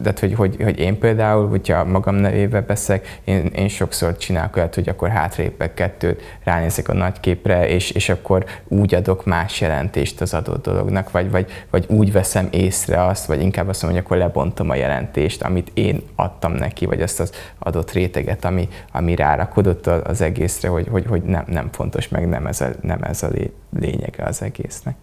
de 0.02 0.12
hogy, 0.20 0.34
hogy, 0.34 0.56
hogy 0.62 0.78
én 0.78 0.98
például, 0.98 1.48
hogyha 1.48 1.84
magam 1.84 2.14
nevébe 2.14 2.60
beszek, 2.60 3.20
én, 3.24 3.46
én 3.46 3.68
sokszor 3.68 4.16
csinálok 4.16 4.56
olyat, 4.56 4.74
hogy 4.74 4.88
akkor 4.88 5.08
hátrépek 5.08 5.74
kettőt, 5.74 6.22
ránézek 6.44 6.88
a 6.88 6.94
nagy 6.94 7.20
képre, 7.20 7.68
és, 7.68 7.90
és 7.90 8.08
akkor 8.08 8.44
úgy 8.68 8.94
adok 8.94 9.24
más 9.24 9.60
jelentést 9.60 10.20
az 10.20 10.34
adott 10.34 10.64
dolognak, 10.64 11.10
vagy, 11.10 11.30
vagy, 11.30 11.50
vagy 11.70 11.84
úgy 11.88 12.12
veszem 12.12 12.48
észre 12.50 13.04
azt, 13.04 13.26
vagy 13.26 13.42
inkább 13.42 13.68
azt 13.68 13.82
mondom, 13.82 14.00
hogy 14.00 14.10
akkor 14.10 14.26
lebontom 14.26 14.70
a 14.70 14.74
jelentést, 14.74 15.42
amit 15.42 15.70
én 15.74 16.02
adtam 16.16 16.52
neki, 16.52 16.86
vagy 16.86 17.02
azt 17.02 17.20
az 17.20 17.30
adott 17.58 17.92
réteget, 17.92 18.44
ami, 18.44 18.68
ami 18.92 19.14
rárakodott 19.14 19.86
az 19.86 20.20
egészre, 20.20 20.68
hogy, 20.68 20.88
hogy, 20.90 21.06
hogy 21.08 21.22
nem, 21.22 21.44
nem 21.46 21.68
fontos, 21.72 22.08
meg 22.08 22.28
nem 22.28 22.46
ez 22.46 22.60
a, 22.60 22.68
nem 22.80 23.02
ez 23.02 23.22
a 23.22 23.28
lé- 23.28 23.52
lényege 23.80 24.24
az 24.24 24.42
egésznek. 24.42 24.94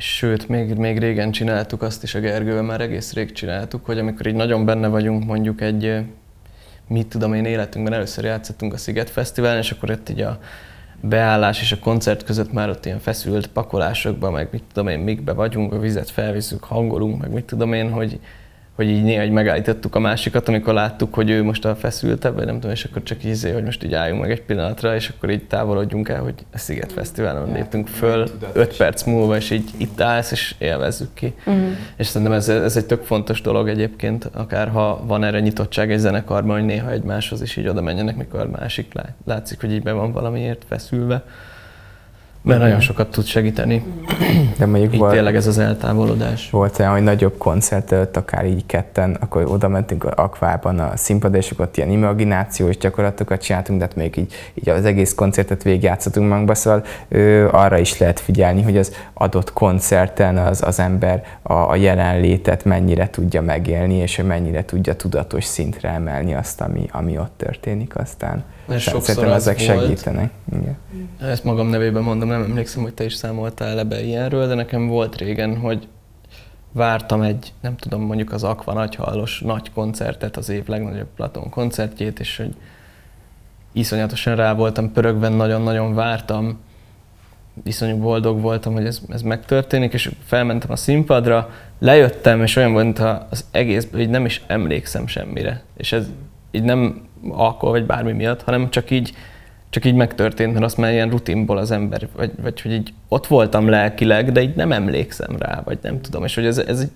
Sőt, 0.00 0.48
még, 0.48 0.74
még 0.74 0.98
régen 0.98 1.30
csináltuk 1.30 1.82
azt 1.82 2.02
is 2.02 2.14
a 2.14 2.20
Gergővel, 2.20 2.62
már 2.62 2.80
egész 2.80 3.12
rég 3.12 3.32
csináltuk, 3.32 3.84
hogy 3.84 3.98
amikor 3.98 4.26
így 4.26 4.34
nagyon 4.34 4.64
benne 4.64 4.88
vagyunk 4.88 5.24
mondjuk 5.24 5.60
egy, 5.60 5.98
mit 6.88 7.06
tudom 7.06 7.34
én, 7.34 7.44
életünkben 7.44 7.92
először 7.92 8.24
játszottunk 8.24 8.72
a 8.72 8.76
Sziget 8.76 9.10
Fesztiválon, 9.10 9.58
és 9.58 9.70
akkor 9.70 9.90
ott 9.90 10.08
így 10.08 10.20
a 10.20 10.38
beállás 11.00 11.60
és 11.60 11.72
a 11.72 11.78
koncert 11.78 12.24
között 12.24 12.52
már 12.52 12.68
ott 12.68 12.86
ilyen 12.86 12.98
feszült 12.98 13.46
pakolásokban, 13.46 14.32
meg 14.32 14.48
mit 14.52 14.62
tudom 14.72 14.88
én, 14.88 14.98
mikbe 14.98 15.32
vagyunk, 15.32 15.72
a 15.72 15.78
vizet 15.78 16.10
felviszünk, 16.10 16.64
hangolunk, 16.64 17.20
meg 17.20 17.32
mit 17.32 17.44
tudom 17.44 17.72
én, 17.72 17.90
hogy, 17.90 18.20
hogy 18.78 18.88
így 18.88 19.02
néha 19.02 19.24
így 19.24 19.30
megállítottuk 19.30 19.94
a 19.94 19.98
másikat, 19.98 20.48
amikor 20.48 20.74
láttuk, 20.74 21.14
hogy 21.14 21.30
ő 21.30 21.42
most 21.42 21.64
a 21.64 21.76
feszültebb, 21.76 22.34
vagy 22.34 22.44
nem 22.44 22.54
tudom, 22.54 22.70
és 22.70 22.84
akkor 22.84 23.02
csak 23.02 23.24
ízé, 23.24 23.50
hogy 23.50 23.62
most 23.62 23.84
így 23.84 23.94
álljunk 23.94 24.20
meg 24.20 24.30
egy 24.30 24.42
pillanatra, 24.42 24.94
és 24.94 25.08
akkor 25.08 25.30
így 25.30 25.44
távolodjunk 25.44 26.08
el, 26.08 26.22
hogy 26.22 26.34
a 26.52 26.58
Sziget 26.58 26.92
Fesztiválon 26.92 27.52
léptünk 27.52 27.88
föl, 27.88 28.28
öt 28.52 28.76
perc 28.76 29.02
múlva, 29.02 29.36
és 29.36 29.50
így 29.50 29.70
itt 29.76 30.00
állsz, 30.00 30.30
és 30.30 30.54
élvezzük 30.58 31.14
ki. 31.14 31.34
Uh-huh. 31.46 31.64
És 31.96 32.06
szerintem 32.06 32.36
ez, 32.36 32.48
ez 32.48 32.76
egy 32.76 32.86
tök 32.86 33.02
fontos 33.02 33.40
dolog 33.40 33.68
egyébként, 33.68 34.30
akár 34.34 34.68
ha 34.68 35.04
van 35.06 35.24
erre 35.24 35.40
nyitottság 35.40 35.92
egy 35.92 35.98
zenekarban, 35.98 36.56
hogy 36.56 36.66
néha 36.66 36.90
egymáshoz 36.90 37.42
is 37.42 37.56
így 37.56 37.68
oda 37.68 37.82
menjenek, 37.82 38.16
mikor 38.16 38.40
a 38.40 38.58
másik 38.58 38.94
lá- 38.94 39.14
látszik, 39.24 39.60
hogy 39.60 39.72
így 39.72 39.82
be 39.82 39.92
van 39.92 40.12
valamiért 40.12 40.64
feszülve. 40.68 41.24
Mert 42.42 42.60
nagyon 42.60 42.80
sokat 42.80 43.10
tud 43.10 43.24
segíteni. 43.24 43.82
De 44.58 44.66
mondjuk 44.66 44.92
Így 44.92 44.98
volt- 44.98 45.12
tényleg 45.12 45.36
ez 45.36 45.46
az 45.46 45.58
eltávolodás. 45.58 46.50
Volt 46.50 46.78
olyan, 46.78 46.92
hogy 46.92 47.02
nagyobb 47.02 47.38
koncert 47.38 47.92
előtt, 47.92 48.16
akár 48.16 48.46
így 48.46 48.66
ketten, 48.66 49.16
akkor 49.20 49.44
oda 49.46 49.68
mentünk 49.68 50.04
a 50.04 50.12
akvában 50.16 50.78
a 50.78 50.96
színpadra, 50.96 51.38
és 51.38 51.52
ott 51.58 51.76
ilyen 51.76 51.90
imaginációs 51.90 52.76
gyakorlatokat 52.76 53.42
csináltunk, 53.42 53.78
de 53.78 53.84
hát 53.84 53.96
még 53.96 54.16
így, 54.16 54.32
így 54.54 54.68
az 54.68 54.84
egész 54.84 55.14
koncertet 55.14 55.62
végigjátszottunk 55.62 56.28
magunkba, 56.28 56.54
szóval 56.54 56.84
ö, 57.08 57.48
arra 57.52 57.78
is 57.78 57.98
lehet 57.98 58.20
figyelni, 58.20 58.62
hogy 58.62 58.76
az 58.78 58.94
adott 59.14 59.52
koncerten 59.52 60.36
az, 60.36 60.62
az 60.62 60.78
ember 60.78 61.24
a, 61.42 61.52
a 61.52 61.74
jelenlétet 61.76 62.64
mennyire 62.64 63.10
tudja 63.10 63.42
megélni, 63.42 63.94
és 63.94 64.16
hogy 64.16 64.26
mennyire 64.26 64.64
tudja 64.64 64.94
tudatos 64.96 65.44
szintre 65.44 65.88
emelni 65.88 66.34
azt, 66.34 66.60
ami, 66.60 66.88
ami 66.92 67.18
ott 67.18 67.32
történik 67.36 67.96
aztán. 67.96 68.44
Mert 68.68 68.80
sokszor 68.80 69.02
Szerintem 69.02 69.32
ezek 69.32 69.58
volt. 69.58 69.80
segítenek. 69.80 70.30
Igen. 70.52 70.76
Ezt 71.20 71.44
magam 71.44 71.68
nevében 71.68 72.02
mondom, 72.02 72.28
nem 72.28 72.42
emlékszem, 72.42 72.82
hogy 72.82 72.94
te 72.94 73.04
is 73.04 73.14
számoltál 73.14 73.78
ebbe 73.78 74.04
ilyenről, 74.04 74.46
de 74.46 74.54
nekem 74.54 74.86
volt 74.86 75.16
régen, 75.16 75.56
hogy 75.56 75.88
vártam 76.72 77.22
egy, 77.22 77.52
nem 77.60 77.76
tudom, 77.76 78.02
mondjuk 78.02 78.32
az 78.32 78.44
Aqua 78.44 78.72
nagyhallos 78.72 79.40
nagy 79.40 79.70
koncertet, 79.72 80.36
az 80.36 80.48
év 80.48 80.66
legnagyobb 80.66 81.08
Platon 81.16 81.50
koncertjét, 81.50 82.20
és 82.20 82.36
hogy 82.36 82.54
iszonyatosan 83.72 84.36
rá 84.36 84.54
voltam 84.54 84.92
pörögve, 84.92 85.28
nagyon-nagyon 85.28 85.94
vártam, 85.94 86.58
iszonyú 87.64 87.96
boldog 87.96 88.40
voltam, 88.40 88.72
hogy 88.72 88.86
ez, 88.86 89.00
ez 89.08 89.22
megtörténik, 89.22 89.92
és 89.92 90.10
felmentem 90.24 90.70
a 90.70 90.76
színpadra, 90.76 91.50
lejöttem, 91.78 92.42
és 92.42 92.56
olyan 92.56 92.72
volt, 92.72 92.84
mintha 92.84 93.26
az 93.30 93.44
egészből 93.50 94.00
így 94.00 94.08
nem 94.08 94.24
is 94.24 94.42
emlékszem 94.46 95.06
semmire. 95.06 95.62
És 95.76 95.92
ez 95.92 96.06
így 96.50 96.62
nem 96.62 97.07
alkohol 97.30 97.70
vagy 97.70 97.86
bármi 97.86 98.12
miatt, 98.12 98.42
hanem 98.42 98.70
csak 98.70 98.90
így, 98.90 99.12
csak 99.70 99.84
így 99.84 99.94
megtörtént, 99.94 100.52
mert 100.52 100.64
azt 100.64 100.76
már 100.76 100.92
ilyen 100.92 101.10
rutinból 101.10 101.58
az 101.58 101.70
ember, 101.70 102.08
vagy, 102.16 102.30
vagy 102.42 102.60
hogy 102.60 102.72
így 102.72 102.92
ott 103.08 103.26
voltam 103.26 103.68
lelkileg, 103.68 104.32
de 104.32 104.42
így 104.42 104.54
nem 104.54 104.72
emlékszem 104.72 105.36
rá, 105.38 105.62
vagy 105.64 105.78
nem 105.82 106.00
tudom, 106.00 106.24
és 106.24 106.34
hogy 106.34 106.46
ez, 106.46 106.58
ez, 106.58 106.86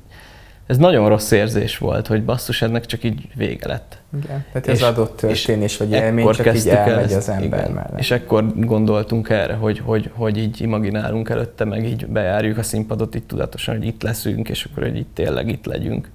ez 0.66 0.76
nagyon 0.76 1.08
rossz 1.08 1.30
érzés 1.30 1.78
volt, 1.78 2.06
hogy 2.06 2.24
basszus, 2.24 2.62
ennek 2.62 2.86
csak 2.86 3.04
így 3.04 3.28
vége 3.34 3.68
lett. 3.68 3.98
Igen. 4.22 4.44
Tehát 4.52 4.66
És- 4.66 4.72
ez 4.72 4.82
adott 4.82 5.16
történés, 5.16 5.76
vagy 5.76 5.90
élmény, 5.90 6.30
csak 6.30 6.56
így 6.56 6.68
elmegy 6.68 7.04
ezt, 7.04 7.16
az 7.16 7.28
ember 7.28 7.60
igen. 7.60 7.70
mellett. 7.72 7.98
És 7.98 8.10
ekkor 8.10 8.46
gondoltunk 8.54 9.28
erre, 9.28 9.54
hogy, 9.54 9.78
hogy, 9.78 10.10
hogy 10.14 10.36
így 10.38 10.60
imaginálunk 10.60 11.28
előtte, 11.28 11.64
meg 11.64 11.86
így 11.86 12.06
bejárjuk 12.06 12.58
a 12.58 12.62
színpadot 12.62 13.14
így 13.14 13.24
tudatosan, 13.24 13.76
hogy 13.76 13.86
itt 13.86 14.02
leszünk, 14.02 14.48
és 14.48 14.64
akkor 14.64 14.82
hogy 14.82 14.96
így 14.96 15.06
tényleg 15.14 15.48
itt 15.48 15.64
legyünk. 15.64 16.10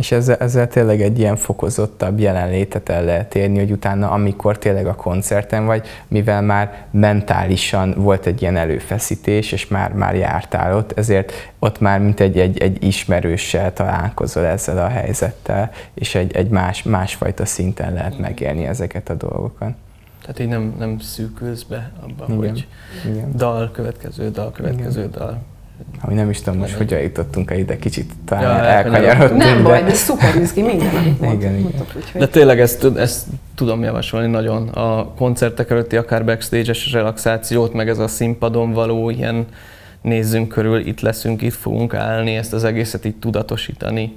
És 0.00 0.12
ezzel, 0.12 0.36
ezzel 0.36 0.68
tényleg 0.68 1.00
egy 1.00 1.18
ilyen 1.18 1.36
fokozottabb 1.36 2.18
jelenlétet 2.18 2.88
el 2.88 3.04
lehet 3.04 3.34
érni, 3.34 3.58
hogy 3.58 3.70
utána, 3.70 4.10
amikor 4.10 4.58
tényleg 4.58 4.86
a 4.86 4.94
koncerten 4.94 5.66
vagy, 5.66 5.86
mivel 6.08 6.42
már 6.42 6.86
mentálisan 6.90 7.94
volt 7.96 8.26
egy 8.26 8.42
ilyen 8.42 8.56
előfeszítés, 8.56 9.52
és 9.52 9.68
már, 9.68 9.92
már 9.92 10.14
jártál 10.14 10.76
ott, 10.76 10.98
ezért 10.98 11.32
ott 11.58 11.80
már 11.80 12.00
mint 12.00 12.20
egy, 12.20 12.38
egy, 12.38 12.58
egy 12.58 12.84
ismerőssel 12.84 13.72
találkozol 13.72 14.44
ezzel 14.44 14.78
a 14.78 14.88
helyzettel, 14.88 15.70
és 15.94 16.14
egy, 16.14 16.36
egy 16.36 16.48
más, 16.48 16.82
másfajta 16.82 17.44
szinten 17.44 17.92
lehet 17.92 18.18
megélni 18.18 18.66
ezeket 18.66 19.08
a 19.08 19.14
dolgokat. 19.14 19.72
Tehát 20.20 20.38
így 20.38 20.48
nem, 20.48 20.74
nem 20.78 20.98
szűkülsz 20.98 21.62
be 21.62 21.92
abba, 22.02 22.24
Igen. 22.28 22.38
hogy 22.38 22.66
Igen. 23.10 23.32
dal, 23.36 23.70
következő 23.70 24.30
dal, 24.30 24.52
következő 24.52 25.08
dal. 25.08 25.42
Ami 26.00 26.14
nem 26.14 26.30
is 26.30 26.40
tudom 26.40 26.58
most, 26.58 26.72
Van 26.72 26.80
egy- 26.82 26.88
hogyan 26.88 27.02
jutottunk 27.04 27.50
el 27.50 27.58
ide, 27.58 27.78
kicsit 27.78 28.10
talán 28.24 28.42
Ja, 28.42 28.64
elkanyarodtunk. 28.64 29.42
Nem 29.42 29.56
de... 29.56 29.62
baj, 29.62 29.82
de 29.82 29.94
szuper 29.94 30.34
izgi 30.36 30.62
minden, 30.62 30.94
amit 30.96 31.20
mond, 31.20 31.34
Igen, 31.40 31.50
igen. 31.52 31.62
mondtok. 31.62 31.86
Úgyhogy... 31.96 32.20
De 32.20 32.28
tényleg 32.28 32.60
ezt, 32.60 32.78
tud- 32.80 32.96
ezt 32.98 33.26
tudom 33.54 33.82
javasolni 33.82 34.26
nagyon. 34.30 34.68
A 34.68 35.04
koncertek 35.14 35.70
előtti 35.70 35.96
akár 35.96 36.24
backstage-es 36.24 36.92
relaxációt, 36.92 37.72
meg 37.72 37.88
ez 37.88 37.98
a 37.98 38.08
színpadon 38.08 38.72
való 38.72 39.10
ilyen 39.10 39.46
nézzünk 40.02 40.48
körül, 40.48 40.86
itt 40.86 41.00
leszünk, 41.00 41.42
itt 41.42 41.52
fogunk 41.54 41.94
állni, 41.94 42.36
ezt 42.36 42.52
az 42.52 42.64
egészet 42.64 43.04
így 43.04 43.16
tudatosítani, 43.16 44.16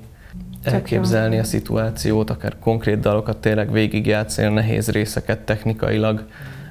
elképzelni 0.63 1.39
a 1.39 1.43
szituációt, 1.43 2.29
akár 2.29 2.53
konkrét 2.59 2.99
dalokat 2.99 3.37
tényleg 3.37 3.71
végigjátszani, 3.71 4.47
a 4.47 4.51
nehéz 4.51 4.89
részeket 4.89 5.39
technikailag 5.39 6.23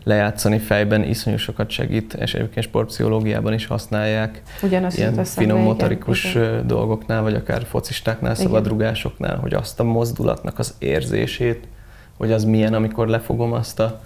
lejátszani 0.04 0.58
fejben 0.58 1.02
iszonyú 1.02 1.36
sokat 1.36 1.70
segít, 1.70 2.14
és 2.14 2.34
egyébként 2.34 2.66
sportpszichológiában 2.66 3.52
is 3.52 3.66
használják. 3.66 4.42
Ugyanazt 4.62 4.98
ilyen 4.98 5.24
finom 5.24 5.56
igen, 5.56 5.68
motorikus 5.68 6.34
igen. 6.34 6.66
dolgoknál, 6.66 7.22
vagy 7.22 7.34
akár 7.34 7.64
focistáknál, 7.64 8.32
Igen. 8.32 8.44
szabadrugásoknál, 8.44 9.36
hogy 9.36 9.54
azt 9.54 9.80
a 9.80 9.84
mozdulatnak 9.84 10.58
az 10.58 10.74
érzését, 10.78 11.66
hogy 12.16 12.32
az 12.32 12.44
milyen, 12.44 12.74
amikor 12.74 13.08
lefogom 13.08 13.52
azt 13.52 13.80
a, 13.80 14.00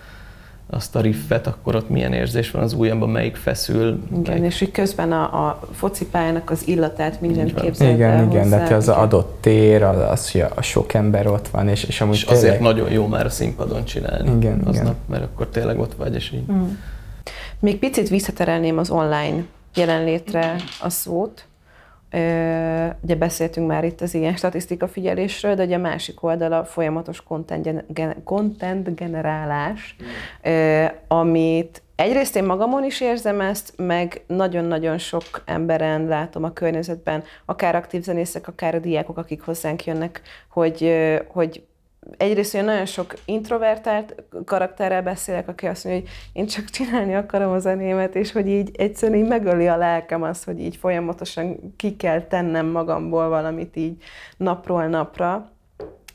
azt 0.71 0.97
a 0.97 1.01
riffet, 1.01 1.47
akkor 1.47 1.75
ott 1.75 1.89
milyen 1.89 2.13
érzés 2.13 2.51
van 2.51 2.63
az 2.63 2.73
ujjamban, 2.73 3.11
melyik 3.11 3.37
feszül. 3.37 4.03
Igen, 4.11 4.23
melyik... 4.27 4.45
és 4.45 4.59
hogy 4.59 4.71
közben 4.71 5.13
a, 5.13 5.47
a 5.47 5.61
focipályának 5.73 6.51
az 6.51 6.69
illatát 6.69 7.21
mindent 7.21 7.55
képzeld 7.55 7.95
Igen, 7.95 8.11
el 8.11 8.25
igen, 8.25 8.31
de 8.31 8.39
hozzá. 8.43 8.59
hát 8.59 8.73
az 8.73 8.85
Igen. 8.89 8.99
adott 8.99 9.39
tér, 9.41 9.83
az, 9.83 10.11
az, 10.11 10.31
hogy 10.31 10.45
a 10.55 10.63
sok 10.63 10.95
ember 10.95 11.27
ott 11.27 11.49
van, 11.49 11.69
és, 11.69 11.85
és 11.85 12.01
amúgy 12.01 12.15
És 12.15 12.25
azért 12.25 12.43
tényleg, 12.43 12.61
nagyon 12.61 12.91
jó 12.91 13.07
már 13.07 13.27
a 13.27 13.31
színpadon 13.31 13.85
csinálni 13.85 14.37
Igen, 14.37 14.59
aznap, 14.59 14.75
igen. 14.75 14.97
mert 15.09 15.25
akkor 15.25 15.47
tényleg 15.49 15.79
ott 15.79 15.95
vagy, 15.95 16.15
és 16.15 16.33
így. 16.33 16.53
Mm. 16.53 16.65
Még 17.59 17.79
picit 17.79 18.09
visszaterelném 18.09 18.79
az 18.79 18.91
online 18.91 19.45
jelenlétre 19.75 20.55
a 20.81 20.89
szót, 20.89 21.45
ugye 23.01 23.15
beszéltünk 23.19 23.67
már 23.67 23.85
itt 23.85 24.01
az 24.01 24.15
ilyen 24.15 24.37
statisztika 24.37 24.89
figyelésről, 24.89 25.55
de 25.55 25.65
ugye 25.65 25.77
a 25.77 25.79
másik 25.79 26.23
oldala 26.23 26.65
folyamatos 26.65 27.23
content, 27.23 27.85
content 28.25 28.95
generálás, 28.95 29.97
amit 31.09 31.83
egyrészt 31.97 32.37
én 32.37 32.45
magamon 32.45 32.85
is 32.85 33.01
érzem 33.01 33.41
ezt, 33.41 33.73
meg 33.77 34.23
nagyon-nagyon 34.27 34.99
sok 34.99 35.43
emberen 35.45 36.07
látom 36.07 36.45
a 36.45 36.53
környezetben, 36.53 37.25
akár 37.45 37.75
aktív 37.75 38.03
zenészek, 38.03 38.49
akár 38.49 38.75
a 38.75 38.79
diákok, 38.79 39.19
akik 39.19 39.41
hozzánk 39.43 39.85
jönnek, 39.85 40.21
hogy, 40.49 40.95
hogy 41.29 41.63
egyrészt 42.17 42.55
olyan 42.55 42.67
nagyon 42.67 42.87
sok 42.87 43.15
introvertált 43.25 44.15
karakterrel 44.45 45.03
beszélek, 45.03 45.49
aki 45.49 45.67
azt 45.67 45.85
mondja, 45.85 46.03
hogy 46.03 46.11
én 46.33 46.47
csak 46.47 46.65
csinálni 46.65 47.15
akarom 47.15 47.53
a 47.53 47.59
zenémet, 47.59 48.15
és 48.15 48.33
hogy 48.33 48.49
így 48.49 48.71
egyszerűen 48.77 49.19
így 49.19 49.29
megöli 49.29 49.69
a 49.69 49.77
lelkem 49.77 50.23
az, 50.23 50.45
hogy 50.45 50.61
így 50.61 50.77
folyamatosan 50.77 51.75
ki 51.77 51.97
kell 51.97 52.21
tennem 52.21 52.67
magamból 52.67 53.29
valamit 53.29 53.77
így 53.77 54.03
napról 54.37 54.87
napra, 54.87 55.51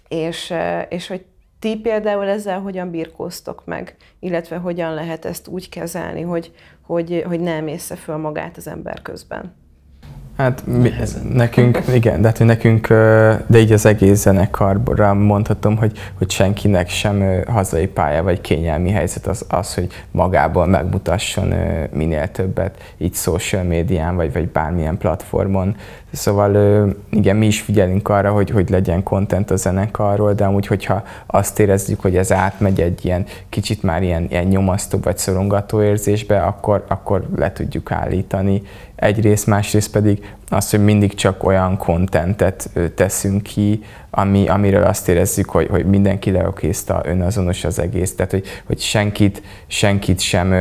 és, 0.07 0.53
és 0.89 1.07
hogy 1.07 1.25
ti 1.59 1.77
például 1.77 2.27
ezzel 2.27 2.59
hogyan 2.59 2.91
birkóztok 2.91 3.65
meg, 3.65 3.95
illetve 4.19 4.57
hogyan 4.57 4.93
lehet 4.93 5.25
ezt 5.25 5.47
úgy 5.47 5.69
kezelni, 5.69 6.21
hogy, 6.21 6.53
hogy, 6.81 7.23
hogy 7.27 7.39
nem 7.39 7.67
észre 7.67 7.95
föl 7.95 8.17
magát 8.17 8.57
az 8.57 8.67
ember 8.67 9.01
közben? 9.01 9.60
Hát 10.37 10.63
mi, 10.65 10.93
nekünk, 11.33 11.81
igen, 11.93 12.21
de 12.21 12.27
hát 12.27 12.39
nekünk, 12.39 12.87
de 13.47 13.57
így 13.57 13.71
az 13.71 13.85
egész 13.85 14.21
zenekarra 14.21 15.13
mondhatom, 15.13 15.77
hogy, 15.77 15.97
hogy 16.17 16.31
senkinek 16.31 16.89
sem 16.89 17.43
hazai 17.47 17.87
pálya 17.87 18.23
vagy 18.23 18.41
kényelmi 18.41 18.89
helyzet 18.89 19.27
az, 19.27 19.45
az 19.49 19.73
hogy 19.73 19.87
magából 20.11 20.65
megmutasson 20.65 21.53
minél 21.93 22.27
többet, 22.27 22.77
így 22.97 23.13
social 23.13 23.63
médián 23.63 24.15
vagy, 24.15 24.33
vagy 24.33 24.47
bármilyen 24.47 24.97
platformon. 24.97 25.75
Szóval 26.11 26.87
igen, 27.09 27.35
mi 27.35 27.45
is 27.45 27.61
figyelünk 27.61 28.09
arra, 28.09 28.31
hogy, 28.31 28.49
hogy 28.49 28.69
legyen 28.69 29.03
content 29.03 29.51
a 29.51 29.55
zenekarról, 29.55 30.33
de 30.33 30.45
amúgy, 30.45 30.67
hogyha 30.67 31.03
azt 31.25 31.59
érezzük, 31.59 32.01
hogy 32.01 32.17
ez 32.17 32.31
átmegy 32.31 32.81
egy 32.81 33.05
ilyen 33.05 33.25
kicsit 33.49 33.83
már 33.83 34.03
ilyen, 34.03 34.27
ilyen 34.29 34.45
nyomasztó 34.45 34.99
vagy 35.01 35.17
szorongató 35.17 35.83
érzésbe, 35.83 36.41
akkor, 36.41 36.85
akkor 36.87 37.27
le 37.35 37.51
tudjuk 37.51 37.91
állítani. 37.91 38.61
Egyrészt, 39.01 39.47
másrészt 39.47 39.91
pedig 39.91 40.33
az, 40.49 40.69
hogy 40.69 40.83
mindig 40.83 41.13
csak 41.13 41.43
olyan 41.43 41.77
kontentet 41.77 42.69
teszünk 42.95 43.43
ki, 43.43 43.83
ami, 44.09 44.47
amiről 44.47 44.83
azt 44.83 45.09
érezzük, 45.09 45.49
hogy, 45.49 45.67
hogy 45.67 45.85
mindenki 45.85 46.31
leokézta, 46.31 47.01
önazonos 47.05 47.63
az 47.63 47.79
egész, 47.79 48.15
tehát 48.15 48.31
hogy, 48.31 48.45
hogy 48.65 48.79
senkit, 48.79 49.41
senkit 49.67 50.19
sem, 50.19 50.53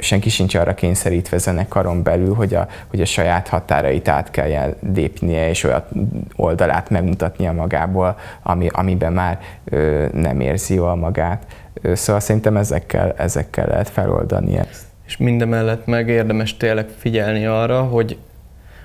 senki 0.00 0.28
sincs 0.28 0.54
arra 0.54 0.74
kényszerítve 0.74 1.38
zenekaron 1.38 2.02
belül, 2.02 2.34
hogy 2.34 2.54
a, 2.54 2.66
hogy 2.88 3.00
a 3.00 3.04
saját 3.04 3.48
határait 3.48 4.08
át 4.08 4.30
kell 4.30 4.76
lépnie, 4.94 5.48
és 5.48 5.64
olyan 5.64 5.84
oldalát 6.36 6.90
megmutatnia 6.90 7.52
magából, 7.52 8.18
ami, 8.42 8.68
amiben 8.72 9.12
már 9.12 9.38
nem 10.12 10.40
érzi 10.40 10.74
jól 10.74 10.96
magát. 10.96 11.46
Szóval 11.92 12.20
szerintem 12.20 12.56
ezekkel, 12.56 13.14
ezekkel 13.16 13.66
lehet 13.66 13.88
feloldani 13.88 14.56
ezt. 14.56 14.91
És 15.06 15.16
mindemellett 15.16 15.86
meg 15.86 16.08
érdemes 16.08 16.56
tényleg 16.56 16.88
figyelni 16.88 17.46
arra, 17.46 17.82
hogy 17.82 18.18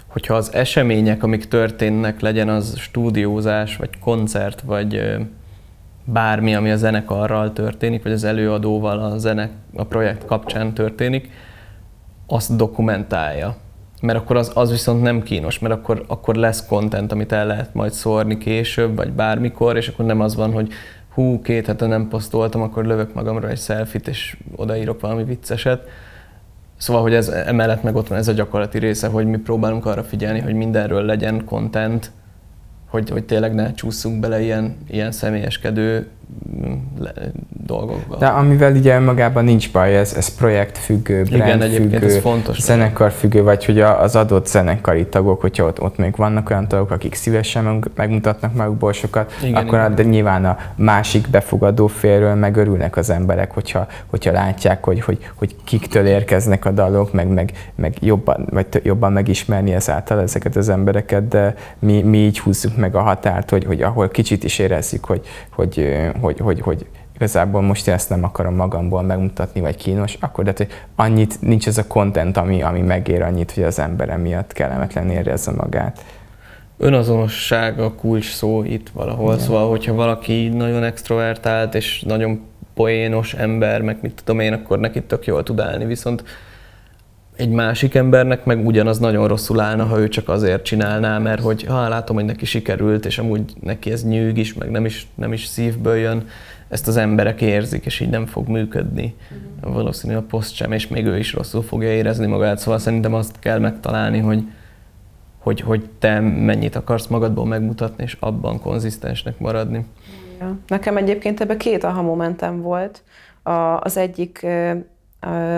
hogyha 0.07 0.33
az 0.33 0.53
események, 0.53 1.23
amik 1.23 1.47
történnek, 1.47 2.19
legyen 2.19 2.49
az 2.49 2.77
stúdiózás, 2.77 3.75
vagy 3.75 3.89
koncert, 3.99 4.61
vagy 4.61 5.17
bármi, 6.03 6.55
ami 6.55 6.71
a 6.71 6.75
zenekarral 6.75 7.53
történik, 7.53 8.03
vagy 8.03 8.11
az 8.11 8.23
előadóval 8.23 8.99
a, 8.99 9.17
zene, 9.17 9.49
a 9.75 9.83
projekt 9.83 10.25
kapcsán 10.25 10.73
történik, 10.73 11.29
azt 12.27 12.55
dokumentálja. 12.55 13.55
Mert 14.01 14.19
akkor 14.19 14.35
az, 14.35 14.51
az 14.53 14.71
viszont 14.71 15.01
nem 15.01 15.23
kínos, 15.23 15.59
mert 15.59 15.73
akkor, 15.73 16.03
akkor 16.07 16.35
lesz 16.35 16.65
content, 16.65 17.11
amit 17.11 17.31
el 17.31 17.47
lehet 17.47 17.73
majd 17.73 17.91
szórni 17.91 18.37
később, 18.37 18.95
vagy 18.95 19.11
bármikor, 19.11 19.77
és 19.77 19.87
akkor 19.87 20.05
nem 20.05 20.21
az 20.21 20.35
van, 20.35 20.51
hogy 20.51 20.71
hú, 21.13 21.41
két 21.41 21.65
hete 21.65 21.85
nem 21.85 22.07
posztoltam, 22.07 22.61
akkor 22.61 22.85
lövök 22.85 23.13
magamra 23.13 23.49
egy 23.49 23.59
selfit, 23.59 24.07
és 24.07 24.37
odaírok 24.55 25.01
valami 25.01 25.23
vicceset, 25.23 25.87
Szóval, 26.77 27.01
hogy 27.01 27.13
ez 27.13 27.27
emellett 27.27 27.83
meg 27.83 27.95
ott 27.95 28.07
van 28.07 28.17
ez 28.17 28.27
a 28.27 28.31
gyakorlati 28.31 28.79
része, 28.79 29.07
hogy 29.07 29.25
mi 29.25 29.37
próbálunk 29.37 29.85
arra 29.85 30.03
figyelni, 30.03 30.39
hogy 30.39 30.53
mindenről 30.53 31.03
legyen 31.03 31.45
content, 31.45 32.11
hogy, 32.89 33.09
hogy 33.09 33.25
tényleg 33.25 33.53
ne 33.53 33.73
csúszunk 33.73 34.19
bele 34.19 34.41
ilyen, 34.41 34.77
ilyen 34.87 35.11
személyeskedő 35.11 36.07
dolgokba. 37.65 38.15
De 38.17 38.27
amivel 38.27 38.71
ugye 38.71 38.99
magában 38.99 39.43
nincs 39.43 39.71
baj, 39.71 39.97
ez, 39.97 40.13
ez 40.13 40.35
projektfüggő, 40.35 41.23
brandfüggő, 41.23 42.05
ez 42.05 42.17
fontos 42.17 42.61
zenekarfüggő, 42.61 43.43
vagy 43.43 43.65
hogy 43.65 43.79
az 43.79 44.15
adott 44.15 44.47
zenekari 44.47 45.05
tagok, 45.05 45.41
hogyha 45.41 45.65
ott, 45.65 45.81
ott 45.81 45.97
még 45.97 46.15
vannak 46.15 46.49
olyan 46.49 46.67
tagok, 46.67 46.91
akik 46.91 47.13
szívesen 47.13 47.83
megmutatnak 47.95 48.53
magukból 48.53 48.93
sokat, 48.93 49.33
igen, 49.43 49.55
akkor 49.55 49.77
igen. 49.79 49.95
de 49.95 50.03
nyilván 50.03 50.45
a 50.45 50.57
másik 50.75 51.29
befogadó 51.29 51.87
félről 51.87 52.35
megörülnek 52.35 52.97
az 52.97 53.09
emberek, 53.09 53.51
hogyha, 53.51 53.87
hogyha 54.05 54.31
látják, 54.31 54.83
hogy, 54.83 55.01
hogy, 55.01 55.29
hogy 55.35 55.55
kiktől 55.63 56.05
érkeznek 56.05 56.65
a 56.65 56.71
dalok, 56.71 57.13
meg, 57.13 57.27
meg, 57.27 57.51
meg 57.75 57.95
jobban, 57.99 58.47
vagy 58.49 58.65
jobban 58.83 59.11
megismerni 59.11 59.73
ezáltal 59.73 60.21
ezeket 60.21 60.55
az 60.55 60.69
embereket, 60.69 61.27
de 61.27 61.55
mi, 61.79 62.01
mi 62.01 62.17
így 62.17 62.39
húzzuk 62.39 62.77
meg 62.77 62.95
a 62.95 63.01
határt, 63.01 63.49
hogy, 63.49 63.65
hogy 63.65 63.81
ahol 63.81 64.07
kicsit 64.07 64.43
is 64.43 64.59
érezzük, 64.59 65.05
hogy, 65.05 65.21
hogy, 65.49 65.95
hogy, 66.19 66.39
hogy, 66.39 66.59
hogy 66.59 66.85
igazából 67.15 67.61
most 67.61 67.87
ezt 67.87 68.09
nem 68.09 68.23
akarom 68.23 68.55
magamból 68.55 69.01
megmutatni, 69.01 69.61
vagy 69.61 69.75
kínos, 69.75 70.17
akkor 70.19 70.43
de 70.43 70.53
hogy 70.57 70.67
annyit 70.95 71.41
nincs 71.41 71.67
ez 71.67 71.77
a 71.77 71.87
content, 71.87 72.37
ami, 72.37 72.61
ami 72.61 72.81
megér 72.81 73.21
annyit, 73.21 73.51
hogy 73.51 73.63
az 73.63 73.79
ember 73.79 74.17
miatt 74.17 74.53
kellemetlen 74.53 75.09
érezze 75.09 75.51
magát. 75.51 76.05
Önazonosság 76.77 77.79
a 77.79 77.93
kulcs 77.93 78.33
szó 78.33 78.63
itt 78.63 78.89
valahol, 78.89 79.33
Igen. 79.33 79.45
szóval 79.45 79.69
hogyha 79.69 79.93
valaki 79.93 80.47
nagyon 80.47 80.83
extrovertált 80.83 81.75
és 81.75 82.01
nagyon 82.01 82.41
poénos 82.73 83.33
ember, 83.33 83.81
meg 83.81 83.97
mit 84.01 84.21
tudom 84.23 84.39
én, 84.39 84.53
akkor 84.53 84.79
neki 84.79 85.03
tök 85.03 85.25
jól 85.25 85.43
tud 85.43 85.59
állni, 85.59 85.85
viszont 85.85 86.23
egy 87.37 87.49
másik 87.49 87.95
embernek 87.95 88.45
meg 88.45 88.65
ugyanaz 88.65 88.99
nagyon 88.99 89.27
rosszul 89.27 89.59
állna, 89.59 89.85
ha 89.85 89.99
ő 89.99 90.07
csak 90.07 90.29
azért 90.29 90.63
csinálná, 90.63 91.17
mert 91.17 91.41
hogy 91.41 91.63
ha 91.63 91.87
látom, 91.87 92.15
hogy 92.15 92.25
neki 92.25 92.45
sikerült, 92.45 93.05
és 93.05 93.17
amúgy 93.17 93.53
neki 93.59 93.91
ez 93.91 94.03
nyűg 94.03 94.37
is, 94.37 94.53
meg 94.53 94.71
nem 94.71 94.85
is, 94.85 95.07
nem 95.15 95.33
is 95.33 95.45
szívből 95.45 95.95
jön, 95.95 96.27
ezt 96.69 96.87
az 96.87 96.97
emberek 96.97 97.41
érzik, 97.41 97.85
és 97.85 97.99
így 97.99 98.09
nem 98.09 98.25
fog 98.25 98.47
működni. 98.47 99.15
Mm. 99.33 99.71
Valószínű 99.73 100.15
a 100.15 100.21
poszt 100.21 100.53
sem, 100.55 100.71
és 100.71 100.87
még 100.87 101.05
ő 101.05 101.17
is 101.17 101.33
rosszul 101.33 101.63
fogja 101.63 101.91
érezni 101.91 102.25
magát, 102.27 102.57
szóval 102.57 102.79
szerintem 102.79 103.13
azt 103.13 103.39
kell 103.39 103.59
megtalálni, 103.59 104.19
hogy, 104.19 104.43
hogy, 105.39 105.61
hogy 105.61 105.89
te 105.99 106.19
mennyit 106.19 106.75
akarsz 106.75 107.07
magadból 107.07 107.45
megmutatni, 107.45 108.03
és 108.03 108.17
abban 108.19 108.59
konzisztensnek 108.59 109.39
maradni. 109.39 109.85
Ja. 110.39 110.57
Nekem 110.67 110.97
egyébként 110.97 111.41
ebben 111.41 111.57
két 111.57 111.83
aha 111.83 112.01
momentem 112.01 112.61
volt. 112.61 113.03
A, 113.43 113.79
az 113.79 113.97
egyik 113.97 114.45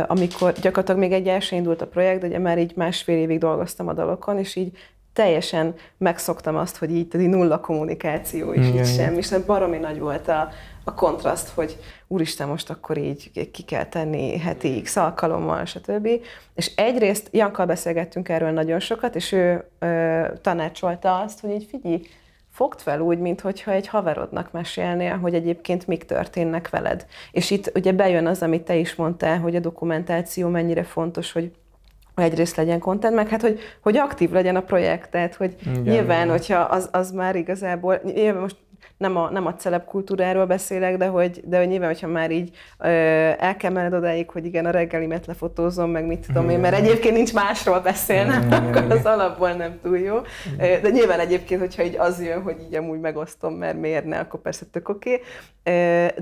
amikor 0.07 0.53
gyakorlatilag 0.53 0.99
még 0.99 1.11
egy 1.11 1.27
első 1.27 1.55
indult 1.55 1.81
a 1.81 1.87
projekt, 1.87 2.21
de 2.21 2.27
ugye 2.27 2.39
már 2.39 2.57
így 2.57 2.73
másfél 2.75 3.17
évig 3.17 3.39
dolgoztam 3.39 3.87
a 3.87 3.93
dalokon, 3.93 4.37
és 4.37 4.55
így 4.55 4.77
teljesen 5.13 5.75
megszoktam 5.97 6.55
azt, 6.55 6.77
hogy 6.77 6.91
így, 6.91 7.15
így 7.15 7.29
nulla 7.29 7.59
kommunikáció, 7.59 8.53
és 8.53 8.65
így 8.65 8.85
sem, 8.85 9.17
és 9.17 9.33
baromi 9.45 9.77
nagy 9.77 9.99
volt 9.99 10.27
a, 10.27 10.49
a 10.83 10.93
kontraszt, 10.93 11.49
hogy 11.49 11.77
úristen, 12.07 12.47
most 12.47 12.69
akkor 12.69 12.97
így 12.97 13.51
ki 13.51 13.63
kell 13.63 13.85
tenni 13.85 14.37
heti 14.37 14.81
x 14.81 14.95
alkalommal, 14.95 15.65
stb. 15.65 16.07
És 16.55 16.71
egyrészt 16.75 17.27
Jankkal 17.31 17.65
beszélgettünk 17.65 18.29
erről 18.29 18.51
nagyon 18.51 18.79
sokat, 18.79 19.15
és 19.15 19.31
ő 19.31 19.69
ö, 19.79 20.21
tanácsolta 20.41 21.19
azt, 21.19 21.39
hogy 21.39 21.51
így 21.51 21.67
figyelj, 21.69 22.01
fogd 22.59 22.79
fel 22.79 22.99
úgy, 22.99 23.17
mintha 23.17 23.71
egy 23.71 23.87
haverodnak 23.87 24.51
mesélnél, 24.51 25.17
hogy 25.17 25.33
egyébként 25.33 25.87
mik 25.87 26.05
történnek 26.05 26.69
veled. 26.69 27.05
És 27.31 27.51
itt 27.51 27.71
ugye 27.75 27.91
bejön 27.91 28.25
az, 28.25 28.41
amit 28.41 28.61
te 28.61 28.75
is 28.75 28.95
mondtál, 28.95 29.39
hogy 29.39 29.55
a 29.55 29.59
dokumentáció 29.59 30.47
mennyire 30.47 30.83
fontos, 30.83 31.31
hogy 31.31 31.51
egyrészt 32.15 32.55
legyen 32.55 32.79
content, 32.79 33.15
meg 33.15 33.27
hát, 33.27 33.41
hogy, 33.41 33.59
hogy 33.81 33.97
aktív 33.97 34.31
legyen 34.31 34.55
a 34.55 34.61
projekt, 34.61 35.11
tehát, 35.11 35.35
hogy 35.35 35.55
igen, 35.61 35.81
nyilván, 35.81 36.25
igen. 36.25 36.29
hogyha 36.29 36.59
az, 36.59 36.89
az 36.91 37.11
már 37.11 37.35
igazából, 37.35 38.01
nyilván 38.03 38.41
most 38.41 38.57
nem 38.99 39.17
a, 39.17 39.29
nem 39.29 39.45
a 39.45 39.55
celeb 39.55 39.85
kultúráról 39.85 40.45
beszélek, 40.45 40.97
de 40.97 41.05
hogy, 41.05 41.41
de 41.45 41.57
hogy 41.57 41.67
nyilván, 41.67 41.87
hogyha 41.87 42.07
már 42.07 42.31
így 42.31 42.49
ö, 42.79 42.87
el 43.37 43.55
kell 43.57 43.71
menned 43.71 43.93
odáig, 43.93 44.29
hogy 44.29 44.45
igen, 44.45 44.65
a 44.65 44.69
reggelimet 44.69 45.25
lefotózom, 45.25 45.89
meg 45.91 46.05
mit 46.05 46.25
tudom 46.25 46.49
én, 46.49 46.59
mert 46.59 46.75
egyébként 46.75 47.15
nincs 47.15 47.33
másról 47.33 47.79
beszélnem, 47.79 48.51
akkor 48.51 48.91
az 48.91 49.05
alapból 49.05 49.51
nem 49.51 49.79
túl 49.83 49.97
jó. 49.97 50.17
De 50.57 50.89
nyilván 50.89 51.19
egyébként, 51.19 51.59
hogyha 51.59 51.83
így 51.83 51.95
az 51.97 52.23
jön, 52.23 52.41
hogy 52.41 52.55
így 52.67 52.75
amúgy 52.75 52.99
megosztom, 52.99 53.53
mert 53.53 53.79
miért 53.79 54.05
ne, 54.05 54.19
akkor 54.19 54.41
persze 54.41 54.65
tök 54.71 54.89
oké. 54.89 55.13
Okay. 55.13 55.25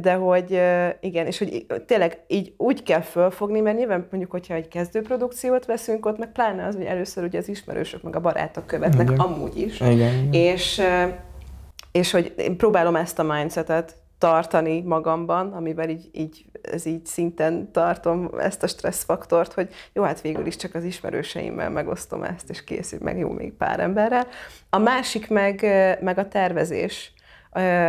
De 0.01 0.13
hogy 0.13 0.61
igen, 0.99 1.25
és 1.25 1.37
hogy 1.37 1.65
tényleg 1.85 2.19
így 2.27 2.53
úgy 2.57 2.83
kell 2.83 3.01
fölfogni, 3.01 3.59
mert 3.59 3.77
nyilván 3.77 4.07
mondjuk, 4.11 4.31
hogyha 4.31 4.53
egy 4.53 4.67
kezdőprodukciót 4.67 5.65
veszünk, 5.65 6.05
ott 6.05 6.17
meg 6.17 6.31
pláne 6.31 6.65
az, 6.65 6.75
hogy 6.75 6.85
először 6.85 7.23
ugye 7.23 7.37
az 7.37 7.49
ismerősök, 7.49 8.01
meg 8.03 8.15
a 8.15 8.19
barátok 8.19 8.65
követnek, 8.65 9.09
igen. 9.09 9.19
amúgy 9.19 9.57
is. 9.57 9.79
Igen. 9.79 10.33
És 10.33 10.81
és 11.97 12.11
hogy 12.11 12.33
én 12.37 12.57
próbálom 12.57 12.95
ezt 12.95 13.19
a 13.19 13.23
mindsetet 13.23 13.95
tartani 14.17 14.81
magamban, 14.81 15.53
amivel 15.53 15.89
így, 15.89 16.09
így, 16.11 16.45
ez 16.61 16.85
így 16.85 17.05
szinten 17.05 17.71
tartom 17.71 18.29
ezt 18.39 18.63
a 18.63 18.67
stresszfaktort, 18.67 19.53
hogy 19.53 19.69
jó, 19.93 20.03
hát 20.03 20.21
végül 20.21 20.45
is 20.45 20.55
csak 20.55 20.75
az 20.75 20.83
ismerőseimmel 20.83 21.69
megosztom 21.69 22.23
ezt, 22.23 22.49
és 22.49 22.63
készül 22.63 22.99
meg 23.01 23.17
jó 23.17 23.29
még 23.29 23.53
pár 23.53 23.79
emberrel. 23.79 24.27
A 24.69 24.77
másik 24.77 25.29
meg, 25.29 25.61
meg 26.01 26.17
a 26.17 26.27
tervezés, 26.27 27.13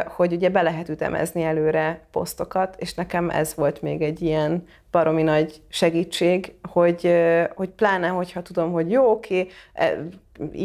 hogy 0.06 0.32
ugye 0.32 0.48
be 0.48 0.62
lehet 0.62 0.88
ütemezni 0.88 1.42
előre 1.42 2.06
posztokat, 2.10 2.76
és 2.78 2.94
nekem 2.94 3.30
ez 3.30 3.54
volt 3.54 3.82
még 3.82 4.02
egy 4.02 4.22
ilyen 4.22 4.64
baromi 4.90 5.22
nagy 5.22 5.62
segítség, 5.68 6.54
hogy, 6.62 7.14
hogy 7.54 7.68
pláne, 7.68 8.08
hogyha 8.08 8.42
tudom, 8.42 8.72
hogy 8.72 8.90
jó, 8.90 9.10
oké, 9.10 9.46
e, 9.72 10.08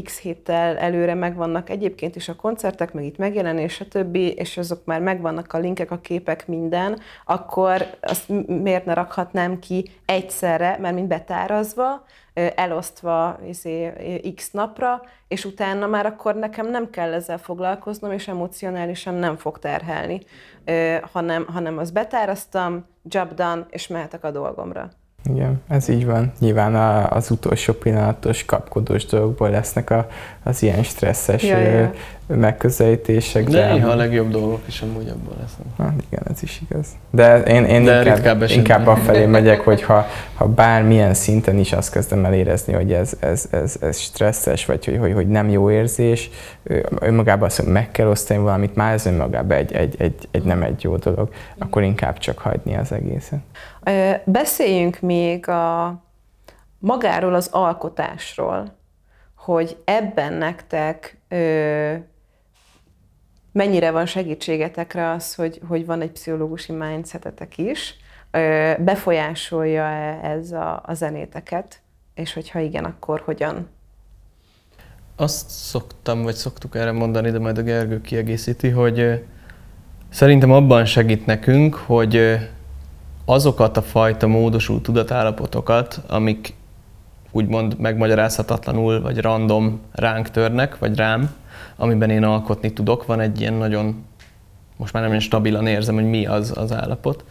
x 0.04 0.20
héttel 0.20 0.78
előre 0.78 1.14
megvannak 1.14 1.70
egyébként 1.70 2.16
is 2.16 2.30
a 2.30 2.36
koncertek, 2.36 2.94
meg 2.94 3.04
itt 3.04 3.18
megjelenés, 3.18 3.82
a 3.82 3.88
többi, 3.88 4.32
és 4.32 4.58
azok 4.58 4.86
már 4.86 5.02
megvannak 5.02 5.54
a 5.54 5.58
linkek, 5.58 5.92
a 5.92 6.00
képek, 6.00 6.48
minden, 6.48 7.00
akkor 7.26 7.86
azt 8.02 8.30
miért 8.48 8.86
ne 8.86 8.94
rakhatnám 8.94 9.60
ki 9.60 9.90
egyszerre, 10.06 10.78
mert 10.82 10.96
mind 10.96 11.08
betárazva, 11.08 12.06
elosztva 12.56 13.40
izé, 13.48 13.94
x 14.36 14.52
napra, 14.52 15.02
és 15.28 15.46
utána 15.46 15.88
már 15.88 16.06
akkor 16.06 16.36
nekem 16.36 16.70
nem 16.70 16.90
kell 16.90 17.14
ezzel 17.14 17.38
foglalkoznom, 17.38 18.12
és 18.12 18.28
emocionálisan 18.28 19.14
nem 19.14 19.38
fog 19.38 19.60
terhelni, 19.60 20.20
hanem, 21.12 21.46
hanem 21.46 21.78
azt 21.78 21.94
betáraztam, 21.94 22.86
job 23.04 23.34
done, 23.34 23.66
és 23.70 23.88
mehetek 23.88 24.24
a 24.24 24.32
dolgomra. 24.32 24.90
Igen, 25.30 25.62
ez 25.68 25.90
így 25.90 26.06
van. 26.06 26.32
Nyilván 26.40 26.76
az 27.06 27.32
utolsó 27.32 27.74
pillanatos 27.74 28.46
kapkodós 28.46 29.06
dolgokból 29.06 29.50
lesznek 29.50 29.90
a, 29.90 30.08
az 30.44 30.64
ilyen 30.64 30.84
stresszes 30.84 31.44
ja, 31.44 31.58
ja 31.58 31.94
megközelítések. 32.28 33.44
De, 33.44 33.60
de 33.60 33.74
néha 33.74 33.90
a 33.90 33.96
legjobb 33.96 34.30
dolgok 34.30 34.62
is 34.68 34.82
amúgy 34.82 35.08
abból 35.08 35.34
lesznek. 35.40 35.68
Hát 35.78 36.04
igen, 36.10 36.24
ez 36.32 36.44
is 36.44 36.62
igaz. 36.70 36.88
De 37.10 37.42
én, 37.42 37.66
én 37.66 37.84
de 37.84 38.16
inkább, 38.16 38.44
inkább 38.50 38.88
afelé 38.88 39.26
megyek, 39.38 39.62
hogy 39.62 39.82
ha, 39.82 40.08
ha 40.34 40.48
bármilyen 40.48 41.14
szinten 41.14 41.58
is 41.58 41.74
azt 41.74 41.92
kezdem 41.92 42.26
el 42.26 42.34
érezni, 42.34 42.74
hogy 42.74 42.94
ez, 42.94 43.14
ez, 43.20 43.48
ez, 43.52 43.76
ez 43.82 43.98
stresszes, 43.98 44.66
vagy 44.66 44.86
hogy, 44.86 44.98
hogy, 44.98 45.14
hogy 45.14 45.28
nem 45.28 45.50
jó 45.50 45.72
érzés, 45.72 46.30
önmagában 47.00 47.48
azt, 47.48 47.60
hogy 47.60 47.72
meg 47.72 47.92
kell 47.92 48.08
osztani 48.08 48.40
valamit, 48.40 48.76
már 48.76 48.94
ez 48.94 49.06
önmagában 49.06 49.58
egy, 49.58 49.74
egy, 49.74 49.96
egy, 49.98 50.28
egy 50.32 50.44
nem 50.44 50.64
egy 50.64 50.84
jó 50.84 50.96
dolog, 50.96 51.30
akkor 51.58 51.84
inkább 51.84 52.18
csak 52.18 52.38
hagyni 52.38 52.76
az 52.76 52.92
egészet. 52.92 53.40
Beszéljünk 54.26 55.00
még 55.00 55.48
a 55.48 56.02
magáról 56.80 57.34
az 57.34 57.50
alkotásról, 57.52 58.76
hogy 59.36 59.78
ebben 59.84 60.34
nektek 60.34 61.18
mennyire 63.52 63.92
van 63.92 64.06
segítségetekre 64.06 65.10
az, 65.10 65.36
hogy, 65.36 65.62
hogy 65.68 65.86
van 65.86 66.02
egy 66.02 66.12
pszichológusi 66.12 66.72
mindsetetek 66.72 67.58
is, 67.58 67.96
befolyásolja 68.78 69.86
ez 70.22 70.52
a, 70.52 70.84
a 70.86 70.94
zenéteket, 70.94 71.82
és 72.14 72.34
hogyha 72.34 72.60
igen, 72.60 72.86
akkor 72.86 73.22
hogyan? 73.26 73.70
Azt 75.16 75.50
szoktam, 75.50 76.24
vagy 76.24 76.36
szoktuk 76.36 76.76
erre 76.76 76.92
mondani, 76.92 77.32
de 77.32 77.40
majd 77.40 77.58
a 77.58 77.62
Gergő 77.62 78.02
kiegészíti, 78.02 78.70
hogy 78.70 79.26
szerintem 80.10 80.52
abban 80.52 80.86
segít 80.86 81.26
nekünk, 81.26 81.76
hogy 81.76 82.40
azokat 83.26 83.78
a 83.78 83.82
fajta 83.82 84.28
módosult 84.28 84.84
tudatállapotokat, 84.84 86.02
amik 86.08 86.54
úgymond 87.32 87.80
megmagyarázhatatlanul, 87.80 89.02
vagy 89.02 89.18
random 89.18 89.80
ránk 89.92 90.30
törnek, 90.30 90.80
vagy 90.80 90.96
rám, 90.96 91.36
amiben 91.76 92.10
én 92.10 92.24
alkotni 92.24 92.74
tudok. 92.74 93.06
Van 93.06 93.20
egy 93.20 93.40
ilyen 93.40 93.54
nagyon, 93.54 94.06
most 94.78 94.94
már 94.94 95.02
nem 95.02 95.12
olyan 95.12 95.24
stabilan 95.24 95.68
érzem, 95.68 95.96
hogy 95.96 96.10
mi 96.10 96.26
az 96.26 96.58
az 96.58 96.74
állapot. 96.74 97.26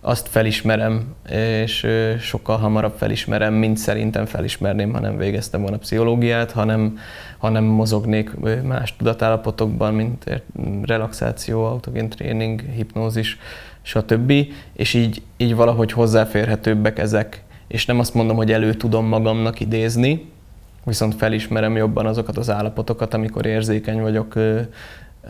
Azt 0.00 0.28
felismerem, 0.28 1.14
és 1.62 1.86
sokkal 2.20 2.56
hamarabb 2.56 2.94
felismerem, 2.96 3.54
mint 3.54 3.76
szerintem 3.76 4.26
felismerném, 4.26 4.92
ha 4.92 5.00
nem 5.00 5.16
végeztem 5.16 5.60
volna 5.60 5.76
pszichológiát, 5.76 6.52
hanem, 6.52 6.98
hanem 7.38 7.64
mozognék 7.64 8.30
más 8.62 8.96
tudatállapotokban, 8.96 9.94
mint 9.94 10.42
relaxáció, 10.82 11.64
autogén 11.64 12.08
tréning, 12.08 12.60
hipnózis, 12.60 13.38
stb. 13.84 14.32
És 14.72 14.94
így, 14.94 15.22
így 15.36 15.54
valahogy 15.54 15.92
hozzáférhetőbbek 15.92 16.98
ezek. 16.98 17.42
És 17.66 17.86
nem 17.86 17.98
azt 17.98 18.14
mondom, 18.14 18.36
hogy 18.36 18.52
elő 18.52 18.74
tudom 18.74 19.06
magamnak 19.06 19.60
idézni, 19.60 20.30
viszont 20.84 21.14
felismerem 21.14 21.76
jobban 21.76 22.06
azokat 22.06 22.36
az 22.36 22.50
állapotokat, 22.50 23.14
amikor 23.14 23.46
érzékeny 23.46 24.00
vagyok 24.00 24.34
ö, 24.34 24.60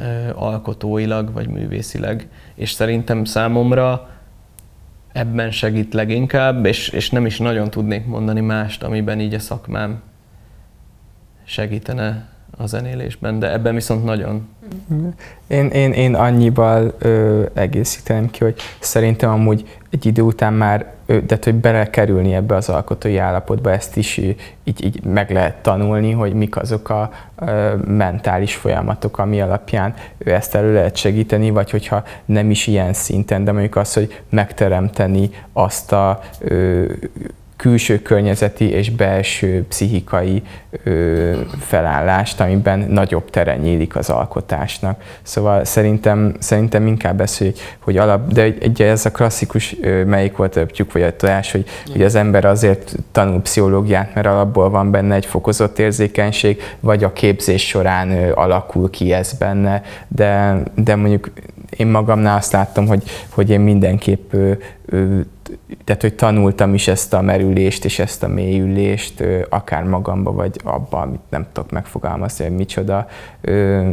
ö, 0.01 0.31
alkotóilag 0.35 1.33
vagy 1.33 1.49
művészileg. 1.49 2.29
És 2.55 2.71
szerintem 2.71 3.25
számomra 3.25 4.09
ebben 5.13 5.51
segít 5.51 5.95
leginkább, 5.95 6.67
és, 6.67 6.89
és 6.89 7.11
nem 7.11 7.27
is 7.27 7.39
nagyon 7.39 7.71
tudnék 7.71 8.07
mondani 8.07 8.41
mást, 8.41 8.83
amiben 8.83 9.21
így 9.21 9.35
a 9.35 9.39
szakmám 9.39 10.03
segítene 11.45 12.34
a 12.57 12.67
zenélésben, 12.67 13.39
de 13.39 13.53
ebben 13.53 13.75
viszont 13.75 14.05
nagyon. 14.05 14.49
Én, 15.47 15.67
én, 15.67 15.93
én 15.93 16.15
annyival 16.15 16.95
ö, 16.99 17.43
egészíteném 17.55 18.31
ki, 18.31 18.45
hogy 18.45 18.57
szerintem 18.81 19.31
amúgy 19.31 19.79
egy 19.91 20.07
idő 20.07 20.23
után 20.23 20.53
már, 20.53 20.93
de 21.07 21.39
hogy 21.43 21.55
belekerülni 21.55 22.35
ebbe 22.35 22.55
az 22.55 22.69
alkotói 22.69 23.17
állapotba, 23.17 23.71
ezt 23.71 23.97
is 23.97 24.17
így, 24.17 24.85
így 24.85 25.05
meg 25.05 25.31
lehet 25.31 25.63
tanulni, 25.63 26.11
hogy 26.11 26.33
mik 26.33 26.57
azok 26.57 26.89
a 26.89 27.11
ö, 27.37 27.75
mentális 27.87 28.55
folyamatok, 28.55 29.19
ami 29.19 29.41
alapján 29.41 29.95
ő 30.19 30.33
ezt 30.33 30.55
elő 30.55 30.73
lehet 30.73 30.97
segíteni, 30.97 31.51
vagy 31.51 31.71
hogyha 31.71 32.03
nem 32.25 32.51
is 32.51 32.67
ilyen 32.67 32.93
szinten, 32.93 33.45
de 33.45 33.53
mondjuk 33.53 33.77
az, 33.77 33.95
hogy 33.95 34.23
megteremteni 34.29 35.31
azt 35.53 35.93
a 35.93 36.21
ö, 36.39 36.85
külső 37.65 38.03
környezeti 38.03 38.71
és 38.71 38.91
belső 38.91 39.65
pszichikai 39.69 40.43
ö, 40.83 41.33
felállást, 41.61 42.41
amiben 42.41 42.79
nagyobb 42.79 43.31
tere 43.31 43.57
nyílik 43.57 43.97
az 43.97 44.11
alkotásnak. 44.11 45.03
Szóval 45.23 45.65
szerintem, 45.65 46.35
szerintem 46.39 46.87
inkább 46.87 47.21
ez, 47.21 47.39
hogy, 47.39 47.59
hogy 47.79 47.97
alap, 47.97 48.33
de 48.33 48.43
egy, 48.43 48.83
ez 48.83 49.07
a 49.07 49.11
klasszikus, 49.11 49.77
ö, 49.81 50.05
melyik 50.05 50.37
volt 50.37 50.57
a 50.57 50.67
tyúk 50.67 50.93
vagy 50.93 51.03
a 51.03 51.17
tojás, 51.17 51.53
hogy, 51.53 51.65
hogy 51.93 52.03
az 52.03 52.15
ember 52.15 52.45
azért 52.45 52.95
tanul 53.13 53.41
pszichológiát, 53.41 54.15
mert 54.15 54.27
alapból 54.27 54.71
van 54.71 54.91
benne 54.91 55.15
egy 55.15 55.27
fokozott 55.27 55.79
érzékenység, 55.79 56.63
vagy 56.81 57.05
a 57.05 57.13
képzés 57.13 57.67
során 57.67 58.11
ö, 58.11 58.33
alakul 58.35 58.91
ki 58.91 59.13
ez 59.13 59.33
benne, 59.33 59.83
de, 60.09 60.63
de 60.75 60.97
mondjuk 60.97 61.31
én 61.77 61.87
magamnál 61.87 62.37
azt 62.37 62.53
láttam, 62.53 62.87
hogy, 62.87 63.03
hogy 63.29 63.51
én 63.51 63.61
mindenképp 63.61 64.33
tehát, 65.85 66.01
hogy 66.01 66.15
tanultam 66.15 66.75
is 66.75 66.89
ezt 66.89 67.13
a 67.13 67.21
merülést 67.21 67.85
és 67.85 67.99
ezt 67.99 68.23
a 68.23 68.29
mélyülést, 68.29 69.25
akár 69.49 69.85
magamba, 69.85 70.33
vagy 70.33 70.61
abban, 70.65 71.03
amit 71.03 71.21
nem 71.29 71.47
tudok 71.53 71.71
megfogalmazni, 71.71 72.45
hogy 72.45 72.57
micsoda, 72.57 73.07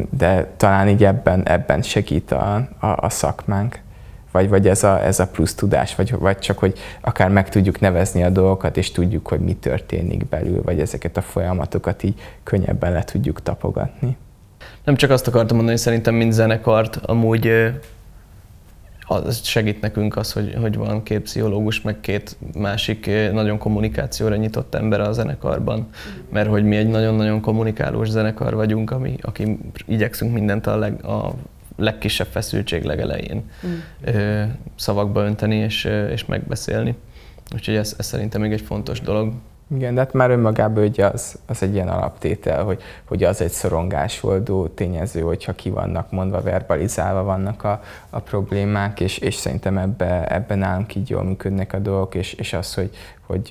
de 0.10 0.52
talán 0.58 0.88
így 0.88 1.04
ebben, 1.04 1.48
ebben 1.48 1.82
segít 1.82 2.32
a, 2.32 2.68
a, 2.80 2.88
a 2.88 3.10
szakmánk. 3.10 3.80
Vagy, 4.32 4.50
vagy 4.50 4.68
ez, 4.68 4.84
a, 4.84 5.06
ez 5.06 5.20
a 5.20 5.28
plusz 5.28 5.56
tudás, 5.56 5.96
vagy, 5.96 6.12
vagy 6.12 6.40
csak, 6.40 6.60
hogy 6.60 6.80
akár 7.02 7.30
meg 7.30 7.50
tudjuk 7.50 7.80
nevezni 7.80 8.24
a 8.24 8.30
dolgokat, 8.30 8.78
és 8.78 8.92
tudjuk, 8.92 9.28
hogy 9.28 9.40
mi 9.40 9.54
történik 9.54 10.30
belül, 10.30 10.62
vagy 10.64 10.80
ezeket 10.80 11.18
a 11.18 11.22
folyamatokat 11.22 12.04
így 12.04 12.20
könnyebben 12.44 12.92
le 12.92 13.04
tudjuk 13.04 13.42
tapogatni. 13.44 14.18
Nem 14.84 14.96
csak 14.96 15.10
azt 15.10 15.28
akartam 15.28 15.56
mondani, 15.56 15.78
hogy 15.78 15.86
szerintem 15.86 16.16
mind 16.16 16.32
zenekart 16.32 16.96
amúgy 16.96 17.52
az 19.08 19.44
segít 19.44 19.82
nekünk 19.82 20.16
az, 20.16 20.32
hogy, 20.34 20.56
hogy 20.60 20.76
van 20.76 21.04
két 21.04 21.22
pszichológus, 21.22 21.82
meg 21.82 22.00
két 22.00 22.38
másik 22.54 23.10
nagyon 23.32 23.58
kommunikációra 23.58 24.36
nyitott 24.36 24.76
ember 24.76 25.00
a 25.00 25.12
zenekarban, 25.12 25.90
mert 26.30 26.50
hogy 26.50 26.64
mi 26.64 26.76
egy 26.76 26.88
nagyon-nagyon 26.88 27.42
kommunikálós 27.42 28.10
zenekar 28.10 28.56
vagyunk, 28.56 28.92
ami, 28.92 29.16
aki 29.22 29.58
igyekszünk 29.88 30.34
mindent 30.34 30.68
a, 30.68 30.78
leg, 30.78 31.06
a 31.06 31.34
legkisebb 31.78 32.28
feszültség 32.28 32.84
legelején 32.84 33.44
mm. 33.68 34.50
szavakba 34.76 35.24
önteni 35.24 35.56
és, 35.56 35.90
és 36.12 36.26
megbeszélni. 36.26 36.96
Úgyhogy 37.54 37.76
ez, 37.76 37.96
ez 37.98 38.06
szerintem 38.06 38.42
még 38.42 38.52
egy 38.52 38.62
fontos 38.62 39.02
dolog. 39.02 39.34
Igen, 39.76 39.94
de 39.94 40.00
hát 40.00 40.14
már 40.14 40.30
önmagában 40.30 40.84
ugye 40.84 41.06
az, 41.06 41.40
az 41.46 41.64
egy 41.64 41.74
ilyen 41.74 41.88
alaptétel, 41.88 42.64
hogy, 42.64 42.82
hogy 43.06 43.24
az 43.24 43.42
egy 43.42 43.52
szorongásoldó 43.52 44.68
tényező, 44.68 45.22
hogyha 45.22 45.54
ki 45.54 45.70
vannak 45.70 46.12
mondva, 46.12 46.42
verbalizálva 46.42 47.24
vannak 47.24 47.64
a, 47.64 47.82
a 48.10 48.20
problémák, 48.20 49.00
és, 49.00 49.18
és 49.18 49.36
szerintem 49.36 49.78
ebbe, 49.78 50.36
ebben 50.36 50.58
nálunk 50.58 50.96
így 50.96 51.10
jól 51.10 51.24
működnek 51.24 51.74
a 51.74 51.80
dolgok, 51.80 52.16
és, 52.16 52.34
és 52.34 52.54
az, 52.54 52.74
hogy, 52.74 52.90
hogy, 53.32 53.48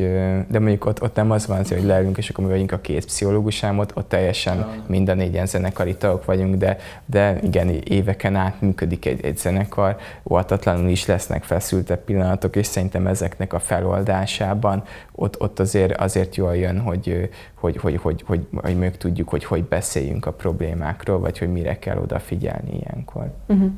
de 0.49 0.59
mondjuk 0.59 0.85
ott, 0.85 1.03
ott 1.03 1.15
nem 1.15 1.31
az 1.31 1.47
van, 1.47 1.57
hogy 1.69 1.85
leülünk, 1.85 2.19
és 2.19 2.29
akkor 2.29 2.45
mi 2.45 2.51
vagyunk 2.51 2.73
a 2.73 2.81
két 2.81 3.05
pszichológusám, 3.05 3.79
ott, 3.79 3.97
ott 3.97 4.09
teljesen 4.09 4.83
mind 4.87 5.09
a 5.09 5.15
négyen 5.15 5.47
zenekari 5.47 5.97
tagok 5.97 6.25
vagyunk, 6.25 6.55
de, 6.55 6.79
de 7.07 7.39
igen, 7.43 7.69
éveken 7.69 8.37
át 8.37 8.61
működik 8.61 9.07
egy, 9.07 9.25
egy 9.25 9.37
zenekar, 9.37 9.97
óhatatlanul 10.31 10.89
is 10.89 11.07
lesznek 11.07 11.45
feszültebb 11.45 12.05
pillanatok, 12.05 12.57
és 12.57 12.67
szerintem 12.67 13.07
ezeknek 13.07 13.53
a 13.53 13.59
feloldásában 13.59 14.83
ott, 15.13 15.41
ott 15.41 15.59
azért, 15.59 16.01
azért 16.01 16.37
jól 16.37 16.57
jön, 16.57 16.81
hogy, 16.81 17.31
hogy, 17.55 17.77
hogy, 17.77 17.97
hogy, 17.97 18.23
hogy, 18.27 18.47
hogy 18.55 18.79
még 18.79 18.97
tudjuk, 18.97 19.29
hogy 19.29 19.45
hogy 19.45 19.65
beszéljünk 19.65 20.27
a 20.27 20.33
problémákról, 20.33 21.19
vagy 21.19 21.39
hogy 21.39 21.53
mire 21.53 21.79
kell 21.79 21.99
odafigyelni 21.99 22.77
ilyenkor. 22.77 23.33
Uh-huh. 23.47 23.71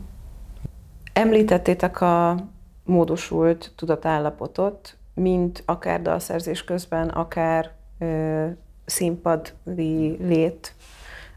Említettétek 1.12 2.00
a 2.00 2.36
módosult 2.84 3.72
tudatállapotot, 3.76 4.96
mint 5.14 5.62
akár 5.66 6.02
dalszerzés 6.02 6.64
közben, 6.64 7.08
akár 7.08 7.70
ö, 7.98 8.46
színpadi 8.84 10.16
lét, 10.20 10.74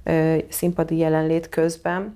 ö, 0.04 0.38
színpadi 0.50 0.98
jelenlét 0.98 1.50
közben, 1.50 2.16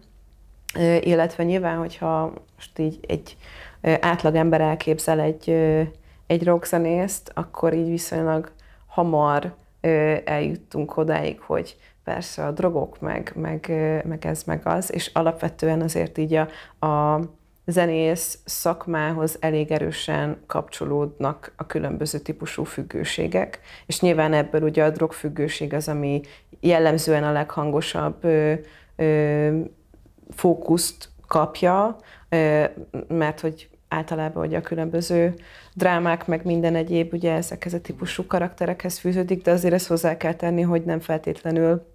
ö, 0.76 0.96
illetve 0.96 1.44
nyilván, 1.44 1.78
hogyha 1.78 2.34
most 2.56 2.80
így 2.80 3.00
egy 3.08 3.38
ö, 3.82 3.94
átlag 4.02 4.36
ember 4.36 4.62
elképzel 4.62 5.20
egy, 5.20 5.50
ö, 5.50 5.82
egy 6.28 6.44
rockzenészt, 6.44 7.32
akkor 7.34 7.74
így 7.74 7.90
viszonylag 7.90 8.52
hamar 8.88 9.54
ö, 9.82 10.16
eljuttunk 10.26 10.98
odáig, 10.98 11.40
hogy 11.40 11.78
persze 12.04 12.46
a 12.46 12.52
drogok, 12.52 13.00
meg, 13.00 13.32
meg, 13.36 13.72
meg 14.06 14.26
ez, 14.26 14.44
meg 14.44 14.62
az, 14.64 14.94
és 14.94 15.10
alapvetően 15.14 15.82
azért 15.82 16.18
így 16.18 16.34
a, 16.34 16.48
a 16.86 17.20
zenész 17.72 18.40
szakmához 18.46 19.38
elég 19.40 19.72
erősen 19.72 20.38
kapcsolódnak 20.48 21.54
a 21.56 21.66
különböző 21.66 22.20
típusú 22.20 22.64
függőségek, 22.64 23.60
és 23.86 24.00
nyilván 24.00 24.34
ebből 24.34 24.62
ugye 24.62 24.84
a 24.84 24.90
drogfüggőség 24.90 25.74
az, 25.74 25.88
ami 25.88 26.22
jellemzően 26.60 27.24
a 27.24 27.32
leghangosabb 27.32 28.24
ö, 28.24 28.54
ö, 28.96 29.60
fókuszt 30.36 31.10
kapja, 31.28 31.96
ö, 32.30 32.64
mert 33.08 33.40
hogy 33.40 33.70
általában 33.88 34.46
ugye 34.46 34.58
a 34.58 34.62
különböző 34.62 35.34
drámák, 35.74 36.28
meg 36.28 36.46
minden 36.46 36.76
egyéb 36.76 37.14
ugye 37.14 37.34
ezekhez 37.34 37.74
a 37.74 37.82
típusú 37.82 38.26
karakterekhez 38.26 38.98
fűződik, 38.98 39.44
de 39.44 39.52
azért 39.52 39.74
ezt 39.74 39.88
hozzá 39.88 40.18
kell 40.18 40.34
tenni, 40.34 40.62
hogy 40.62 40.84
nem 40.84 41.00
feltétlenül 41.00 41.86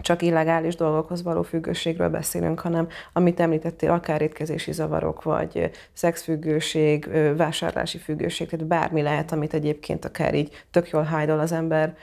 csak 0.00 0.22
illegális 0.22 0.74
dolgokhoz 0.74 1.22
való 1.22 1.42
függőségről 1.42 2.08
beszélünk, 2.08 2.60
hanem 2.60 2.88
amit 3.12 3.40
említettél, 3.40 3.90
akár 3.90 4.22
étkezési 4.22 4.72
zavarok, 4.72 5.22
vagy 5.22 5.70
szexfüggőség, 5.92 7.08
vásárlási 7.36 7.98
függőség, 7.98 8.48
tehát 8.48 8.66
bármi 8.66 9.02
lehet, 9.02 9.32
amit 9.32 9.54
egyébként 9.54 10.04
akár 10.04 10.34
így 10.34 10.64
tök 10.70 10.90
jól 10.90 11.02
hájdol 11.02 11.38
az 11.38 11.52
ember 11.52 11.96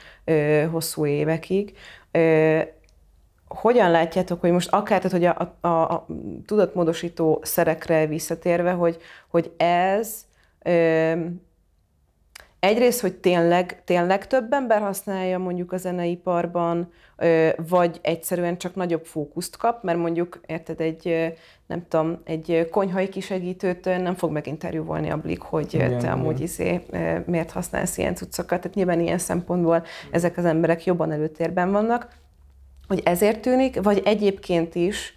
hosszú 0.72 1.06
évekig. 1.06 1.78
Hogyan 3.48 3.92
látjátok, 3.92 4.40
hogy 4.42 4.52
most 4.52 4.72
akár, 4.72 5.02
tehát 5.02 5.12
hogy 5.12 5.26
a, 5.26 5.68
a, 5.68 5.94
a 5.94 6.06
tudatmódosító 6.46 7.40
szerekre 7.44 8.06
visszatérve, 8.06 8.72
hogy, 8.72 8.98
hogy 9.28 9.52
ez 9.58 10.26
egyrészt, 12.66 13.02
hogy 13.02 13.14
tényleg, 13.14 13.84
tényleg 13.84 14.28
több 14.28 14.54
ember 14.54 14.82
használja 14.82 15.38
mondjuk 15.38 15.72
a 15.72 15.78
zeneiparban, 15.78 16.92
vagy 17.70 18.00
egyszerűen 18.02 18.58
csak 18.58 18.76
nagyobb 18.76 19.06
fókuszt 19.06 19.58
kap, 19.58 19.84
mert 19.84 19.98
mondjuk, 19.98 20.40
érted, 20.46 20.82
egy, 20.82 21.34
nem 21.68 21.86
tudom, 21.88 22.22
egy 22.24 22.68
konyhai 22.72 23.10
kisegítőt 23.10 23.86
nem 23.86 24.16
fog 24.16 24.32
meginterjúvolni 24.32 25.10
a 25.10 25.18
blik, 25.18 25.42
hogy 25.42 25.74
igen, 25.74 26.00
te 26.00 26.12
amúgy 26.12 26.40
izé, 26.40 26.82
miért 27.26 27.52
használsz 27.52 27.98
ilyen 27.98 28.16
cuccokat. 28.16 28.62
Tehát 28.62 28.76
nyilván 28.76 29.00
ilyen 29.00 29.18
szempontból 29.18 29.84
ezek 30.12 30.38
az 30.38 30.46
emberek 30.46 30.86
jobban 30.86 31.12
előtérben 31.12 31.72
vannak, 31.72 32.08
hogy 32.88 33.02
ezért 33.06 33.40
tűnik, 33.40 33.82
vagy 33.84 34.02
egyébként 34.06 34.76
is, 34.76 35.14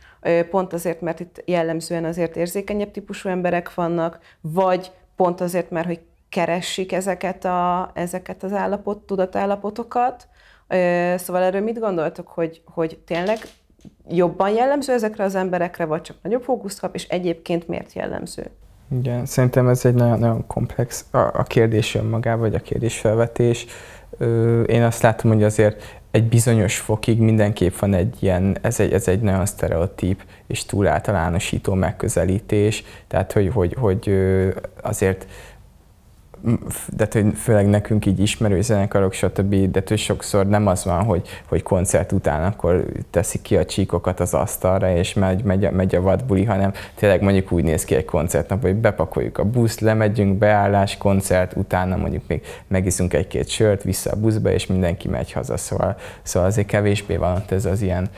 pont 0.51 0.73
azért, 0.73 1.01
mert 1.01 1.21
itt 1.21 1.43
jellemzően 1.45 2.05
azért 2.05 2.37
érzékenyebb 2.37 2.91
típusú 2.91 3.29
emberek 3.29 3.75
vannak, 3.75 4.19
vagy 4.41 4.91
pont 5.17 5.41
azért, 5.41 5.71
mert 5.71 5.87
hogy 5.87 6.01
keresik 6.29 6.93
ezeket, 6.93 7.45
a, 7.45 7.91
ezeket 7.95 8.43
az 8.43 8.53
állapot, 8.53 8.99
tudatállapotokat. 8.99 10.29
Szóval 11.17 11.43
erről 11.43 11.61
mit 11.61 11.79
gondoltok, 11.79 12.29
hogy, 12.29 12.63
hogy 12.65 12.99
tényleg 13.07 13.39
jobban 14.09 14.51
jellemző 14.51 14.93
ezekre 14.93 15.25
az 15.25 15.35
emberekre, 15.35 15.85
vagy 15.85 16.03
csak 16.03 16.17
nagyobb 16.23 16.43
fókuszt 16.43 16.81
kap, 16.81 16.95
és 16.95 17.09
egyébként 17.09 17.69
miért 17.69 17.93
jellemző? 17.93 18.51
Igen, 18.91 19.27
szerintem 19.27 19.69
ez 19.69 19.85
egy 19.85 19.95
nagyon, 19.95 20.19
nagyon 20.19 20.47
komplex 20.47 21.05
a, 21.11 21.19
a 21.19 21.43
kérdés 21.43 21.95
önmagában, 21.95 22.41
vagy 22.41 22.55
a 22.55 22.61
kérdésfelvetés. 22.61 23.67
Én 24.67 24.83
azt 24.83 25.03
látom, 25.03 25.33
hogy 25.33 25.45
azért 25.45 26.01
egy 26.11 26.25
bizonyos 26.25 26.79
fokig 26.79 27.19
mindenképp 27.19 27.77
van 27.77 27.95
egy 27.95 28.17
ilyen, 28.19 28.57
ez 28.61 28.81
egy, 28.81 28.93
ez 28.93 29.09
egy 29.09 29.21
nagyon 29.21 29.47
sztereotíp 29.47 30.23
és 30.47 30.65
túl 30.65 30.87
általánosító 30.87 31.75
megközelítés, 31.75 32.85
tehát 33.07 33.33
hogy, 33.33 33.51
hogy, 33.53 33.75
hogy 33.79 34.15
azért 34.83 35.27
de 36.97 37.09
hogy 37.13 37.33
főleg 37.35 37.69
nekünk 37.69 38.07
így 38.07 38.21
ismerő 38.21 38.61
zenekarok, 38.61 39.13
stb., 39.13 39.71
de 39.71 39.83
hogy 39.87 39.99
sokszor 39.99 40.47
nem 40.47 40.67
az 40.67 40.85
van, 40.85 41.05
hogy, 41.05 41.29
hogy 41.49 41.63
koncert 41.63 42.13
után 42.13 42.45
akkor 42.45 42.85
teszik 43.11 43.43
ki 43.43 43.57
a 43.57 43.65
csíkokat 43.65 44.21
az 44.21 44.35
asztalra, 44.35 44.97
és 44.97 45.15
megy, 45.15 45.43
megy, 45.43 45.65
a, 45.65 45.71
megy 45.71 45.95
a 45.95 46.01
vadbuli, 46.01 46.45
hanem 46.45 46.73
tényleg 46.95 47.23
mondjuk 47.23 47.53
úgy 47.53 47.65
néz 47.65 47.85
ki 47.85 47.95
egy 47.95 48.05
koncertnap, 48.05 48.63
hogy 48.63 48.75
bepakoljuk 48.75 49.39
a 49.39 49.45
buszt, 49.45 49.81
lemegyünk, 49.81 50.39
beállás, 50.39 50.97
koncert, 50.97 51.57
utána 51.57 51.97
mondjuk 51.97 52.23
még 52.27 52.43
megiszunk 52.67 53.15
egy-két 53.15 53.49
sört, 53.49 53.83
vissza 53.83 54.11
a 54.11 54.17
buszba, 54.17 54.51
és 54.51 54.67
mindenki 54.67 55.09
megy 55.09 55.33
haza, 55.33 55.57
szóval, 55.57 55.97
szóval 56.23 56.49
azért 56.49 56.67
kevésbé 56.67 57.17
van 57.17 57.37
ott 57.37 57.51
ez 57.51 57.65
az 57.65 57.83
ilyen 57.83 58.09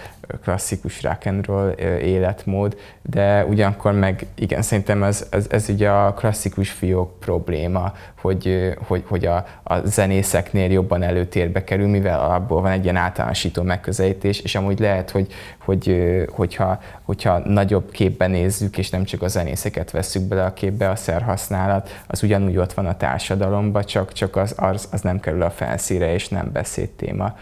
klasszikus 0.42 1.06
roll 1.42 1.70
életmód, 2.00 2.76
de 3.02 3.44
ugyanakkor 3.44 3.92
meg 3.92 4.26
igen, 4.34 4.62
szerintem 4.62 5.02
ez, 5.02 5.26
ez, 5.30 5.46
ez 5.50 5.68
ugye 5.68 5.90
a 5.90 6.14
klasszikus 6.14 6.70
fiók 6.70 7.18
probléma, 7.20 7.92
hogy, 8.20 8.74
hogy, 8.86 9.04
hogy 9.06 9.26
a, 9.26 9.46
a 9.62 9.86
zenészeknél 9.86 10.70
jobban 10.70 11.02
előtérbe 11.02 11.64
kerül, 11.64 11.88
mivel 11.88 12.20
abból 12.20 12.60
van 12.60 12.70
egy 12.70 12.82
ilyen 12.82 12.96
általánosító 12.96 13.62
megközelítés, 13.62 14.40
és 14.40 14.54
amúgy 14.54 14.78
lehet, 14.78 15.10
hogy, 15.10 15.32
hogy 15.58 15.96
hogyha, 16.28 16.80
hogyha 17.02 17.38
nagyobb 17.38 17.90
képben 17.90 18.30
nézzük, 18.30 18.78
és 18.78 18.90
nem 18.90 19.04
csak 19.04 19.22
a 19.22 19.28
zenészeket 19.28 19.90
veszük 19.90 20.22
bele 20.22 20.44
a 20.44 20.52
képbe, 20.52 20.90
a 20.90 20.96
szerhasználat, 20.96 22.02
az 22.06 22.22
ugyanúgy 22.22 22.56
ott 22.56 22.72
van 22.72 22.86
a 22.86 22.96
társadalomban, 22.96 23.84
csak, 23.84 24.12
csak 24.12 24.36
az, 24.36 24.54
az, 24.56 24.88
az 24.92 25.00
nem 25.00 25.20
kerül 25.20 25.42
a 25.42 25.50
felszíre, 25.50 26.12
és 26.12 26.28
nem 26.28 26.50
beszédtéma. 26.52 27.34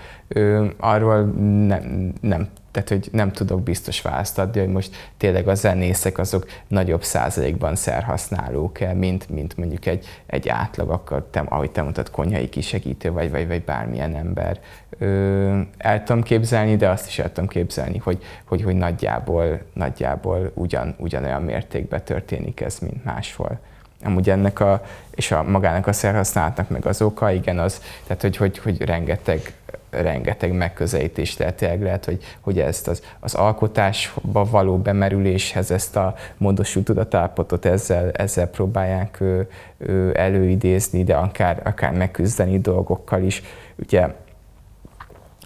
Arról 0.79 1.23
nem, 1.67 2.13
nem 2.21 2.49
tehát, 2.71 2.89
hogy 2.89 3.09
nem 3.13 3.33
tudok 3.33 3.63
biztos 3.63 4.03
választ 4.03 4.39
adni, 4.39 4.61
hogy 4.61 4.69
most 4.69 5.11
tényleg 5.17 5.49
a 5.49 5.55
zenészek 5.55 6.19
azok 6.19 6.47
nagyobb 6.67 7.03
százalékban 7.03 7.77
szerhasználók 7.77 8.81
-e, 8.81 8.93
mint, 8.93 9.29
mint 9.29 9.57
mondjuk 9.57 9.87
egy, 9.87 10.07
egy 10.27 10.49
átlag, 10.49 10.91
akkor 10.91 11.27
te, 11.31 11.41
ahogy 11.41 11.71
te 11.71 11.83
mondtad, 11.83 12.11
konyhai 12.11 12.49
kisegítő 12.49 13.11
vagy, 13.11 13.31
vagy, 13.31 13.47
vagy 13.47 13.63
bármilyen 13.63 14.17
ember. 14.17 14.61
Ö, 14.99 15.61
el 15.79 16.03
tudom 16.03 16.23
képzelni, 16.23 16.77
de 16.77 16.89
azt 16.89 17.07
is 17.07 17.19
el 17.19 17.33
tudom 17.33 17.49
képzelni, 17.49 17.99
hogy, 17.99 18.23
hogy, 18.45 18.63
hogy 18.63 18.77
nagyjából, 18.77 19.61
nagyjából 19.73 20.51
ugyan, 20.55 20.95
ugyanolyan 20.99 21.43
mértékben 21.43 22.05
történik 22.05 22.61
ez, 22.61 22.79
mint 22.79 23.05
máshol 23.05 23.59
amúgy 24.05 24.31
ennek 24.31 24.61
a, 24.61 24.83
és 25.15 25.31
a 25.31 25.43
magának 25.43 25.87
a 25.87 25.93
szerhasználatnak 25.93 26.69
meg 26.69 26.87
az 26.87 27.03
oka, 27.03 27.31
igen, 27.31 27.59
az, 27.59 27.83
tehát 28.07 28.23
hogy, 28.23 28.37
hogy, 28.37 28.59
hogy 28.59 28.83
rengeteg, 28.83 29.53
rengeteg 29.91 30.53
megközelítés 30.53 31.37
lehet, 31.37 31.61
lehet, 31.61 32.05
hogy, 32.05 32.25
hogy 32.41 32.59
ezt 32.59 32.89
az, 32.89 33.03
az 33.21 33.35
alkotásba 33.35 34.45
való 34.45 34.79
bemerüléshez 34.79 35.71
ezt 35.71 35.97
a 35.97 36.15
módosult 36.37 36.85
tudatállapotot 36.85 37.65
ezzel, 37.65 38.11
ezzel 38.11 38.47
próbálják 38.47 39.21
ő, 39.21 39.49
ő 39.79 40.13
előidézni, 40.19 41.05
de 41.05 41.15
akár, 41.15 41.61
akár 41.65 41.93
megküzdeni 41.93 42.61
dolgokkal 42.61 43.23
is. 43.23 43.43
Ugye 43.77 44.09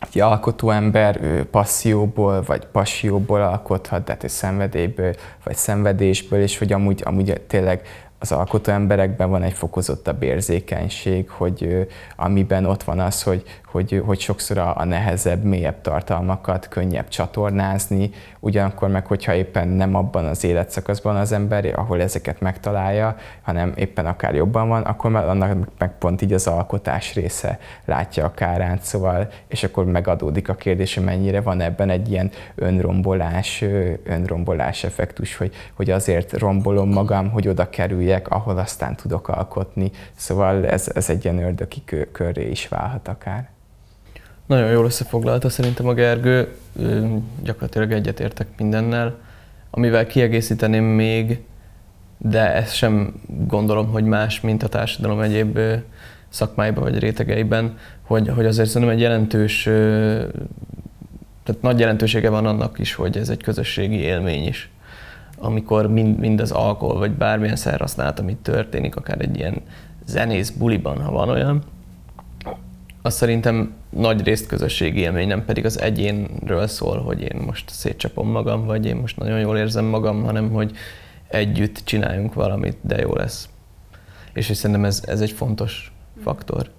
egy 0.01 0.20
alkotó 0.20 0.70
ember 0.70 1.18
ő 1.22 1.45
passzióból 1.45 2.43
vagy 2.43 2.66
passióból 2.66 3.43
alkothat, 3.43 4.05
tehát 4.05 4.24
egy 4.24 4.30
szenvedélyből 4.30 5.14
vagy 5.45 5.57
szenvedésből, 5.57 6.43
és 6.43 6.59
hogy 6.59 6.72
amúgy, 6.72 7.03
amúgy 7.05 7.40
tényleg 7.47 7.82
az 8.22 8.32
alkotó 8.32 8.72
emberekben 8.72 9.30
van 9.30 9.43
egy 9.43 9.53
fokozottabb 9.53 10.22
érzékenység, 10.22 11.30
hogy 11.30 11.88
amiben 12.16 12.64
ott 12.64 12.82
van 12.82 13.01
az, 13.01 13.22
hogy, 13.22 13.43
hogy, 13.72 14.02
hogy 14.06 14.20
sokszor 14.20 14.58
a, 14.58 14.84
nehezebb, 14.84 15.42
mélyebb 15.44 15.80
tartalmakat 15.80 16.68
könnyebb 16.68 17.08
csatornázni, 17.08 18.10
ugyanakkor 18.40 18.88
meg, 18.88 19.06
hogyha 19.06 19.34
éppen 19.34 19.68
nem 19.68 19.94
abban 19.94 20.24
az 20.24 20.44
életszakaszban 20.44 21.16
az 21.16 21.32
ember, 21.32 21.72
ahol 21.76 22.00
ezeket 22.00 22.40
megtalálja, 22.40 23.16
hanem 23.42 23.72
éppen 23.76 24.06
akár 24.06 24.34
jobban 24.34 24.68
van, 24.68 24.82
akkor 24.82 25.10
már 25.10 25.28
annak 25.28 25.68
meg 25.78 25.98
pont 25.98 26.22
így 26.22 26.32
az 26.32 26.46
alkotás 26.46 27.14
része 27.14 27.58
látja 27.84 28.24
a 28.24 28.34
kárát, 28.34 28.82
szóval, 28.82 29.28
és 29.48 29.62
akkor 29.62 29.84
megadódik 29.84 30.48
a 30.48 30.54
kérdés, 30.54 30.94
hogy 30.94 31.04
mennyire 31.04 31.40
van 31.40 31.60
ebben 31.60 31.90
egy 31.90 32.10
ilyen 32.10 32.30
önrombolás, 32.54 33.64
önrombolás 34.04 34.84
effektus, 34.84 35.36
hogy, 35.36 35.54
hogy 35.74 35.90
azért 35.90 36.32
rombolom 36.32 36.88
magam, 36.88 37.30
hogy 37.30 37.48
oda 37.48 37.70
kerüljek, 37.70 38.28
ahol 38.28 38.58
aztán 38.58 38.96
tudok 38.96 39.28
alkotni. 39.28 39.90
Szóval 40.16 40.66
ez, 40.66 40.90
ez 40.94 41.10
egy 41.10 41.24
ilyen 41.24 41.42
ördöki 41.42 41.82
körré 42.12 42.50
is 42.50 42.68
válhat 42.68 43.08
akár. 43.08 43.50
Nagyon 44.47 44.70
jól 44.70 44.84
összefoglalta 44.84 45.49
szerintem 45.49 45.88
a 45.88 45.95
Gergő, 45.95 46.55
gyakorlatilag 47.43 47.93
egyetértek 47.93 48.47
mindennel. 48.57 49.18
Amivel 49.70 50.07
kiegészíteném 50.07 50.84
még, 50.84 51.40
de 52.18 52.55
ezt 52.55 52.74
sem 52.74 53.20
gondolom, 53.47 53.86
hogy 53.90 54.05
más, 54.05 54.40
mint 54.40 54.62
a 54.62 54.68
társadalom 54.68 55.20
egyéb 55.20 55.59
szakmáiban 56.28 56.82
vagy 56.82 56.99
rétegeiben, 56.99 57.76
hogy, 58.03 58.28
hogy 58.28 58.47
azért 58.47 58.68
szerintem 58.68 58.97
egy 58.97 59.01
jelentős, 59.01 59.62
tehát 61.43 61.62
nagy 61.62 61.78
jelentősége 61.78 62.30
van 62.30 62.47
annak 62.47 62.78
is, 62.78 62.95
hogy 62.95 63.16
ez 63.16 63.28
egy 63.28 63.43
közösségi 63.43 63.97
élmény 63.97 64.47
is. 64.47 64.70
amikor 65.38 65.88
mind, 65.88 66.18
mind 66.18 66.40
az 66.40 66.51
alkohol, 66.51 66.99
vagy 66.99 67.11
bármilyen 67.11 67.57
szerhasználat, 67.57 68.18
amit 68.18 68.36
történik, 68.36 68.97
akár 68.97 69.20
egy 69.20 69.36
ilyen 69.36 69.61
zenész 70.07 70.51
buliban, 70.51 71.03
ha 71.03 71.12
van 71.12 71.28
olyan, 71.28 71.62
az 73.03 73.14
szerintem 73.14 73.72
nagy 73.90 74.22
részt 74.22 74.46
közösségi 74.46 75.00
élmény, 75.00 75.26
nem 75.26 75.44
pedig 75.44 75.64
az 75.64 75.80
egyénről 75.80 76.66
szól, 76.66 77.03
hogy 77.03 77.20
én 77.20 77.42
most 77.46 77.70
szétcsapom 77.70 78.30
magam, 78.30 78.64
vagy 78.64 78.86
én 78.86 78.96
most 78.96 79.16
nagyon 79.16 79.40
jól 79.40 79.59
érzem 79.59 79.84
magam, 79.84 80.22
hanem 80.22 80.50
hogy 80.50 80.76
együtt 81.28 81.80
csináljunk 81.84 82.34
valamit, 82.34 82.76
de 82.80 82.98
jó 82.98 83.14
lesz. 83.14 83.48
És, 84.32 84.44
szerintem 84.57 84.84
ez, 84.84 85.03
ez 85.07 85.20
egy 85.20 85.30
fontos 85.30 85.92
faktor 86.22 86.70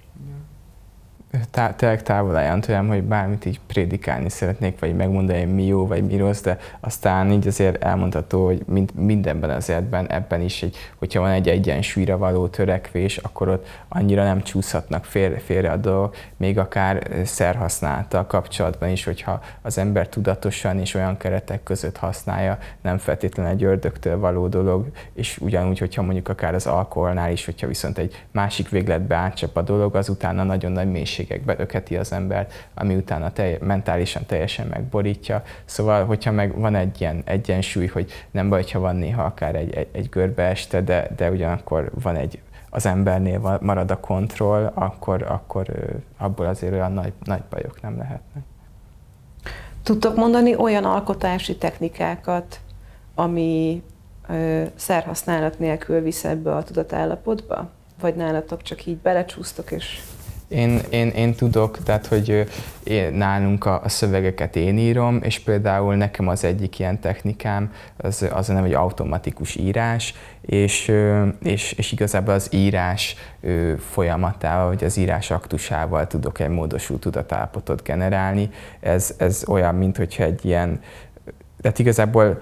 tá- 1.51 1.77
tényleg 1.77 2.03
távol 2.03 2.36
álljon 2.36 2.61
tőlem, 2.61 2.88
hogy 2.88 3.03
bármit 3.03 3.45
így 3.45 3.59
prédikálni 3.67 4.29
szeretnék, 4.29 4.79
vagy 4.79 4.95
megmondani, 4.95 5.43
mi 5.43 5.65
jó, 5.65 5.88
vagy 5.88 6.03
mi 6.03 6.17
rossz, 6.17 6.41
de 6.41 6.57
aztán 6.79 7.31
így 7.31 7.47
azért 7.47 7.84
elmondható, 7.84 8.45
hogy 8.45 8.63
mind, 8.67 8.93
mindenben 8.95 9.49
az 9.49 9.69
életben, 9.69 10.09
ebben 10.09 10.41
is, 10.41 10.63
egy, 10.63 10.77
hogyha 10.95 11.19
van 11.19 11.29
egy 11.29 11.49
egyensúlyra 11.49 12.17
való 12.17 12.47
törekvés, 12.47 13.17
akkor 13.17 13.47
ott 13.47 13.67
annyira 13.88 14.23
nem 14.23 14.41
csúszhatnak 14.41 15.05
félre, 15.05 15.39
félre 15.39 15.71
a 15.71 15.77
dolgok, 15.77 16.15
még 16.38 16.57
akár 16.57 17.07
szerhasználattal 17.23 18.27
kapcsolatban 18.27 18.89
is, 18.89 19.03
hogyha 19.03 19.41
az 19.61 19.77
ember 19.77 20.07
tudatosan 20.07 20.79
és 20.79 20.93
olyan 20.93 21.17
keretek 21.17 21.63
között 21.63 21.97
használja, 21.97 22.57
nem 22.81 22.97
feltétlenül 22.97 23.51
egy 23.51 23.63
ördögtől 23.63 24.19
való 24.19 24.47
dolog, 24.47 24.88
és 25.13 25.38
ugyanúgy, 25.38 25.79
hogyha 25.79 26.01
mondjuk 26.01 26.29
akár 26.29 26.53
az 26.55 26.67
alkoholnál 26.67 27.31
is, 27.31 27.45
hogyha 27.45 27.67
viszont 27.67 27.97
egy 27.97 28.25
másik 28.31 28.69
végletbe 28.69 29.15
átcsap 29.15 29.57
a 29.57 29.61
dolog, 29.61 29.95
az 29.95 30.09
utána 30.09 30.43
nagyon 30.43 30.71
nagy 30.71 30.91
mélység 30.91 31.22
mélységekbe 31.24 31.55
öketi 31.57 31.97
az 31.97 32.11
embert, 32.11 32.53
ami 32.74 32.95
utána 32.95 33.32
telj, 33.32 33.57
mentálisan 33.61 34.26
teljesen 34.26 34.67
megborítja. 34.67 35.43
Szóval, 35.65 36.05
hogyha 36.05 36.32
meg 36.32 36.59
van 36.59 36.76
egy 36.76 37.01
ilyen 37.01 37.21
egyensúly, 37.26 37.88
hogy 37.88 38.11
nem 38.32 38.49
baj, 38.49 38.63
ha 38.71 38.80
van 38.80 38.95
néha 38.95 39.24
akár 39.24 39.55
egy, 39.55 39.74
egy, 39.74 39.88
egy 39.91 40.09
görbe 40.09 40.43
este, 40.43 40.82
de, 40.82 41.07
de 41.15 41.32
ugyanakkor 41.32 41.91
van 42.01 42.15
egy 42.15 42.39
az 42.69 42.86
embernél 42.86 43.59
marad 43.61 43.91
a 43.91 43.99
kontroll, 43.99 44.71
akkor, 44.74 45.21
akkor 45.21 45.67
abból 46.17 46.45
azért 46.45 46.74
olyan 46.74 46.91
nagy, 46.91 47.13
nagy 47.24 47.41
bajok 47.49 47.82
nem 47.82 47.97
lehetnek. 47.97 48.43
Tudtok 49.84 50.15
mondani 50.15 50.55
olyan 50.55 50.84
alkotási 50.84 51.55
technikákat, 51.57 52.59
ami 53.15 53.84
ö, 54.30 54.63
szerhasználat 54.76 55.59
nélkül 55.59 56.01
visz 56.01 56.24
ebbe 56.24 56.55
a 56.55 56.63
tudatállapotba? 56.63 57.69
Vagy 57.99 58.15
nálatok 58.15 58.61
csak 58.61 58.86
így 58.86 58.97
belecsúsztok 58.97 59.71
és 59.71 60.01
én, 60.54 60.80
én, 60.89 61.08
én 61.10 61.34
tudok, 61.34 61.84
tehát 61.84 62.08
hogy 62.08 62.45
én, 62.84 63.14
nálunk 63.14 63.66
a, 63.66 63.82
a 63.84 63.89
szövegeket 63.89 64.56
én 64.56 64.78
írom, 64.78 65.20
és 65.24 65.39
például 65.39 65.95
nekem 65.95 66.28
az 66.28 66.43
egyik 66.43 66.80
ilyen 66.80 66.99
technikám 66.99 67.72
az, 67.97 68.28
az 68.34 68.49
a 68.49 68.54
nem 68.54 68.64
egy 68.64 68.74
automatikus 68.74 69.56
írás, 69.56 70.14
és, 70.41 70.91
és, 71.43 71.72
és 71.72 71.91
igazából 71.91 72.34
az 72.34 72.47
írás 72.51 73.16
folyamatával, 73.80 74.68
vagy 74.68 74.84
az 74.84 74.97
írás 74.97 75.32
aktusával 75.32 76.08
tudok 76.08 76.39
egy 76.39 76.49
módosult 76.49 77.01
tudatállapotot 77.01 77.84
generálni. 77.84 78.49
Ez, 78.80 79.16
ez 79.18 79.43
olyan, 79.47 79.76
mint 79.76 79.97
hogyha 79.97 80.24
egy 80.24 80.45
ilyen 80.45 80.80
tehát 81.62 81.80
igazából 81.80 82.41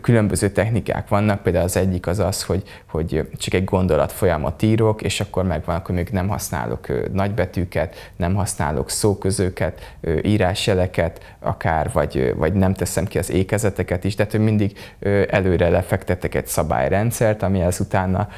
különböző 0.00 0.50
technikák 0.50 1.08
vannak, 1.08 1.42
például 1.42 1.64
az 1.64 1.76
egyik 1.76 2.06
az 2.06 2.18
az, 2.18 2.42
hogy, 2.42 2.62
hogy 2.86 3.28
csak 3.36 3.54
egy 3.54 3.64
gondolat 3.64 4.12
folyamat 4.12 4.62
írok, 4.62 5.02
és 5.02 5.20
akkor 5.20 5.44
megvan, 5.44 5.76
akkor 5.76 5.94
még 5.94 6.08
nem 6.08 6.28
használok 6.28 7.12
nagybetűket, 7.12 8.12
nem 8.16 8.34
használok 8.34 8.90
szóközőket, 8.90 9.96
írásjeleket, 10.22 11.36
akár, 11.38 11.90
vagy, 11.92 12.34
vagy 12.36 12.52
nem 12.52 12.74
teszem 12.74 13.04
ki 13.04 13.18
az 13.18 13.30
ékezeteket 13.30 14.04
is, 14.04 14.14
hogy 14.30 14.40
mindig 14.40 14.78
előre 15.30 15.68
lefektetek 15.68 16.34
egy 16.34 16.46
szabályrendszert, 16.46 17.42
amihez 17.42 17.80
utána 17.80 18.28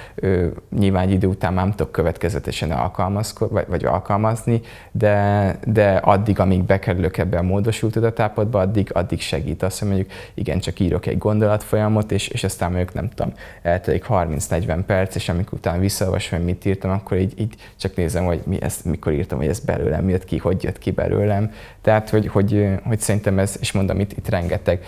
nyilván 0.78 1.10
idő 1.10 1.26
után 1.26 1.54
nem 1.54 1.70
tudok 1.70 1.92
következetesen 1.92 2.70
alkalmazkodni, 2.70 3.54
vagy, 3.54 3.66
vagy 3.68 3.84
alkalmazni, 3.84 4.60
de, 4.92 5.56
de 5.64 5.96
addig, 5.96 6.40
amíg 6.40 6.62
bekerülök 6.62 7.16
ebbe 7.16 7.38
a 7.38 7.42
módosult 7.42 7.92
tudatápotba, 7.92 8.60
addig, 8.60 8.90
addig 8.92 9.20
segít 9.20 9.62
azt, 9.62 9.78
hogy 9.78 9.88
mondjuk 9.88 10.10
igen, 10.34 10.58
csak 10.58 10.80
írok 10.80 11.06
egy 11.06 11.17
gondolatfolyamot, 11.18 12.12
és, 12.12 12.28
és 12.28 12.44
aztán 12.44 12.70
mondjuk 12.70 12.94
nem 12.94 13.08
tudom, 13.08 13.32
eltelik 13.62 14.04
30-40 14.08 14.78
perc, 14.86 15.14
és 15.14 15.28
amikor 15.28 15.58
utána 15.58 15.80
visszaolvasom, 15.80 16.38
hogy 16.38 16.46
mit 16.46 16.64
írtam, 16.64 16.90
akkor 16.90 17.18
így, 17.18 17.40
így 17.40 17.54
csak 17.76 17.96
nézem, 17.96 18.24
hogy 18.24 18.40
mi 18.46 18.62
ezt, 18.62 18.84
mikor 18.84 19.12
írtam, 19.12 19.38
hogy 19.38 19.48
ez 19.48 19.60
belőlem 19.60 20.08
jött 20.08 20.24
ki, 20.24 20.38
hogy 20.38 20.62
jött 20.62 20.78
ki 20.78 20.90
belőlem. 20.90 21.52
Tehát, 21.82 22.10
hogy, 22.10 22.26
hogy, 22.26 22.68
hogy 22.84 23.00
szerintem 23.00 23.38
ez, 23.38 23.56
és 23.60 23.72
mondom, 23.72 24.00
itt, 24.00 24.12
itt 24.12 24.28
rengeteg, 24.28 24.80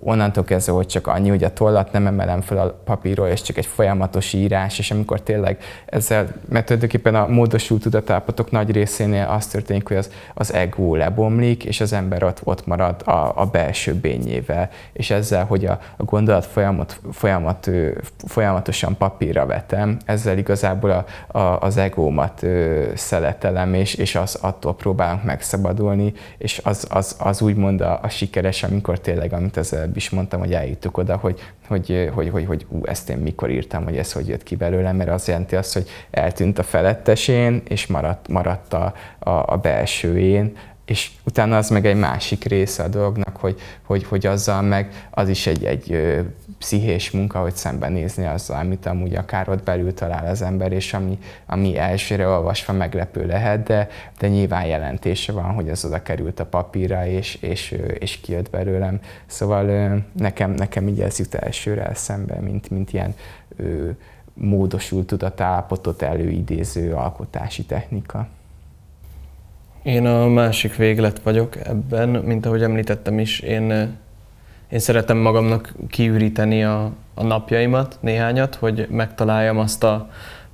onnantól 0.00 0.44
kezdve, 0.44 0.72
hogy 0.72 0.86
csak 0.86 1.06
annyi, 1.06 1.28
hogy 1.28 1.44
a 1.44 1.52
tollat 1.52 1.92
nem 1.92 2.06
emelem 2.06 2.40
fel 2.40 2.58
a 2.58 2.80
papírról, 2.84 3.28
és 3.28 3.42
csak 3.42 3.56
egy 3.56 3.66
folyamatos 3.66 4.32
írás, 4.32 4.78
és 4.78 4.90
amikor 4.90 5.20
tényleg 5.20 5.58
ezzel, 5.86 6.28
mert 6.48 6.64
tulajdonképpen 6.64 7.14
a 7.14 7.26
módosult 7.26 7.82
tudatállapotok 7.82 8.50
nagy 8.50 8.70
részénél 8.70 9.26
az 9.30 9.46
történik, 9.46 9.88
hogy 9.88 9.96
az, 9.96 10.10
az 10.34 10.52
ego 10.52 10.94
lebomlik, 10.94 11.64
és 11.64 11.80
az 11.80 11.92
ember 11.92 12.22
ott, 12.22 12.40
ott 12.44 12.66
marad 12.66 13.02
a, 13.04 13.32
a 13.34 13.48
belső 13.52 13.94
bényével, 13.94 14.70
és 14.92 15.10
ezzel, 15.20 15.44
hogy 15.44 15.64
a, 15.64 15.78
a 15.96 16.04
gondolat 16.04 16.46
folyamat, 16.46 17.00
folyamat, 17.12 17.70
folyamatosan 18.26 18.96
papírra 18.96 19.46
vetem, 19.46 19.98
ezzel 20.04 20.38
igazából 20.38 20.90
a, 20.90 21.38
a, 21.38 21.60
az 21.60 21.76
egómat 21.76 22.46
szeletelem, 22.94 23.74
és, 23.74 23.94
és 23.94 24.14
az, 24.14 24.38
attól 24.40 24.74
próbálunk 24.74 25.24
megszabadulni, 25.24 26.12
és 26.38 26.60
az, 26.64 26.86
az, 26.90 27.16
az 27.18 27.40
úgymond 27.40 27.80
a, 27.80 27.98
a 28.02 28.08
sikeres, 28.08 28.62
amikor 28.62 29.00
tényleg, 29.00 29.32
amit 29.32 29.56
az 29.56 29.72
előbb 29.72 29.96
is 29.96 30.10
mondtam, 30.10 30.40
hogy 30.40 30.52
eljutok 30.52 30.96
oda, 30.96 31.16
hogy, 31.16 31.40
hogy, 31.68 32.10
hogy, 32.14 32.28
hogy, 32.28 32.46
hogy 32.46 32.66
ú, 32.68 32.84
ezt 32.84 33.10
én 33.10 33.18
mikor 33.18 33.50
írtam, 33.50 33.84
hogy 33.84 33.96
ez 33.96 34.12
hogy 34.12 34.28
jött 34.28 34.42
ki 34.42 34.56
belőlem, 34.56 34.96
mert 34.96 35.10
az 35.10 35.28
jelenti 35.28 35.56
azt, 35.56 35.72
hogy 35.72 35.88
eltűnt 36.10 36.58
a 36.58 36.62
felettesén, 36.62 37.62
és 37.68 37.86
maradt, 37.86 38.28
maradt 38.28 38.74
a, 38.74 38.92
a, 39.18 39.30
a 39.30 39.56
belső 39.56 40.18
én, 40.18 40.56
és 40.90 41.10
utána 41.24 41.56
az 41.56 41.68
meg 41.68 41.86
egy 41.86 41.96
másik 41.96 42.44
része 42.44 42.82
a 42.82 42.88
dolognak, 42.88 43.36
hogy, 43.36 43.60
hogy, 43.82 44.04
hogy 44.04 44.26
azzal 44.26 44.62
meg 44.62 45.08
az 45.10 45.28
is 45.28 45.46
egy, 45.46 45.64
egy 45.64 46.14
pszichés 46.58 47.10
munka, 47.10 47.40
hogy 47.40 47.54
szembenézni 47.54 48.26
azzal, 48.26 48.58
amit 48.58 48.86
amúgy 48.86 49.14
akár 49.14 49.48
ott 49.48 49.62
belül 49.62 49.94
talál 49.94 50.26
az 50.26 50.42
ember, 50.42 50.72
és 50.72 50.94
ami, 50.94 51.18
ami 51.46 51.78
elsőre 51.78 52.26
olvasva 52.26 52.72
meglepő 52.72 53.26
lehet, 53.26 53.62
de, 53.62 53.88
de 54.18 54.28
nyilván 54.28 54.66
jelentése 54.66 55.32
van, 55.32 55.52
hogy 55.52 55.68
az 55.68 55.84
oda 55.84 56.02
került 56.02 56.40
a 56.40 56.46
papírra, 56.46 57.06
és, 57.06 57.34
és, 57.34 57.76
és 57.98 58.16
kijött 58.16 58.50
belőlem. 58.50 59.00
Szóval 59.26 59.64
nekem, 60.12 60.50
nekem 60.50 60.88
így 60.88 61.00
ez 61.00 61.18
jut 61.18 61.34
elsőre 61.34 61.84
eszembe, 61.84 62.40
mint, 62.40 62.70
mint 62.70 62.92
ilyen 62.92 63.14
módosult 64.34 65.06
tudatállapotot 65.06 66.02
előidéző 66.02 66.92
alkotási 66.92 67.64
technika. 67.64 68.28
Én 69.82 70.06
a 70.06 70.28
másik 70.28 70.76
véglet 70.76 71.20
vagyok 71.22 71.56
ebben, 71.56 72.08
mint 72.08 72.46
ahogy 72.46 72.62
említettem 72.62 73.18
is, 73.18 73.40
én, 73.40 73.70
én 74.70 74.78
szeretem 74.78 75.16
magamnak 75.16 75.74
kiüríteni 75.88 76.64
a, 76.64 76.92
a 77.14 77.22
napjaimat, 77.22 77.98
néhányat, 78.00 78.54
hogy 78.54 78.86
megtaláljam 78.90 79.58
azt 79.58 79.84
a 79.84 80.08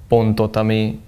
pontot, 0.09 0.57
ami 0.57 1.01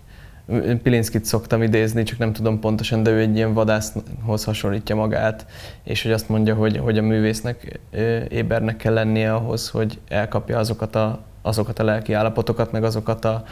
Pilinszkit 0.83 1.25
szoktam 1.25 1.63
idézni, 1.63 2.03
csak 2.03 2.19
nem 2.19 2.33
tudom 2.33 2.61
pontosan, 2.61 3.03
de 3.03 3.11
ő 3.11 3.19
egy 3.19 3.37
ilyen 3.37 3.55
vadászhoz 3.55 4.45
hasonlítja 4.45 4.95
magát, 4.95 5.47
és 5.85 6.03
hogy 6.03 6.13
azt 6.13 6.29
mondja, 6.29 6.55
hogy, 6.55 6.77
hogy 6.77 6.99
a 6.99 7.03
művésznek 7.03 7.81
ébernek 8.29 8.77
kell 8.77 8.93
lennie 8.93 9.35
ahhoz, 9.35 9.69
hogy 9.69 9.99
elkapja 10.09 10.59
azokat 10.59 10.95
a, 10.95 11.21
azokat 11.43 11.79
a 11.79 11.85
lelki 11.85 12.13
állapotokat, 12.13 12.73
meg 12.73 12.85
azokat 12.85 13.25
a, 13.25 13.45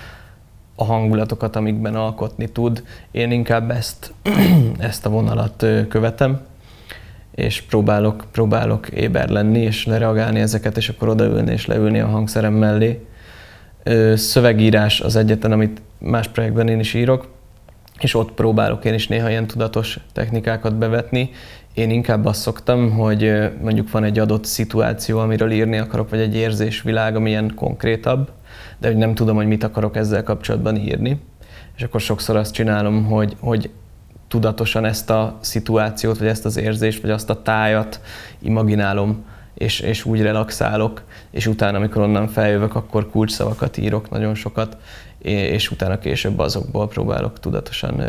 a 0.77 0.85
hangulatokat, 0.85 1.57
amikben 1.57 1.95
alkotni 1.95 2.49
tud. 2.49 2.83
Én 3.11 3.31
inkább 3.31 3.71
ezt, 3.71 4.13
ezt 4.79 5.07
a 5.07 5.11
vonalat 5.11 5.67
követem, 5.89 6.41
és 7.35 7.63
próbálok, 7.63 8.25
próbálok 8.33 8.89
éber 8.89 9.29
lenni, 9.29 9.61
és 9.61 9.87
lereagálni 9.87 10.41
ezeket, 10.41 10.77
és 10.77 10.89
akkor 10.89 11.09
odaülni 11.09 11.53
és 11.53 11.67
leülni 11.67 12.01
a 12.01 12.07
hangszerem 12.07 12.53
mellé. 12.53 13.07
Szövegírás 14.15 15.01
az 15.01 15.17
egyetlen, 15.17 15.53
amit 15.53 15.83
más 15.99 16.29
projektben 16.29 16.69
én 16.69 16.79
is 16.79 16.95
írok, 16.95 17.29
és 18.01 18.15
ott 18.15 18.33
próbálok 18.33 18.85
én 18.85 18.95
is 18.95 19.09
néha 19.09 19.31
ilyen 19.31 19.47
tudatos 19.47 19.99
technikákat 20.13 20.77
bevetni. 20.77 21.31
Én 21.75 21.91
inkább 21.91 22.25
azt 22.25 22.41
szoktam, 22.41 22.91
hogy 22.91 23.51
mondjuk 23.63 23.91
van 23.91 24.05
egy 24.05 24.19
adott 24.19 24.45
szituáció, 24.45 25.19
amiről 25.19 25.51
írni 25.51 25.79
akarok, 25.79 26.11
vagy 26.11 26.21
egy 26.21 26.37
érzésvilág, 26.37 27.17
ami 27.17 27.31
ilyen 27.31 27.53
konkrétabb, 27.55 28.31
de 28.79 28.89
hogy 28.89 28.97
nem 28.97 29.15
tudom, 29.15 29.37
hogy 29.37 29.47
mit 29.47 29.65
akarok 29.65 29.97
ezzel 29.97 30.23
kapcsolatban 30.23 30.77
írni. 30.77 31.21
És 31.77 31.83
akkor 31.83 32.01
sokszor 32.01 32.37
azt 32.37 32.53
csinálom, 32.53 33.05
hogy, 33.05 33.37
hogy 33.41 33.71
tudatosan 34.29 34.85
ezt 34.85 35.11
a 35.11 35.39
szituációt, 35.41 36.19
vagy 36.19 36.29
ezt 36.29 36.45
az 36.45 36.57
érzést, 36.57 37.03
vagy 37.03 37.11
azt 37.11 37.31
a 37.31 37.43
tájat 37.43 38.01
imaginálom, 38.39 39.25
és, 39.55 39.81
és 39.81 40.05
úgy 40.05 40.23
relaxálok, 40.23 41.03
és 41.31 41.47
utána, 41.47 41.77
amikor 41.77 42.03
onnan 42.03 42.29
feljövök, 42.29 42.75
akkor 42.75 43.11
kulcsszavakat 43.11 43.77
írok 43.77 44.11
nagyon 44.11 44.35
sokat, 44.35 44.77
és 45.19 45.71
utána 45.71 45.99
később 45.99 46.39
azokból 46.39 46.89
próbálok 46.89 47.41
tudatosan, 47.41 48.03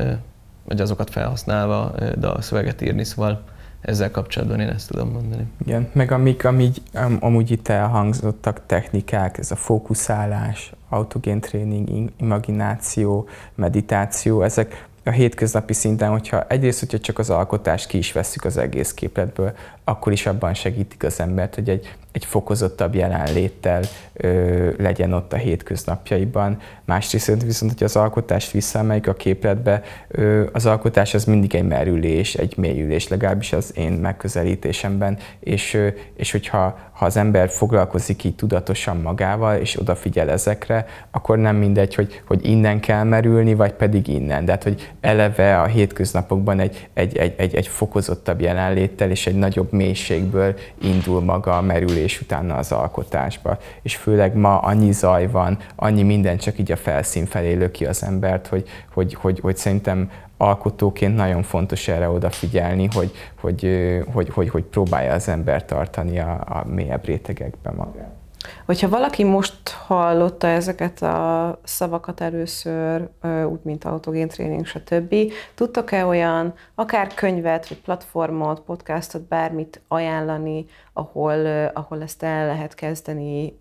vagy 0.65 0.81
azokat 0.81 1.09
felhasználva 1.09 1.95
szöveget 2.39 2.81
írni, 2.81 3.03
szóval 3.03 3.43
ezzel 3.87 4.11
kapcsolatban 4.11 4.59
én 4.59 4.67
ezt 4.67 4.87
tudom 4.87 5.09
mondani. 5.09 5.47
Igen, 5.65 5.89
meg 5.93 6.11
amik, 6.11 6.45
amíg, 6.45 6.75
am, 6.93 7.17
amúgy 7.19 7.51
itt 7.51 7.67
elhangzottak 7.67 8.61
technikák, 8.65 9.37
ez 9.37 9.51
a 9.51 9.55
fókuszálás, 9.55 10.71
autogén 10.89 11.39
tréning, 11.39 12.11
imagináció, 12.17 13.27
meditáció, 13.55 14.41
ezek 14.41 14.87
a 15.03 15.09
hétköznapi 15.09 15.73
szinten, 15.73 16.09
hogyha 16.09 16.45
egyrészt, 16.47 16.79
hogyha 16.79 16.99
csak 16.99 17.19
az 17.19 17.29
alkotást 17.29 17.87
ki 17.87 17.97
is 17.97 18.11
veszük 18.11 18.45
az 18.45 18.57
egész 18.57 18.93
képletből, 18.93 19.53
akkor 19.89 20.11
is 20.11 20.25
abban 20.25 20.53
segítik 20.53 21.03
az 21.03 21.19
embert, 21.19 21.55
hogy 21.55 21.69
egy, 21.69 21.95
egy 22.11 22.25
fokozottabb 22.25 22.95
jelenléttel 22.95 23.83
ö, 24.13 24.69
legyen 24.77 25.13
ott 25.13 25.33
a 25.33 25.35
hétköznapjaiban. 25.35 26.57
Másrészt 26.85 27.41
viszont, 27.43 27.71
hogy 27.71 27.83
az 27.83 27.95
alkotást 27.95 28.51
visszaemeljük 28.51 29.07
a 29.07 29.13
képletbe, 29.13 29.81
ö, 30.07 30.45
az 30.53 30.65
alkotás 30.65 31.13
az 31.13 31.25
mindig 31.25 31.55
egy 31.55 31.63
merülés, 31.63 32.35
egy 32.35 32.57
mélyülés, 32.57 33.07
legalábbis 33.07 33.53
az 33.53 33.71
én 33.75 33.91
megközelítésemben, 33.91 35.17
és, 35.39 35.73
ö, 35.73 35.87
és 36.15 36.31
hogyha 36.31 36.77
ha 36.97 37.05
az 37.05 37.17
ember 37.17 37.49
foglalkozik 37.49 38.23
így 38.23 38.35
tudatosan 38.35 38.97
magával, 38.97 39.55
és 39.55 39.79
odafigyel 39.79 40.29
ezekre, 40.29 40.85
akkor 41.11 41.37
nem 41.37 41.55
mindegy, 41.55 41.95
hogy, 41.95 42.21
hogy 42.27 42.45
innen 42.45 42.79
kell 42.79 43.03
merülni, 43.03 43.53
vagy 43.53 43.73
pedig 43.73 44.07
innen. 44.07 44.45
De 44.45 44.59
hogy 44.63 44.91
eleve 45.01 45.61
a 45.61 45.65
hétköznapokban 45.65 46.59
egy, 46.59 46.89
egy, 46.93 47.17
egy, 47.17 47.33
egy, 47.37 47.55
egy 47.55 47.67
fokozottabb 47.67 48.41
jelenléttel 48.41 49.09
és 49.09 49.27
egy 49.27 49.35
nagyobb 49.35 49.71
mélységből 49.77 50.55
indul 50.81 51.21
maga 51.21 51.57
a 51.57 51.61
merülés 51.61 52.21
utána 52.21 52.55
az 52.55 52.71
alkotásba. 52.71 53.57
És 53.81 53.95
főleg 53.95 54.35
ma 54.35 54.57
annyi 54.57 54.91
zaj 54.91 55.27
van, 55.27 55.57
annyi 55.75 56.03
minden 56.03 56.37
csak 56.37 56.59
így 56.59 56.71
a 56.71 56.75
felszín 56.75 57.25
felé 57.25 57.53
löki 57.53 57.85
az 57.85 58.03
embert, 58.03 58.47
hogy, 58.47 58.67
hogy, 58.93 59.13
hogy, 59.13 59.39
hogy 59.39 59.57
szerintem 59.57 60.11
alkotóként 60.37 61.15
nagyon 61.15 61.43
fontos 61.43 61.87
erre 61.87 62.09
odafigyelni, 62.09 62.87
hogy, 62.93 63.11
hogy, 63.39 63.69
hogy, 64.13 64.29
hogy, 64.29 64.49
hogy 64.49 64.63
próbálja 64.63 65.13
az 65.13 65.27
ember 65.27 65.65
tartani 65.65 66.19
a, 66.19 66.43
a 66.45 66.65
mélyebb 66.65 67.05
rétegekben 67.05 67.73
magát. 67.75 68.16
Hogyha 68.65 68.89
valaki 68.89 69.23
most 69.23 69.69
hallotta 69.69 70.47
ezeket 70.47 71.01
a 71.01 71.59
szavakat 71.63 72.21
először, 72.21 73.09
úgy, 73.49 73.59
mint 73.61 73.83
autogén 73.83 74.27
tréning, 74.27 74.65
stb., 74.65 75.15
tudtok-e 75.55 76.05
olyan, 76.05 76.53
akár 76.75 77.13
könyvet, 77.13 77.67
vagy 77.67 77.81
platformot, 77.81 78.59
podcastot, 78.59 79.21
bármit 79.21 79.81
ajánlani, 79.87 80.65
ahol, 80.93 81.45
ahol 81.73 82.01
ezt 82.01 82.23
el 82.23 82.45
lehet 82.45 82.75
kezdeni 82.75 83.57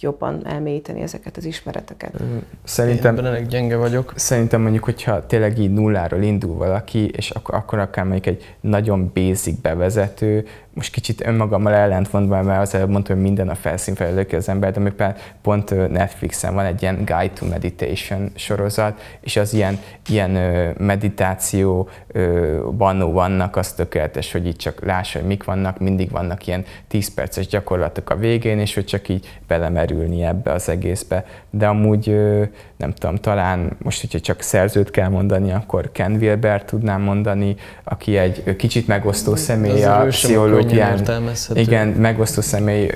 jobban 0.00 0.46
elmélyíteni 0.46 1.00
ezeket 1.00 1.36
az 1.36 1.44
ismereteket. 1.44 2.22
Szerintem 2.64 3.16
Én 3.16 3.24
ebben 3.24 3.48
gyenge 3.48 3.76
vagyok. 3.76 4.12
Szerintem 4.16 4.60
mondjuk, 4.60 4.84
hogyha 4.84 5.26
tényleg 5.26 5.58
így 5.58 5.72
nulláról 5.72 6.22
indul 6.22 6.56
valaki, 6.56 7.08
és 7.08 7.30
akkor, 7.30 7.54
akkor 7.54 7.78
akár 7.78 8.04
mondjuk 8.04 8.26
egy 8.26 8.56
nagyon 8.60 9.10
basic 9.14 9.60
bevezető, 9.60 10.46
most 10.74 10.92
kicsit 10.92 11.26
önmagammal 11.26 11.72
ellentmondva, 11.72 12.42
mert 12.42 12.60
az 12.60 12.74
előbb 12.74 12.88
mondtam, 12.90 13.16
hogy 13.16 13.24
minden 13.24 13.48
a 13.48 13.54
felszín 13.54 13.94
felé 13.94 14.26
az 14.32 14.48
ember, 14.48 14.72
de 14.72 14.80
még 14.80 14.92
pont 15.42 15.90
Netflixen 15.90 16.54
van 16.54 16.64
egy 16.64 16.82
ilyen 16.82 16.96
Guide 16.96 17.32
to 17.34 17.46
Meditation 17.46 18.30
sorozat, 18.34 19.00
és 19.20 19.36
az 19.36 19.52
ilyen, 19.52 19.78
ilyen 20.08 20.30
meditáció 20.78 21.88
bannó 22.76 23.12
vannak, 23.12 23.56
az 23.56 23.72
tökéletes, 23.72 24.32
hogy 24.32 24.46
itt 24.46 24.58
csak 24.58 24.84
lássa, 24.84 25.18
hogy 25.18 25.28
mik 25.28 25.44
vannak, 25.44 25.78
mindig 25.78 26.10
vannak 26.10 26.46
ilyen 26.46 26.64
10 26.88 27.14
perces 27.14 27.46
gyakorlatok 27.46 28.10
a 28.10 28.16
végén, 28.16 28.58
és 28.58 28.74
hogy 28.74 28.84
csak 28.84 29.08
így 29.08 29.38
belemerülni 29.46 30.22
ebbe 30.22 30.52
az 30.52 30.68
egészbe. 30.68 31.24
De 31.50 31.66
amúgy 31.66 32.06
nem 32.76 32.92
tudom, 32.92 33.16
talán 33.16 33.76
most, 33.82 34.00
hogyha 34.00 34.20
csak 34.20 34.40
szerzőt 34.40 34.90
kell 34.90 35.08
mondani, 35.08 35.52
akkor 35.52 35.92
Ken 35.92 36.12
Wilber 36.12 36.64
tudnám 36.64 37.02
mondani, 37.02 37.56
aki 37.84 38.16
egy 38.16 38.56
kicsit 38.56 38.86
megosztó 38.86 39.36
személy 39.36 39.84
a 39.84 40.10
pszichológián. 40.64 41.32
Igen, 41.54 41.88
megosztó 41.88 42.40
személy 42.40 42.90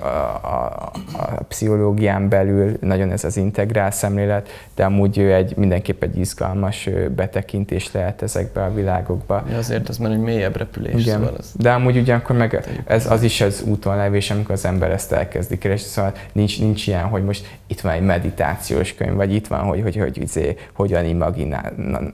a, 0.00 0.06
a, 0.06 0.90
a 1.12 1.42
pszichológián 1.48 2.28
belül, 2.28 2.76
nagyon 2.80 3.10
ez 3.10 3.24
az 3.24 3.36
integrál 3.36 3.90
szemlélet, 3.90 4.48
de 4.74 4.84
amúgy 4.84 5.18
ő 5.18 5.34
egy 5.34 5.56
mindenképp 5.56 6.02
egy 6.02 6.18
izgalmas 6.18 6.88
betekintés 7.16 7.92
lehet 7.92 8.22
ezekbe 8.22 8.64
a 8.64 8.74
világokba. 8.74 9.44
Ja, 9.50 9.56
azért 9.56 9.88
az 9.88 9.98
már 9.98 10.10
egy 10.10 10.18
mélyebb 10.18 10.56
repülés. 10.56 11.02
Igen. 11.02 11.18
Szóval 11.18 11.34
az... 11.38 11.52
De 11.56 11.72
amúgy 11.72 11.96
ugyanakkor 11.96 12.36
meg 12.36 12.82
ez, 12.86 13.10
az 13.10 13.22
is 13.22 13.40
az 13.40 13.62
úton 13.66 13.96
levés, 13.96 14.30
amikor 14.30 14.54
az 14.54 14.64
ember 14.64 14.90
ezt 14.90 15.12
elkezdi 15.12 15.58
keresni, 15.58 15.88
szóval 15.88 16.12
nincs, 16.32 16.60
nincs 16.60 16.86
ilyen, 16.86 17.04
hogy 17.04 17.24
most 17.24 17.46
itt 17.66 17.80
van 17.80 17.92
egy 17.92 18.02
meditációs 18.02 18.94
könyv, 18.94 19.14
vagy 19.14 19.34
itt 19.34 19.46
van, 19.46 19.60
hogy, 19.60 19.82
hogy, 19.82 19.96
hogy, 19.96 20.12
hogy 20.14 20.22
izé, 20.22 20.56
hogyan 20.72 21.04
imaginál, 21.04 21.72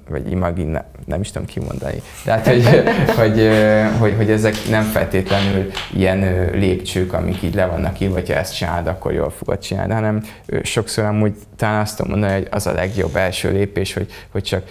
vagy 0.08 0.30
imaginál, 0.30 0.86
nem 1.04 1.20
is 1.20 1.30
tudom 1.30 1.46
kimondani. 1.46 2.02
Tehát, 2.24 2.46
hogy, 2.46 2.64
hogy, 3.18 3.48
hogy, 3.98 4.14
hogy, 4.16 4.30
ezek 4.30 4.54
nem 4.74 4.84
feltétlenül 4.84 5.70
ilyen 5.92 6.50
lépcsők, 6.52 7.12
amik 7.12 7.42
így 7.42 7.54
le 7.54 7.66
vannak 7.66 8.00
írva, 8.00 8.14
hogyha 8.14 8.34
ezt 8.34 8.56
csinálod, 8.56 8.86
akkor 8.86 9.12
jól 9.12 9.30
fogod 9.30 9.58
csinálni, 9.58 9.92
hanem 9.92 10.22
sokszor 10.62 11.04
amúgy 11.04 11.34
talán 11.56 11.80
azt 11.80 11.96
tudom 11.96 12.12
mondani, 12.12 12.32
hogy 12.32 12.48
az 12.50 12.66
a 12.66 12.72
legjobb 12.72 13.16
első 13.16 13.52
lépés, 13.52 13.92
hogy, 13.94 14.12
hogy 14.30 14.42
csak 14.42 14.64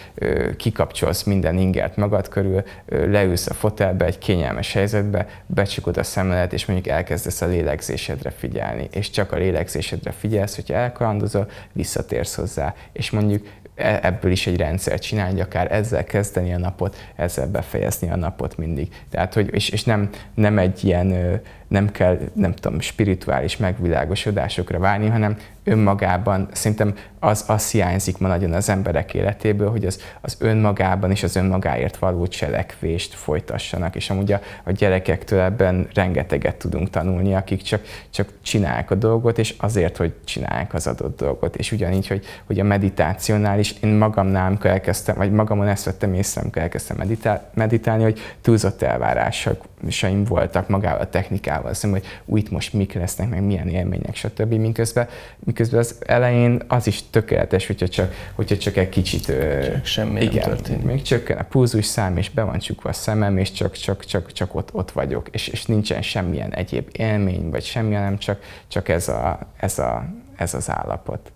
kikapcsolsz 0.57 1.23
minden 1.23 1.57
ingert 1.57 1.95
magad 1.95 2.27
körül, 2.27 2.63
leülsz 2.87 3.47
a 3.47 3.53
fotelbe, 3.53 4.05
egy 4.05 4.17
kényelmes 4.17 4.73
helyzetbe, 4.73 5.27
becsukod 5.45 5.97
a 5.97 6.03
szemelet, 6.03 6.53
és 6.53 6.65
mondjuk 6.65 6.95
elkezdesz 6.95 7.41
a 7.41 7.45
lélegzésedre 7.45 8.29
figyelni. 8.37 8.87
És 8.91 9.09
csak 9.09 9.31
a 9.31 9.35
lélegzésedre 9.35 10.11
figyelsz, 10.11 10.55
hogyha 10.55 10.73
elkalandozol, 10.73 11.49
visszatérsz 11.71 12.35
hozzá. 12.35 12.73
És 12.93 13.11
mondjuk 13.11 13.47
ebből 13.75 14.31
is 14.31 14.47
egy 14.47 14.57
rendszer 14.57 14.99
csinálni, 14.99 15.41
akár 15.41 15.71
ezzel 15.71 16.03
kezdeni 16.03 16.53
a 16.53 16.57
napot, 16.57 16.95
ezzel 17.15 17.47
befejezni 17.47 18.09
a 18.09 18.15
napot 18.15 18.57
mindig. 18.57 18.87
Tehát, 19.09 19.33
hogy, 19.33 19.53
és, 19.53 19.69
és 19.69 19.83
nem, 19.83 20.09
nem 20.33 20.57
egy 20.57 20.83
ilyen, 20.83 21.41
nem 21.73 21.91
kell, 21.91 22.19
nem 22.33 22.53
tudom, 22.53 22.79
spirituális 22.79 23.57
megvilágosodásokra 23.57 24.79
várni, 24.79 25.07
hanem 25.07 25.37
önmagában 25.63 26.47
szerintem 26.51 26.95
az, 27.19 27.43
az 27.47 27.71
hiányzik 27.71 28.17
ma 28.17 28.27
nagyon 28.27 28.53
az 28.53 28.69
emberek 28.69 29.13
életéből, 29.13 29.69
hogy 29.69 29.85
az, 29.85 30.01
az 30.21 30.35
önmagában 30.39 31.11
és 31.11 31.23
az 31.23 31.35
önmagáért 31.35 31.97
való 31.97 32.27
cselekvést 32.27 33.13
folytassanak, 33.13 33.95
és 33.95 34.09
amúgy 34.09 34.31
a, 34.31 34.41
a 34.63 34.71
gyerekektől 34.71 35.39
ebben 35.39 35.87
rengeteget 35.93 36.55
tudunk 36.55 36.89
tanulni, 36.89 37.35
akik 37.35 37.61
csak, 37.61 37.81
csak 38.09 38.29
csinálják 38.41 38.91
a 38.91 38.95
dolgot, 38.95 39.37
és 39.37 39.55
azért, 39.57 39.97
hogy 39.97 40.13
csinálják 40.23 40.73
az 40.73 40.87
adott 40.87 41.17
dolgot. 41.17 41.55
És 41.55 41.71
ugyanígy, 41.71 42.07
hogy, 42.07 42.25
hogy 42.45 42.59
a 42.59 42.63
meditációnál 42.63 43.59
is 43.59 43.75
én 43.81 43.89
magamnál, 43.89 44.47
amikor 44.47 44.69
elkezdtem, 44.69 45.15
vagy 45.15 45.31
magamon 45.31 45.67
ezt 45.67 45.85
vettem 45.85 46.13
észre, 46.13 46.41
amikor 46.41 46.61
elkezdtem 46.61 46.97
meditál, 46.97 47.49
meditálni, 47.53 48.03
hogy 48.03 48.19
túlzott 48.41 48.81
elvárásaim 48.81 50.23
voltak 50.23 50.67
magával 50.67 51.01
a 51.01 51.09
technikával, 51.09 51.62
azt 51.69 51.83
mondom, 51.83 52.01
hogy 52.01 52.09
úgy 52.25 52.51
most 52.51 52.73
mik 52.73 52.93
lesznek, 52.93 53.29
meg 53.29 53.43
milyen 53.43 53.67
élmények, 53.67 54.15
stb. 54.15 54.53
Miközben, 54.53 55.07
miközben 55.39 55.79
az 55.79 55.95
elején 56.05 56.61
az 56.67 56.87
is 56.87 57.09
tökéletes, 57.09 57.67
hogyha 57.67 57.87
csak, 57.87 58.13
hogyha 58.33 58.57
csak 58.57 58.77
egy 58.77 58.89
kicsit... 58.89 59.25
Csak 59.25 59.85
semmi 59.85 60.21
igen, 60.21 60.49
nem 60.49 60.55
történik. 60.57 60.85
Még 60.85 61.01
csökken 61.01 61.37
a 61.37 61.43
pulzus 61.43 61.85
szám, 61.85 62.17
és 62.17 62.29
be 62.29 62.43
van 62.43 62.59
csukva 62.59 62.89
a 62.89 62.93
szemem, 62.93 63.37
és 63.37 63.51
csak, 63.51 63.77
csak, 63.77 64.05
csak, 64.05 64.31
csak 64.31 64.55
ott, 64.55 64.73
ott 64.73 64.91
vagyok, 64.91 65.27
és, 65.31 65.47
és 65.47 65.65
nincsen 65.65 66.01
semmilyen 66.01 66.53
egyéb 66.53 66.89
élmény, 66.91 67.49
vagy 67.49 67.63
semmi, 67.63 67.93
nem 67.93 68.17
csak, 68.17 68.41
csak 68.67 68.89
ez, 68.89 69.07
a, 69.07 69.39
ez, 69.57 69.79
a, 69.79 70.05
ez 70.35 70.53
az 70.53 70.69
állapot. 70.69 71.31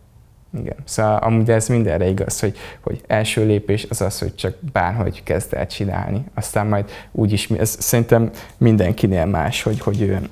Igen. 0.53 0.75
Szóval 0.83 1.17
amúgy 1.17 1.49
ez 1.49 1.67
mindenre 1.67 2.07
igaz, 2.07 2.39
hogy, 2.39 2.57
hogy 2.81 3.01
első 3.07 3.45
lépés 3.45 3.85
az 3.89 4.01
az, 4.01 4.19
hogy 4.19 4.35
csak 4.35 4.55
bárhogy 4.71 5.23
kezd 5.23 5.53
el 5.53 5.67
csinálni. 5.67 6.23
Aztán 6.33 6.67
majd 6.67 6.89
úgyis, 7.11 7.49
ez 7.49 7.75
szerintem 7.79 8.31
mindenkinél 8.57 9.25
más, 9.25 9.63
hogy, 9.63 9.79
hogy 9.79 10.01
ő, 10.01 10.29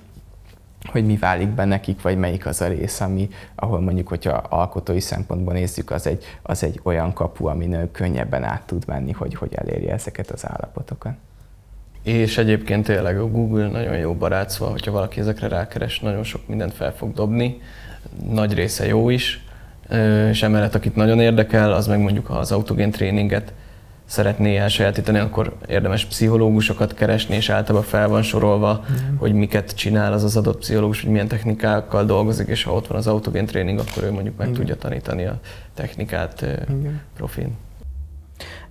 hogy 0.86 1.06
mi 1.06 1.18
válik 1.18 1.48
be 1.48 1.66
nekik, 1.66 2.02
vagy 2.02 2.18
melyik 2.18 2.46
az 2.46 2.62
a 2.62 2.68
rész, 2.68 3.02
ami, 3.02 3.30
ahol 3.56 3.80
mondjuk, 3.80 4.08
hogyha 4.08 4.32
alkotói 4.32 5.00
szempontból 5.00 5.54
nézzük, 5.54 5.92
az 5.92 6.08
egy, 6.08 6.24
az 6.42 6.64
egy 6.64 6.80
olyan 6.84 7.14
kapu, 7.14 7.48
amin 7.48 7.92
könnyebben 7.92 8.44
át 8.44 8.62
tud 8.62 8.84
menni, 8.88 9.12
hogy, 9.12 9.36
hogy 9.36 9.54
elérje 9.54 9.94
ezeket 9.94 10.32
az 10.32 10.46
állapotokat. 10.48 11.14
És 12.04 12.38
egyébként 12.38 12.86
tényleg 12.86 13.20
a 13.20 13.28
Google 13.28 13.68
nagyon 13.68 13.98
jó 13.98 14.14
barát, 14.14 14.50
szóval 14.50 14.72
hogyha 14.72 14.92
valaki 14.92 15.20
ezekre 15.20 15.48
rákeres, 15.48 16.00
nagyon 16.00 16.24
sok 16.24 16.48
mindent 16.48 16.74
fel 16.74 16.94
fog 16.94 17.14
dobni, 17.14 17.62
nagy 18.30 18.54
része 18.54 18.86
jó 18.86 19.10
is, 19.10 19.45
és 20.30 20.44
emellett 20.44 20.76
akit 20.76 20.96
nagyon 20.96 21.20
érdekel, 21.20 21.74
az 21.74 21.88
meg 21.88 22.00
mondjuk 22.00 22.26
ha 22.26 22.38
az 22.38 22.52
autogén 22.52 22.92
tréninget 22.92 23.54
szeretné 24.06 24.58
elsajátítani, 24.58 25.18
akkor 25.18 25.58
érdemes 25.68 26.06
pszichológusokat 26.06 26.94
keresni, 26.94 27.36
és 27.36 27.50
általában 27.50 27.88
fel 27.88 28.08
van 28.08 28.22
sorolva, 28.22 28.86
mm. 28.92 29.18
hogy 29.18 29.34
miket 29.34 29.76
csinál 29.76 30.14
az 30.14 30.24
az 30.24 30.38
adott 30.38 30.58
pszichológus, 30.58 31.02
hogy 31.02 31.12
milyen 31.12 31.28
technikákkal 31.28 32.06
dolgozik, 32.06 32.48
és 32.48 32.64
ha 32.64 32.74
ott 32.74 32.88
van 32.88 32.98
az 32.98 33.08
autogén 33.08 33.46
tréning, 33.46 33.80
akkor 33.80 34.04
ő 34.04 34.12
mondjuk 34.12 34.38
meg 34.38 34.48
Igen. 34.48 34.60
tudja 34.60 34.76
tanítani 34.76 35.26
a 35.26 35.40
technikát 35.74 36.42
Igen. 36.42 37.02
profin. 37.16 37.58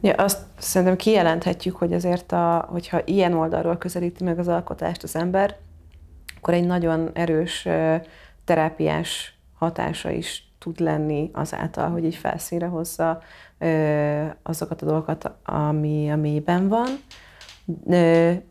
Ja, 0.00 0.12
azt 0.12 0.38
szerintem 0.58 0.96
kijelenthetjük, 0.96 1.76
hogy 1.76 1.92
azért, 1.92 2.32
a, 2.32 2.68
hogyha 2.70 3.00
ilyen 3.04 3.34
oldalról 3.34 3.76
közelíti 3.76 4.24
meg 4.24 4.38
az 4.38 4.48
alkotást 4.48 5.02
az 5.02 5.16
ember, 5.16 5.56
akkor 6.36 6.54
egy 6.54 6.66
nagyon 6.66 7.10
erős 7.12 7.68
terápiás 8.44 9.38
hatása 9.54 10.10
is 10.10 10.43
tud 10.64 10.80
lenni 10.80 11.30
azáltal, 11.32 11.90
hogy 11.90 12.04
így 12.04 12.14
felszínre 12.14 12.66
hozza 12.66 13.22
azokat 14.42 14.82
a 14.82 14.86
dolgokat, 14.86 15.30
ami 15.44 16.10
a 16.10 16.16
mélyben 16.16 16.68
van. 16.68 16.88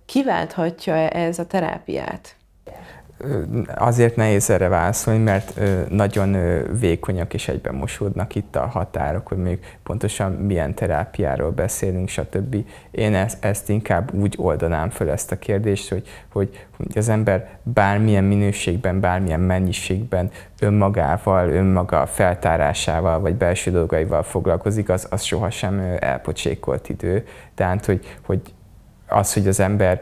kiválthatja 0.05 0.93
ez 0.93 1.39
a 1.39 1.47
terápiát? 1.47 2.36
Azért 3.76 4.15
nehéz 4.15 4.49
erre 4.49 4.67
válaszolni, 4.67 5.24
mert 5.24 5.59
nagyon 5.89 6.38
vékonyak 6.80 7.34
és 7.34 7.47
egyben 7.47 7.76
mosódnak 7.76 8.36
itt 8.36 8.55
a 8.55 8.65
határok, 8.65 9.28
hogy 9.28 9.38
még 9.38 9.59
pontosan 9.84 10.32
milyen 10.32 10.74
terápiáról 10.74 11.51
beszélünk, 11.51 12.07
stb. 12.07 12.55
Én 12.91 13.13
ezt, 13.15 13.45
ezt 13.45 13.69
inkább 13.69 14.13
úgy 14.13 14.36
oldanám 14.38 14.89
föl 14.89 15.09
ezt 15.09 15.32
a 15.32 15.39
kérdést, 15.39 15.89
hogy, 15.89 16.07
hogy, 16.32 16.65
az 16.95 17.09
ember 17.09 17.49
bármilyen 17.63 18.24
minőségben, 18.24 18.99
bármilyen 18.99 19.39
mennyiségben 19.39 20.30
önmagával, 20.59 21.49
önmaga 21.49 22.05
feltárásával 22.05 23.19
vagy 23.19 23.36
belső 23.36 23.71
dolgaival 23.71 24.24
foglalkozik, 24.24 24.89
az, 24.89 25.07
az 25.09 25.21
sohasem 25.21 25.97
elpocsékolt 25.99 26.89
idő. 26.89 27.26
Tehát, 27.55 27.86
hogy, 27.86 28.17
hogy 28.26 28.41
az, 29.14 29.34
hogy 29.34 29.47
az 29.47 29.59
ember 29.59 30.01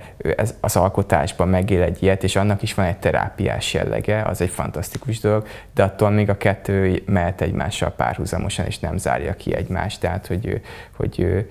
az 0.60 0.76
alkotásban 0.76 1.48
megél 1.48 1.82
egy 1.82 2.04
ilyet, 2.04 2.24
és 2.24 2.36
annak 2.36 2.62
is 2.62 2.74
van 2.74 2.86
egy 2.86 2.98
terápiás 2.98 3.74
jellege, 3.74 4.22
az 4.22 4.42
egy 4.42 4.50
fantasztikus 4.50 5.20
dolog, 5.20 5.48
de 5.74 5.84
attól 5.84 6.10
még 6.10 6.30
a 6.30 6.38
kettő 6.38 7.04
mehet 7.06 7.42
egymással 7.42 7.90
párhuzamosan, 7.90 8.66
és 8.66 8.80
nem 8.80 8.98
zárja 8.98 9.34
ki 9.34 9.56
egymást. 9.56 10.00
Tehát, 10.00 10.28
hogy, 10.28 10.62
hogy 10.96 11.48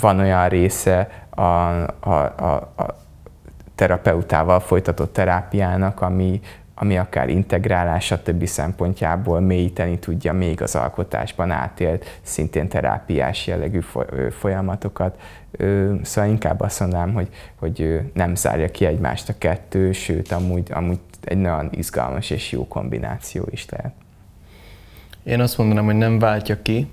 van 0.00 0.20
olyan 0.20 0.48
része 0.48 1.08
a, 1.30 1.42
a, 1.42 2.34
a, 2.36 2.54
a 2.76 3.04
terapeutával 3.74 4.60
folytatott 4.60 5.12
terápiának, 5.12 6.00
ami, 6.00 6.40
ami 6.78 6.98
akár 6.98 7.28
integrálás, 7.28 8.14
többi 8.22 8.46
szempontjából 8.46 9.40
mélyíteni 9.40 9.98
tudja 9.98 10.32
még 10.32 10.62
az 10.62 10.74
alkotásban 10.74 11.50
átélt, 11.50 12.20
szintén 12.22 12.68
terápiás 12.68 13.46
jellegű 13.46 13.80
folyamatokat. 14.30 15.20
Szóval 16.02 16.30
inkább 16.30 16.60
azt 16.60 16.80
mondanám, 16.80 17.12
hogy, 17.12 17.28
hogy 17.54 18.00
nem 18.14 18.34
zárja 18.34 18.70
ki 18.70 18.84
egymást 18.84 19.28
a 19.28 19.34
kettő, 19.38 19.92
sőt, 19.92 20.32
amúgy, 20.32 20.70
amúgy 20.72 20.98
egy 21.24 21.38
nagyon 21.38 21.68
izgalmas 21.72 22.30
és 22.30 22.52
jó 22.52 22.68
kombináció 22.68 23.48
is 23.50 23.66
lehet. 23.70 23.92
Én 25.22 25.40
azt 25.40 25.58
mondanám, 25.58 25.84
hogy 25.84 25.96
nem 25.96 26.18
váltja 26.18 26.62
ki, 26.62 26.88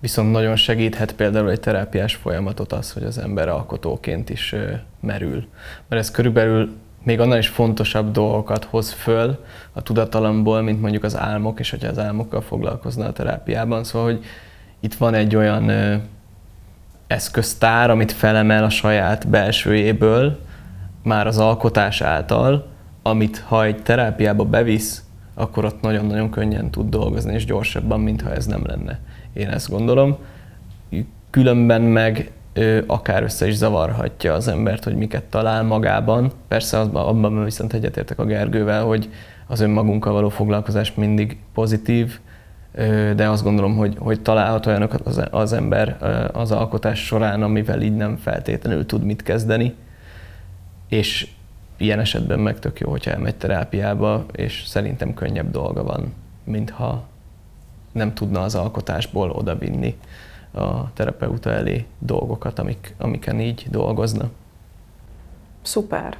viszont 0.00 0.32
nagyon 0.32 0.56
segíthet 0.56 1.12
például 1.12 1.50
egy 1.50 1.60
terápiás 1.60 2.14
folyamatot 2.14 2.72
az, 2.72 2.92
hogy 2.92 3.02
az 3.02 3.18
ember 3.18 3.48
alkotóként 3.48 4.30
is 4.30 4.54
merül. 5.00 5.48
Mert 5.88 6.02
ez 6.02 6.10
körülbelül 6.10 6.76
még 7.08 7.20
annál 7.20 7.38
is 7.38 7.48
fontosabb 7.48 8.10
dolgokat 8.10 8.64
hoz 8.64 8.92
föl 8.92 9.44
a 9.72 9.82
tudatalamból, 9.82 10.62
mint 10.62 10.80
mondjuk 10.80 11.04
az 11.04 11.16
álmok, 11.16 11.60
és 11.60 11.70
hogyha 11.70 11.88
az 11.88 11.98
álmokkal 11.98 12.40
foglalkozna 12.40 13.06
a 13.06 13.12
terápiában. 13.12 13.84
Szóval, 13.84 14.10
hogy 14.10 14.24
itt 14.80 14.94
van 14.94 15.14
egy 15.14 15.36
olyan 15.36 15.68
ö, 15.68 15.96
eszköztár, 17.06 17.90
amit 17.90 18.12
felemel 18.12 18.64
a 18.64 18.70
saját 18.70 19.28
belsőjéből, 19.28 20.38
már 21.02 21.26
az 21.26 21.38
alkotás 21.38 22.00
által, 22.00 22.66
amit 23.02 23.44
ha 23.46 23.64
egy 23.64 23.82
terápiába 23.82 24.44
bevisz, 24.44 25.02
akkor 25.34 25.64
ott 25.64 25.80
nagyon-nagyon 25.80 26.30
könnyen 26.30 26.70
tud 26.70 26.88
dolgozni, 26.88 27.34
és 27.34 27.44
gyorsabban, 27.44 28.00
mintha 28.00 28.32
ez 28.32 28.46
nem 28.46 28.62
lenne. 28.66 28.98
Én 29.32 29.48
ezt 29.48 29.70
gondolom. 29.70 30.16
Különben 31.30 31.82
meg 31.82 32.30
akár 32.86 33.22
össze 33.22 33.46
is 33.46 33.54
zavarhatja 33.54 34.34
az 34.34 34.48
embert, 34.48 34.84
hogy 34.84 34.94
miket 34.96 35.24
talál 35.24 35.62
magában. 35.62 36.30
Persze 36.48 36.78
abban, 36.78 37.06
abban 37.06 37.44
viszont 37.44 37.72
egyetértek 37.72 38.18
a 38.18 38.24
Gergővel, 38.24 38.84
hogy 38.84 39.10
az 39.46 39.60
önmagunkkal 39.60 40.12
való 40.12 40.28
foglalkozás 40.28 40.94
mindig 40.94 41.36
pozitív, 41.54 42.18
de 43.16 43.28
azt 43.28 43.42
gondolom, 43.42 43.76
hogy, 43.76 43.96
hogy 43.98 44.20
találhat 44.20 44.66
olyanokat 44.66 45.00
az, 45.06 45.22
az 45.30 45.52
ember 45.52 45.96
az 46.32 46.52
alkotás 46.52 47.04
során, 47.04 47.42
amivel 47.42 47.82
így 47.82 47.96
nem 47.96 48.16
feltétlenül 48.16 48.86
tud 48.86 49.04
mit 49.04 49.22
kezdeni, 49.22 49.74
és 50.88 51.28
ilyen 51.76 52.00
esetben 52.00 52.38
meg 52.38 52.58
tök 52.58 52.80
jó, 52.80 52.90
hogyha 52.90 53.10
elmegy 53.10 53.34
terápiába, 53.34 54.24
és 54.32 54.62
szerintem 54.66 55.14
könnyebb 55.14 55.50
dolga 55.50 55.82
van, 55.82 56.12
mintha 56.44 57.04
nem 57.92 58.14
tudna 58.14 58.40
az 58.40 58.54
alkotásból 58.54 59.30
odavinni 59.30 59.96
a 60.58 60.90
terapeuta 60.94 61.50
elé 61.50 61.86
dolgokat, 61.98 62.58
amik, 62.58 62.94
amiken 62.98 63.40
így 63.40 63.66
dolgozna. 63.70 64.30
Szuper. 65.62 66.16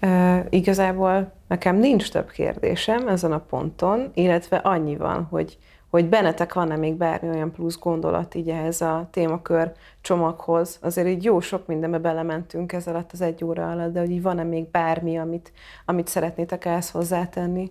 E, 0.00 0.46
igazából 0.50 1.32
nekem 1.48 1.76
nincs 1.76 2.10
több 2.10 2.30
kérdésem 2.30 3.08
ezen 3.08 3.32
a 3.32 3.38
ponton, 3.38 4.10
illetve 4.14 4.56
annyi 4.56 4.96
van, 4.96 5.26
hogy, 5.30 5.58
hogy 5.90 6.08
bennetek 6.08 6.52
van-e 6.54 6.76
még 6.76 6.94
bármi 6.94 7.28
olyan 7.28 7.50
plusz 7.50 7.78
gondolat 7.78 8.34
így 8.34 8.48
ehhez 8.48 8.80
a 8.80 9.08
témakör 9.10 9.72
csomaghoz. 10.00 10.78
Azért 10.82 11.08
így 11.08 11.24
jó 11.24 11.40
sok 11.40 11.66
mindenbe 11.66 11.98
belementünk 11.98 12.72
ez 12.72 12.86
alatt 12.86 13.12
az 13.12 13.20
egy 13.20 13.44
óra 13.44 13.70
alatt, 13.70 13.92
de 13.92 14.00
hogy 14.00 14.10
így 14.10 14.22
van-e 14.22 14.42
még 14.42 14.70
bármi, 14.70 15.18
amit, 15.18 15.52
amit 15.84 16.08
szeretnétek 16.08 16.64
ehhez 16.64 16.90
hozzátenni? 16.90 17.70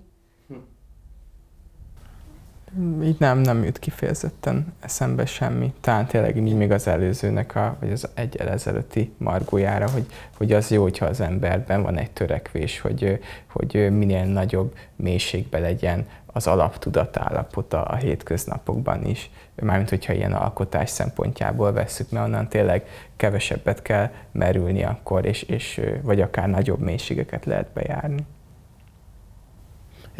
Így 3.04 3.16
nem, 3.20 3.38
nem 3.38 3.64
jut 3.64 3.80
kifejezetten 3.80 4.74
eszembe 4.80 5.26
semmi. 5.26 5.74
Talán 5.82 6.06
tényleg 6.06 6.38
így 6.38 6.56
még 6.56 6.72
az 6.72 6.88
előzőnek, 6.88 7.56
a, 7.56 7.78
vagy 7.80 7.92
az 7.92 8.10
egy 8.14 8.36
ezelőtti 8.36 9.14
margójára, 9.18 9.90
hogy, 9.90 10.06
hogy 10.38 10.54
az 10.54 10.72
jó, 10.72 10.82
hogyha 10.82 11.06
az 11.06 11.22
emberben 11.22 11.82
van 11.82 11.98
egy 11.98 12.12
törekvés, 12.12 12.80
hogy, 12.80 13.20
hogy 13.48 13.74
minél 13.92 14.26
nagyobb 14.26 14.76
mélységbe 14.96 15.60
legyen 15.60 16.08
az 16.26 16.48
alaptudatállapota 16.48 17.84
a 17.84 17.96
hétköznapokban 17.96 19.06
is. 19.06 19.30
Mármint, 19.62 19.90
hogyha 19.90 20.14
ilyen 20.14 20.34
alkotás 20.34 20.90
szempontjából 20.90 21.72
veszük, 21.72 22.12
mert 22.12 22.26
onnan 22.26 22.48
tényleg 22.48 22.88
kevesebbet 23.18 23.82
kell 23.82 24.10
merülni 24.32 24.84
akkor, 24.84 25.26
és, 25.26 25.42
és 25.42 25.82
vagy 26.02 26.22
akár 26.22 26.50
nagyobb 26.50 26.80
mélységeket 26.80 27.46
lehet 27.46 27.68
bejárni 27.74 28.26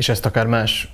és 0.02 0.10
ezt 0.10 0.26
akár 0.26 0.48
más, 0.48 0.94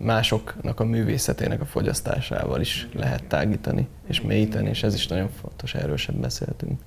másoknak 0.00 0.80
a 0.80 0.84
művészetének 0.84 1.60
a 1.60 1.64
fogyasztásával 1.64 2.60
is 2.60 2.88
lehet 2.94 3.24
tágítani 3.24 3.86
és 4.08 4.20
mélyíteni, 4.20 4.68
és 4.68 4.82
ez 4.82 4.94
is 4.94 5.06
nagyon 5.06 5.28
fontos, 5.40 5.74
erről 5.74 5.96
sem 5.96 6.20
beszéltünk. 6.20 6.80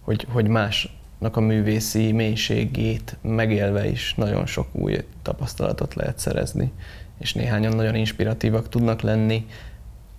Hogy, 0.00 0.26
hogy 0.28 0.48
másnak 0.48 1.36
a 1.36 1.40
művészi 1.40 2.12
mélységét 2.12 3.16
megélve 3.22 3.88
is 3.88 4.14
nagyon 4.14 4.46
sok 4.46 4.66
új 4.72 5.04
tapasztalatot 5.22 5.94
lehet 5.94 6.18
szerezni, 6.18 6.72
és 7.18 7.32
néhányan 7.32 7.76
nagyon 7.76 7.94
inspiratívak 7.94 8.68
tudnak 8.68 9.00
lenni, 9.00 9.46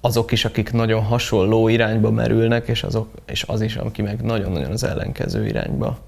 azok 0.02 0.32
is, 0.32 0.46
akik 0.46 0.72
nagyon 0.72 1.04
hasonló 1.04 1.68
irányba 1.68 2.12
merülnek, 2.12 2.68
és, 2.68 2.84
azok, 2.84 3.10
és 3.26 3.44
az 3.44 3.62
is, 3.62 3.76
aki 3.76 4.02
meg 4.02 4.22
nagyon-nagyon 4.22 4.72
az 4.72 4.84
ellenkező 4.84 5.48
irányba 5.48 6.00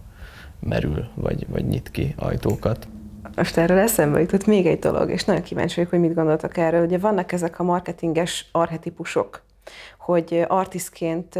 merül, 0.59 1.07
vagy, 1.13 1.45
vagy 1.49 1.67
nyit 1.67 1.91
ki 1.91 2.13
ajtókat 2.17 2.87
most 3.35 3.57
erről 3.57 3.77
eszembe 3.77 4.19
jutott 4.19 4.45
még 4.45 4.65
egy 4.65 4.79
dolog, 4.79 5.09
és 5.09 5.23
nagyon 5.23 5.43
kíváncsi 5.43 5.75
vagyok, 5.75 5.89
hogy 5.89 5.99
mit 5.99 6.13
gondoltak 6.13 6.57
erről. 6.57 6.85
Ugye 6.85 6.97
vannak 6.97 7.31
ezek 7.31 7.59
a 7.59 7.63
marketinges 7.63 8.49
arhetipusok, 8.51 9.43
hogy 9.97 10.45
artisztként 10.47 11.39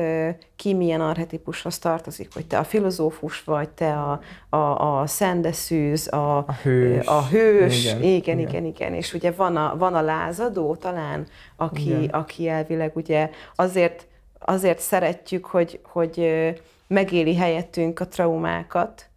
ki 0.56 0.74
milyen 0.74 1.02
arhetipushoz 1.02 1.80
tartozik, 1.80 2.34
hogy 2.34 2.46
te 2.46 2.58
a 2.58 2.64
filozófus 2.64 3.44
vagy, 3.44 3.70
te 3.70 3.94
a, 3.94 4.20
a, 4.50 5.00
a 5.00 5.08
szendeszűz, 5.08 6.14
a, 6.14 6.38
a 6.38 6.54
hős, 6.64 7.06
a 7.06 7.26
hős. 7.26 7.86
Igen, 7.86 8.02
igen, 8.02 8.40
igen, 8.40 8.40
igen, 8.40 8.66
igen. 8.66 8.94
És 8.94 9.14
ugye 9.14 9.32
van 9.32 9.56
a, 9.56 9.76
van 9.78 9.94
a 9.94 10.02
lázadó 10.02 10.76
talán, 10.76 11.28
aki, 11.56 12.10
aki 12.12 12.48
elvileg 12.48 12.92
ugye 12.96 13.30
azért, 13.56 14.08
azért 14.40 14.80
szeretjük, 14.80 15.46
hogy, 15.46 15.80
hogy 15.84 16.30
megéli 16.88 17.36
helyettünk 17.36 18.00
a 18.00 18.08
traumákat, 18.08 19.10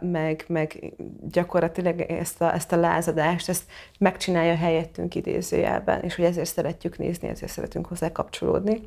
meg, 0.00 0.44
meg 0.48 0.92
gyakorlatilag 1.30 2.00
ezt 2.00 2.40
a, 2.40 2.54
ezt 2.54 2.72
a 2.72 2.76
lázadást, 2.76 3.48
ezt 3.48 3.64
megcsinálja 3.98 4.56
helyettünk 4.56 5.14
idézőjelben, 5.14 6.00
és 6.02 6.14
hogy 6.14 6.24
ezért 6.24 6.48
szeretjük 6.48 6.98
nézni, 6.98 7.28
ezért 7.28 7.52
szeretünk 7.52 7.86
hozzá 7.86 8.12
kapcsolódni, 8.12 8.80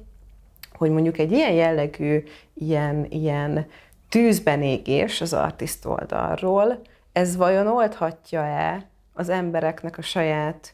hogy 0.74 0.90
mondjuk 0.90 1.18
egy 1.18 1.32
ilyen 1.32 1.52
jellegű, 1.52 2.24
ilyen, 2.54 3.06
ilyen 3.10 3.68
tűzben 4.10 4.62
égés 4.62 5.22
az 5.22 5.34
artist 5.34 5.86
oldalról, 5.86 6.82
ez 7.12 7.36
vajon 7.36 7.68
oldhatja-e 7.68 8.86
az 9.14 9.30
embereknek 9.30 9.98
a 9.98 10.02
saját 10.02 10.74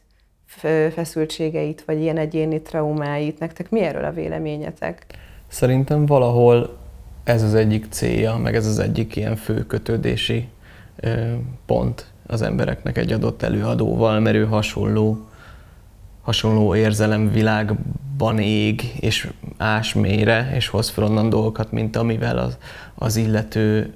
feszültségeit, 0.94 1.84
vagy 1.84 2.00
ilyen 2.00 2.18
egyéni 2.18 2.62
traumáit? 2.62 3.38
Nektek 3.38 3.70
mi 3.70 3.80
erről 3.80 4.04
a 4.04 4.12
véleményetek? 4.12 5.06
Szerintem 5.48 6.06
valahol 6.06 6.83
ez 7.24 7.42
az 7.42 7.54
egyik 7.54 7.86
célja, 7.90 8.36
meg 8.36 8.54
ez 8.54 8.66
az 8.66 8.78
egyik 8.78 9.16
ilyen 9.16 9.36
fő 9.36 9.66
kötődési 9.66 10.48
pont 11.66 12.06
az 12.26 12.42
embereknek 12.42 12.98
egy 12.98 13.12
adott 13.12 13.42
előadóval, 13.42 14.20
mert 14.20 14.36
ő 14.36 14.46
hasonló, 14.46 15.26
hasonló 16.22 16.74
érzelemvilágban 16.74 18.38
ég, 18.38 18.92
és 19.00 19.28
ás 19.56 19.94
mélyre, 19.94 20.52
és 20.54 20.68
hoz 20.68 20.88
fel 20.88 21.04
onnan 21.04 21.28
dolgokat, 21.28 21.72
mint 21.72 21.96
amivel 21.96 22.38
az, 22.38 22.58
az 22.94 23.16
illető 23.16 23.94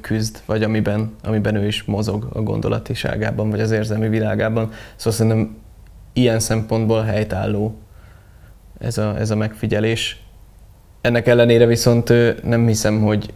küzd, 0.00 0.42
vagy 0.46 0.62
amiben, 0.62 1.14
amiben 1.22 1.54
ő 1.54 1.66
is 1.66 1.84
mozog 1.84 2.28
a 2.32 2.42
gondolatiságában, 2.42 3.50
vagy 3.50 3.60
az 3.60 3.70
érzelmi 3.70 4.08
világában. 4.08 4.70
Szóval 4.96 5.12
szerintem 5.12 5.56
ilyen 6.12 6.40
szempontból 6.40 7.02
helytálló 7.02 7.78
ez 8.78 8.98
a, 8.98 9.18
ez 9.18 9.30
a 9.30 9.36
megfigyelés 9.36 10.23
ennek 11.04 11.26
ellenére 11.26 11.66
viszont 11.66 12.12
nem 12.44 12.66
hiszem, 12.66 13.02
hogy 13.02 13.32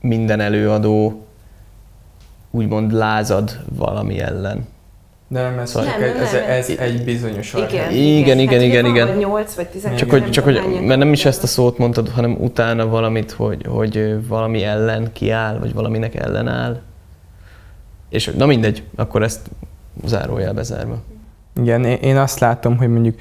minden 0.00 0.40
előadó 0.40 1.26
úgymond 2.50 2.92
lázad 2.92 3.60
valami 3.74 4.20
ellen. 4.20 4.66
De 5.28 5.42
nem, 5.42 5.58
ez, 5.58 5.74
Nem, 5.74 5.84
csak 5.84 5.98
nem, 5.98 6.02
egy, 6.08 6.16
ez, 6.16 6.32
nem, 6.32 6.42
ez 6.42 6.68
ez- 6.70 6.78
egy 6.78 7.04
bizonyos 7.04 7.54
Igen. 7.54 7.92
Igen, 7.92 8.38
igen, 8.38 8.60
igen, 8.60 8.84
igen. 8.86 9.06
van 9.06 9.16
Vagy 9.16 9.24
8 9.24 9.54
vagy 9.54 9.66
12. 9.68 9.96
Csak 10.00 10.10
hogy, 10.10 10.20
nem 10.20 10.30
csak 10.30 10.44
hogy, 10.44 10.80
mert 10.86 10.98
nem 10.98 11.12
is 11.12 11.24
ezt 11.24 11.42
a 11.42 11.46
szót 11.46 11.78
mondtad, 11.78 12.08
hanem 12.08 12.36
utána 12.40 12.86
valamit, 12.86 13.30
hogy, 13.30 13.66
hogy 13.66 14.26
valami 14.28 14.62
ellen 14.64 15.12
kiáll, 15.12 15.58
vagy 15.58 15.74
valaminek 15.74 16.14
ellenáll. 16.14 16.80
És 18.08 18.30
na 18.36 18.46
mindegy, 18.46 18.82
akkor 18.96 19.22
ezt 19.22 19.50
zárójelbe 20.04 20.62
zárva. 20.62 21.02
Igen, 21.60 21.84
én- 21.84 22.16
azt 22.16 22.38
látom, 22.38 22.76
hogy 22.76 22.88
mondjuk 22.88 23.18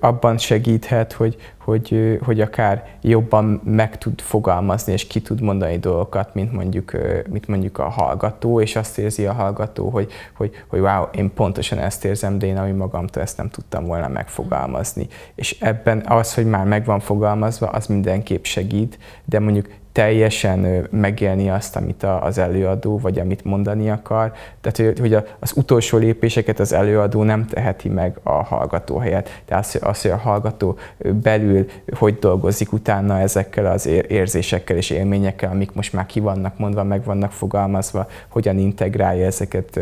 abban 0.00 0.38
segíthet, 0.38 1.12
hogy, 1.12 1.36
hogy, 1.58 2.18
hogy 2.24 2.40
akár 2.40 2.84
jobban 3.02 3.60
meg 3.64 3.98
tud 3.98 4.20
fogalmazni 4.20 4.92
és 4.92 5.06
ki 5.06 5.20
tud 5.20 5.40
mondani 5.40 5.78
dolgokat, 5.78 6.34
mint 6.34 6.52
mondjuk, 6.52 6.92
mint 7.30 7.46
mondjuk 7.48 7.78
a 7.78 7.88
hallgató, 7.88 8.60
és 8.60 8.76
azt 8.76 8.98
érzi 8.98 9.26
a 9.26 9.32
hallgató, 9.32 9.88
hogy, 9.88 10.12
hogy, 10.36 10.50
hogy 10.66 10.80
wow, 10.80 11.04
én 11.12 11.32
pontosan 11.34 11.78
ezt 11.78 12.04
érzem, 12.04 12.38
de 12.38 12.46
én 12.46 12.56
ami 12.56 12.70
magamtól 12.70 13.22
ezt 13.22 13.36
nem 13.36 13.50
tudtam 13.50 13.84
volna 13.84 14.08
megfogalmazni. 14.08 15.06
És 15.34 15.56
ebben 15.60 16.02
az, 16.06 16.34
hogy 16.34 16.46
már 16.46 16.64
meg 16.64 16.84
van 16.84 17.00
fogalmazva, 17.00 17.66
az 17.66 17.86
mindenképp 17.86 18.44
segít, 18.44 18.98
de 19.24 19.40
mondjuk 19.40 19.66
teljesen 19.96 20.86
megélni 20.90 21.50
azt, 21.50 21.76
amit 21.76 22.02
az 22.02 22.38
előadó, 22.38 22.98
vagy 22.98 23.18
amit 23.18 23.44
mondani 23.44 23.90
akar. 23.90 24.32
Tehát, 24.60 24.98
hogy- 24.98 25.16
az 25.38 25.52
utolsó 25.56 25.98
lépéseket 25.98 26.58
az 26.60 26.72
előadó 26.72 27.22
nem 27.22 27.46
teheti 27.46 27.88
meg 27.88 28.18
a 28.22 28.32
hallgató 28.32 28.98
helyett. 28.98 29.28
Tehát 29.44 29.78
az, 29.80 30.02
hogy- 30.02 30.10
a 30.10 30.16
hallgató 30.16 30.78
belül 31.22 31.66
hogy 31.98 32.18
dolgozik 32.18 32.72
utána 32.72 33.20
ezekkel 33.20 33.66
az 33.66 33.86
ér- 33.86 34.10
érzésekkel 34.10 34.76
és 34.76 34.90
élményekkel, 34.90 35.50
amik 35.50 35.72
most 35.72 35.92
már 35.92 36.06
ki 36.06 36.20
vannak 36.20 36.58
mondva, 36.58 36.82
meg 36.84 37.04
vannak 37.04 37.32
fogalmazva, 37.32 38.06
hogyan 38.28 38.58
integrálja 38.58 39.26
ezeket 39.26 39.80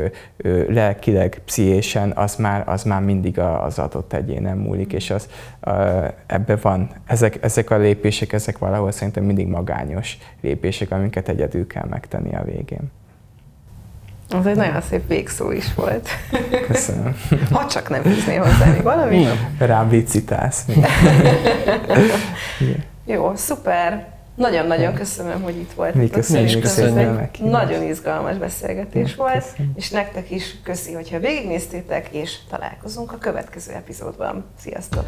lelkileg, 0.69 1.41
pszichésen, 1.45 2.13
az 2.15 2.37
már, 2.37 2.63
az 2.67 2.83
már 2.83 3.03
mindig 3.03 3.39
az 3.39 3.79
adott 3.79 4.13
egyénen 4.13 4.57
múlik, 4.57 4.93
és 4.93 5.11
az, 5.11 5.29
ebbe 6.27 6.57
van, 6.57 6.91
ezek, 7.07 7.39
ezek 7.41 7.71
a 7.71 7.77
lépések, 7.77 8.33
ezek 8.33 8.59
valahol 8.59 8.91
szerintem 8.91 9.25
mindig 9.25 9.47
magányos 9.47 10.04
lépések, 10.41 10.91
amiket 10.91 11.29
egyedül 11.29 11.67
kell 11.67 11.87
megtenni 11.91 12.35
a 12.35 12.45
végén. 12.45 12.91
Az 14.31 14.47
egy 14.47 14.57
nagyon 14.57 14.81
szép 14.81 15.09
végszó 15.09 15.51
is 15.51 15.75
volt. 15.75 16.09
Köszönöm. 16.67 17.17
Ha 17.51 17.67
csak 17.67 17.89
nem 17.89 18.03
fűznél 18.03 18.43
hozzá 18.43 18.67
még 18.73 18.83
valami. 18.83 19.27
Rám 19.59 19.89
vicitálsz. 19.89 20.65
Jó, 23.07 23.33
szuper. 23.35 24.13
Nagyon-nagyon 24.35 24.95
köszönöm, 24.95 25.43
hogy 25.43 25.57
itt 25.57 25.73
voltatok. 25.73 26.01
Mi 26.01 26.11
köszönjük 26.11 26.65
egy 26.65 27.07
a 27.07 27.13
meghívást. 27.13 27.67
Nagyon 27.67 27.83
izgalmas 27.83 28.37
beszélgetés 28.37 29.15
volt, 29.15 29.35
Köszönöm. 29.35 29.73
és 29.77 29.91
nektek 29.91 30.31
is 30.31 30.57
köszi, 30.63 30.93
hogyha 30.93 31.19
végignéztétek, 31.19 32.09
és 32.11 32.37
találkozunk 32.51 33.13
a 33.13 33.19
következő 33.19 33.73
epizódban. 33.73 34.45
Sziasztok! 34.61 35.05